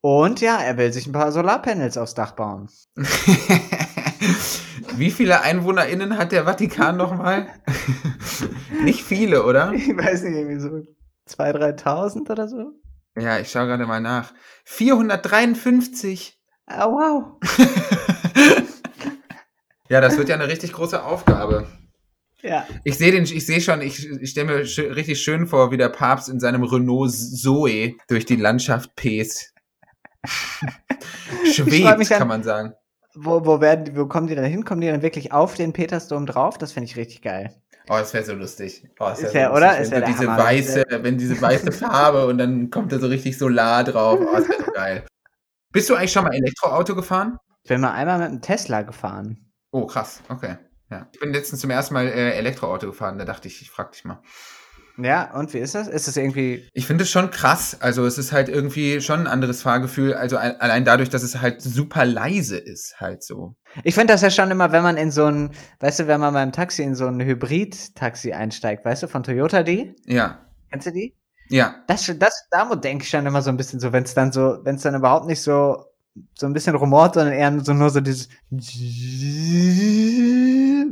[0.00, 2.68] Und ja, er will sich ein paar Solarpanels aufs Dach bauen.
[4.96, 7.48] Wie viele EinwohnerInnen hat der Vatikan nochmal?
[8.84, 9.72] nicht viele, oder?
[9.72, 10.68] Ich weiß nicht, irgendwie so
[11.28, 12.72] 2.000, 3.000 oder so.
[13.16, 14.32] Ja, ich schaue gerade mal nach.
[14.64, 16.38] 453.
[16.70, 17.24] Oh, wow.
[19.88, 21.66] ja, das wird ja eine richtig große Aufgabe.
[22.42, 22.66] Ja.
[22.84, 25.76] Ich sehe den, ich sehe schon, ich, ich stelle mir sch richtig schön vor, wie
[25.76, 29.52] der Papst in seinem Renault Zoe durch die Landschaft pest.
[31.52, 32.74] Schwebt, kann man sagen.
[33.20, 34.64] Wo, wo werden, wo kommen die dann hin?
[34.64, 36.56] Kommen die dann wirklich auf den Petersdom drauf?
[36.56, 37.52] Das finde ich richtig geil.
[37.88, 38.84] Oh, das wäre so lustig.
[39.00, 39.78] Oh, das ist ja, so oder?
[39.78, 40.44] Ist wenn ja diese Hammer.
[40.44, 44.20] weiße, wenn diese weiße Farbe und dann kommt da so richtig Solar drauf.
[44.20, 45.04] Oh, das wäre so geil.
[45.72, 47.38] Bist du eigentlich schon mal Elektroauto gefahren?
[47.64, 49.52] Ich bin mal einmal mit einem Tesla gefahren.
[49.72, 50.22] Oh, krass.
[50.28, 50.56] Okay.
[50.90, 51.08] Ja.
[51.12, 53.18] Ich bin letztens zum ersten Mal äh, Elektroauto gefahren.
[53.18, 54.22] Da dachte ich, ich frag dich mal.
[55.00, 55.86] Ja, und wie ist das?
[55.86, 56.68] Ist es irgendwie.
[56.72, 57.76] Ich finde es schon krass.
[57.80, 60.14] Also, es ist halt irgendwie schon ein anderes Fahrgefühl.
[60.14, 63.54] Also, allein dadurch, dass es halt super leise ist, halt so.
[63.84, 65.50] Ich finde das ja schon immer, wenn man in so ein,
[65.80, 69.62] weißt du, wenn man beim Taxi in so ein Hybrid-Taxi einsteigt, weißt du, von Toyota
[69.62, 69.94] die?
[70.04, 70.40] Ja.
[70.70, 71.14] Kennst du die?
[71.48, 71.76] Ja.
[71.86, 74.58] Das, das, da denke ich schon immer so ein bisschen so, wenn es dann so,
[74.64, 75.84] wenn es dann überhaupt nicht so,
[76.34, 78.28] so ein bisschen rumort, sondern eher so nur so dieses,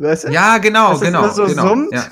[0.01, 0.28] weißt du?
[0.32, 1.28] Ja, genau, genau.
[1.28, 1.77] So genau.
[1.90, 2.05] Ja.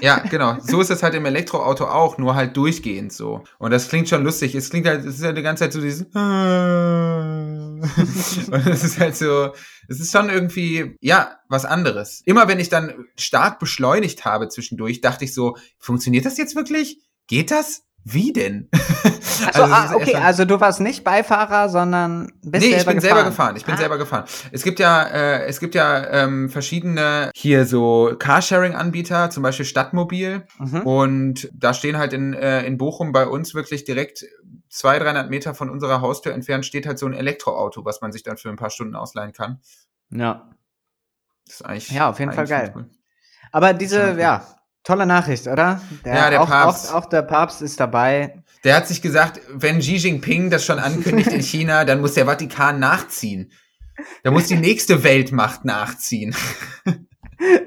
[0.00, 0.18] ja.
[0.18, 0.56] genau.
[0.66, 3.44] So ist es halt im Elektroauto auch, nur halt durchgehend so.
[3.58, 4.54] Und das klingt schon lustig.
[4.54, 7.82] Es klingt halt, es ist halt die ganze Zeit so dieses, und
[8.66, 9.52] es ist halt so,
[9.88, 12.22] es ist schon irgendwie, ja, was anderes.
[12.24, 17.00] Immer wenn ich dann stark beschleunigt habe zwischendurch, dachte ich so, funktioniert das jetzt wirklich?
[17.28, 17.85] Geht das?
[18.08, 18.68] Wie denn?
[19.52, 22.94] Also, also ah, okay, also du warst nicht Beifahrer, sondern bist nee, selber ich bin
[22.96, 23.02] gefahren.
[23.02, 23.56] selber gefahren.
[23.56, 23.76] Ich bin ah.
[23.76, 24.24] selber gefahren.
[24.50, 30.46] Es gibt ja, äh, es gibt ja ähm, verschiedene hier so Carsharing-Anbieter, zum Beispiel Stadtmobil.
[30.58, 30.80] Mhm.
[30.82, 34.24] Und da stehen halt in, äh, in Bochum bei uns wirklich direkt
[34.70, 38.22] 200, 300 Meter von unserer Haustür entfernt steht halt so ein Elektroauto, was man sich
[38.22, 39.60] dann für ein paar Stunden ausleihen kann.
[40.10, 40.48] Ja.
[41.44, 41.90] Das ist eigentlich.
[41.90, 42.72] Ja, auf jeden Fall geil.
[42.74, 42.86] Cool.
[43.52, 44.46] Aber diese, ja,
[44.86, 45.80] Tolle Nachricht, oder?
[46.04, 46.92] Der, ja, der auch, Papst.
[46.92, 48.40] Auch, auch, der Papst ist dabei.
[48.62, 52.24] Der hat sich gesagt, wenn Xi Jinping das schon ankündigt in China, dann muss der
[52.26, 53.50] Vatikan nachziehen.
[54.22, 56.34] Da muss die nächste Weltmacht nachziehen.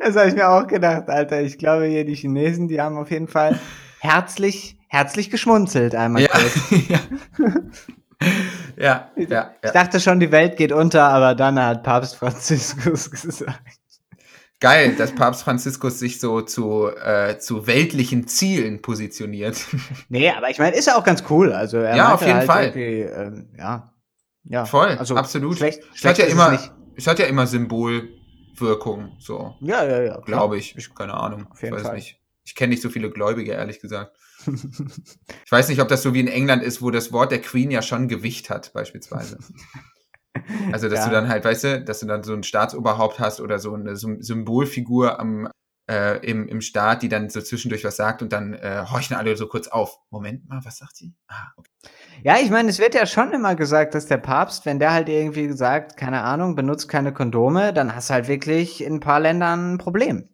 [0.01, 1.41] Das habe ich mir auch gedacht, Alter.
[1.41, 3.59] Ich glaube hier die Chinesen, die haben auf jeden Fall
[3.99, 6.29] herzlich, herzlich geschmunzelt einmal ja,
[6.89, 6.99] ja.
[8.75, 13.78] ja, ja, Ich dachte schon, die Welt geht unter, aber dann hat Papst Franziskus gesagt.
[14.59, 19.65] Geil, dass Papst Franziskus sich so zu, äh, zu weltlichen Zielen positioniert.
[20.09, 21.53] Nee, aber ich meine, ist ja auch ganz cool.
[21.53, 22.73] Also er ja, auf jeden halt Fall.
[22.75, 23.93] Ähm, ja,
[24.43, 24.65] ja.
[24.65, 25.57] Voll, also absolut.
[25.57, 26.59] Schlecht, es hat ja immer,
[26.95, 29.55] es hat ja immer Symbolwirkung, so.
[29.61, 30.19] Ja, ja, ja.
[30.21, 30.75] Glaube ich.
[30.75, 30.93] ich.
[30.95, 31.47] Keine Ahnung.
[31.49, 31.95] Auf jeden ich weiß Fall.
[31.95, 32.19] nicht.
[32.43, 34.17] Ich kenne nicht so viele Gläubige, ehrlich gesagt.
[34.47, 37.69] ich weiß nicht, ob das so wie in England ist, wo das Wort der Queen
[37.69, 39.37] ja schon Gewicht hat, beispielsweise.
[40.71, 41.05] Also, dass ja.
[41.05, 43.95] du dann halt, weißt du, dass du dann so ein Staatsoberhaupt hast oder so eine
[43.95, 45.49] Symbolfigur am,
[45.89, 49.35] äh, im, im Staat, die dann so zwischendurch was sagt und dann äh, horchen alle
[49.35, 49.97] so kurz auf.
[50.11, 51.13] Moment mal, was sagt sie?
[51.27, 51.69] Ah, okay.
[52.21, 55.09] Ja, ich meine, es wird ja schon immer gesagt, dass der Papst, wenn der halt
[55.09, 59.19] irgendwie sagt, keine Ahnung, benutzt keine Kondome, dann hast du halt wirklich in ein paar
[59.19, 60.29] Ländern ein Problem.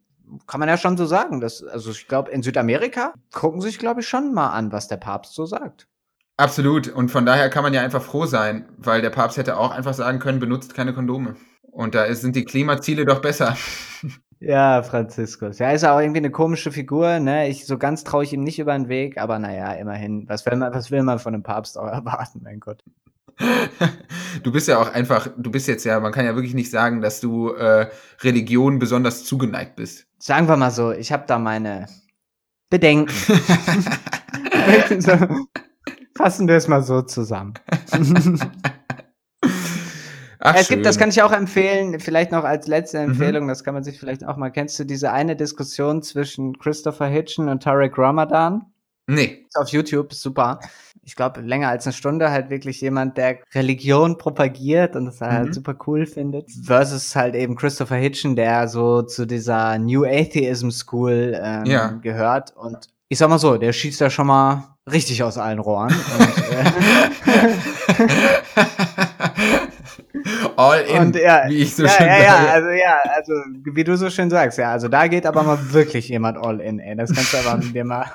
[0.47, 1.39] Kann man ja schon so sagen.
[1.39, 4.97] Dass, also ich glaube, in Südamerika gucken sich, glaube ich, schon mal an, was der
[4.97, 5.87] Papst so sagt.
[6.37, 6.89] Absolut.
[6.89, 9.93] Und von daher kann man ja einfach froh sein, weil der Papst hätte auch einfach
[9.93, 11.35] sagen können, benutzt keine Kondome.
[11.71, 13.55] Und da sind die Klimaziele doch besser.
[14.41, 15.59] Ja, Franziskus.
[15.59, 17.47] Ja, ist auch irgendwie eine komische Figur, ne?
[17.47, 20.25] Ich, so ganz traue ich ihm nicht über den Weg, aber naja, immerhin.
[20.27, 22.83] Was will man, was will man von einem Papst auch erwarten, mein Gott?
[24.43, 27.01] Du bist ja auch einfach, du bist jetzt ja, man kann ja wirklich nicht sagen,
[27.01, 27.89] dass du äh,
[28.21, 30.05] Religion besonders zugeneigt bist.
[30.19, 31.87] Sagen wir mal so, ich habe da meine
[32.69, 33.13] Bedenken.
[34.99, 35.11] so,
[36.17, 37.53] fassen wir es mal so zusammen.
[40.39, 43.11] Ach, es gibt, das kann ich auch empfehlen, vielleicht noch als letzte mhm.
[43.11, 43.47] Empfehlung, mhm.
[43.47, 47.49] das kann man sich vielleicht auch mal, kennst du diese eine Diskussion zwischen Christopher Hitchen
[47.49, 48.65] und Tarek Ramadan?
[49.07, 49.45] Nee.
[49.47, 50.59] Ist auf YouTube, super.
[51.03, 55.31] Ich glaube, länger als eine Stunde halt wirklich jemand, der Religion propagiert und das halt
[55.31, 55.37] mhm.
[55.37, 56.49] halt super cool findet.
[56.63, 61.89] Versus halt eben Christopher Hitchen, der so zu dieser New Atheism School ähm, ja.
[61.89, 62.55] gehört.
[62.55, 65.93] Und ich sag mal so, der schießt da schon mal richtig aus allen Rohren.
[66.17, 66.65] und, äh,
[70.57, 73.33] All in, und, ja, wie ich so ja, schön ja, ja, also ja, also
[73.63, 76.79] wie du so schön sagst, ja, also da geht aber mal wirklich jemand all in,
[76.79, 76.95] ey.
[76.95, 78.05] Das kannst du aber mit dir mal,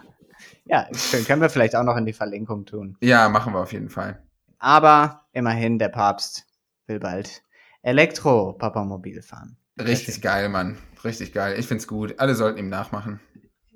[0.64, 2.96] ja, schön, können wir vielleicht auch noch in die Verlinkung tun.
[3.00, 4.22] Ja, machen wir auf jeden Fall.
[4.58, 6.46] Aber immerhin, der Papst
[6.86, 7.42] will bald
[7.82, 9.56] Elektro-Papamobil fahren.
[9.78, 10.76] Richtig geil, Mann.
[11.04, 11.58] Richtig geil.
[11.58, 12.16] Ich find's gut.
[12.18, 13.20] Alle sollten ihm nachmachen.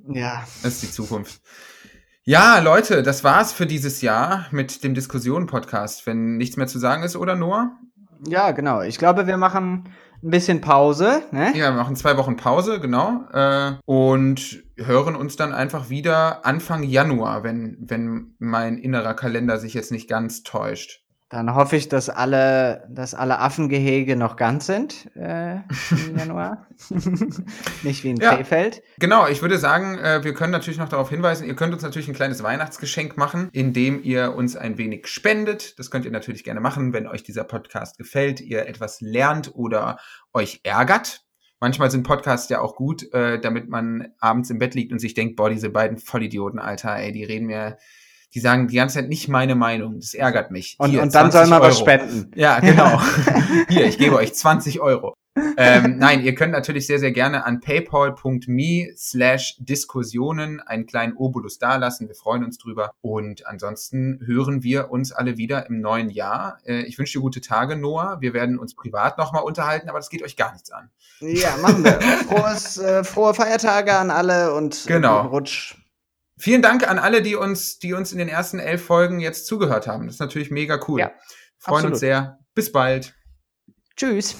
[0.08, 0.46] Ja.
[0.62, 1.40] Das ist die Zukunft.
[2.26, 6.06] Ja, Leute, das war's für dieses Jahr mit dem Diskussionen-Podcast.
[6.06, 7.72] Wenn nichts mehr zu sagen ist, oder Noah?
[8.26, 8.80] Ja, genau.
[8.80, 9.92] Ich glaube, wir machen
[10.22, 11.20] ein bisschen Pause.
[11.32, 11.52] Ne?
[11.54, 13.26] Ja, wir machen zwei Wochen Pause, genau.
[13.30, 19.74] Äh, und hören uns dann einfach wieder Anfang Januar, wenn, wenn mein innerer Kalender sich
[19.74, 21.03] jetzt nicht ganz täuscht.
[21.34, 25.54] Dann hoffe ich, dass alle, dass alle Affengehege noch ganz sind äh,
[25.90, 26.68] im Januar.
[27.82, 28.84] Nicht wie in ja, Krefeld.
[29.00, 32.06] Genau, ich würde sagen, äh, wir können natürlich noch darauf hinweisen, ihr könnt uns natürlich
[32.06, 35.76] ein kleines Weihnachtsgeschenk machen, indem ihr uns ein wenig spendet.
[35.76, 39.98] Das könnt ihr natürlich gerne machen, wenn euch dieser Podcast gefällt, ihr etwas lernt oder
[40.32, 41.22] euch ärgert.
[41.58, 45.14] Manchmal sind Podcasts ja auch gut, äh, damit man abends im Bett liegt und sich
[45.14, 47.76] denkt, boah, diese beiden Vollidioten, Alter, ey, die reden mir
[48.34, 50.00] die sagen die ganze Zeit nicht meine Meinung.
[50.00, 50.74] Das ärgert mich.
[50.78, 51.70] Und, Hier, und dann soll man Euro.
[51.70, 52.32] was spenden.
[52.34, 53.00] Ja, genau.
[53.68, 55.14] Hier, ich gebe euch 20 Euro.
[55.56, 61.58] ähm, nein, ihr könnt natürlich sehr, sehr gerne an paypal.me slash Diskussionen einen kleinen Obolus
[61.58, 62.08] dalassen.
[62.08, 62.92] Wir freuen uns drüber.
[63.00, 66.58] Und ansonsten hören wir uns alle wieder im neuen Jahr.
[66.64, 68.20] Äh, ich wünsche dir gute Tage, Noah.
[68.20, 70.90] Wir werden uns privat nochmal unterhalten, aber das geht euch gar nichts an.
[71.20, 72.00] Ja, machen wir.
[72.28, 75.28] Frohes, äh, frohe Feiertage an alle und genau.
[75.28, 75.76] Rutsch.
[76.36, 79.86] Vielen Dank an alle, die uns, die uns in den ersten elf Folgen jetzt zugehört
[79.86, 80.06] haben.
[80.06, 81.00] Das ist natürlich mega cool.
[81.00, 81.12] Ja,
[81.58, 81.92] freuen absolut.
[81.92, 82.38] uns sehr.
[82.54, 83.14] Bis bald.
[83.96, 84.36] Tschüss.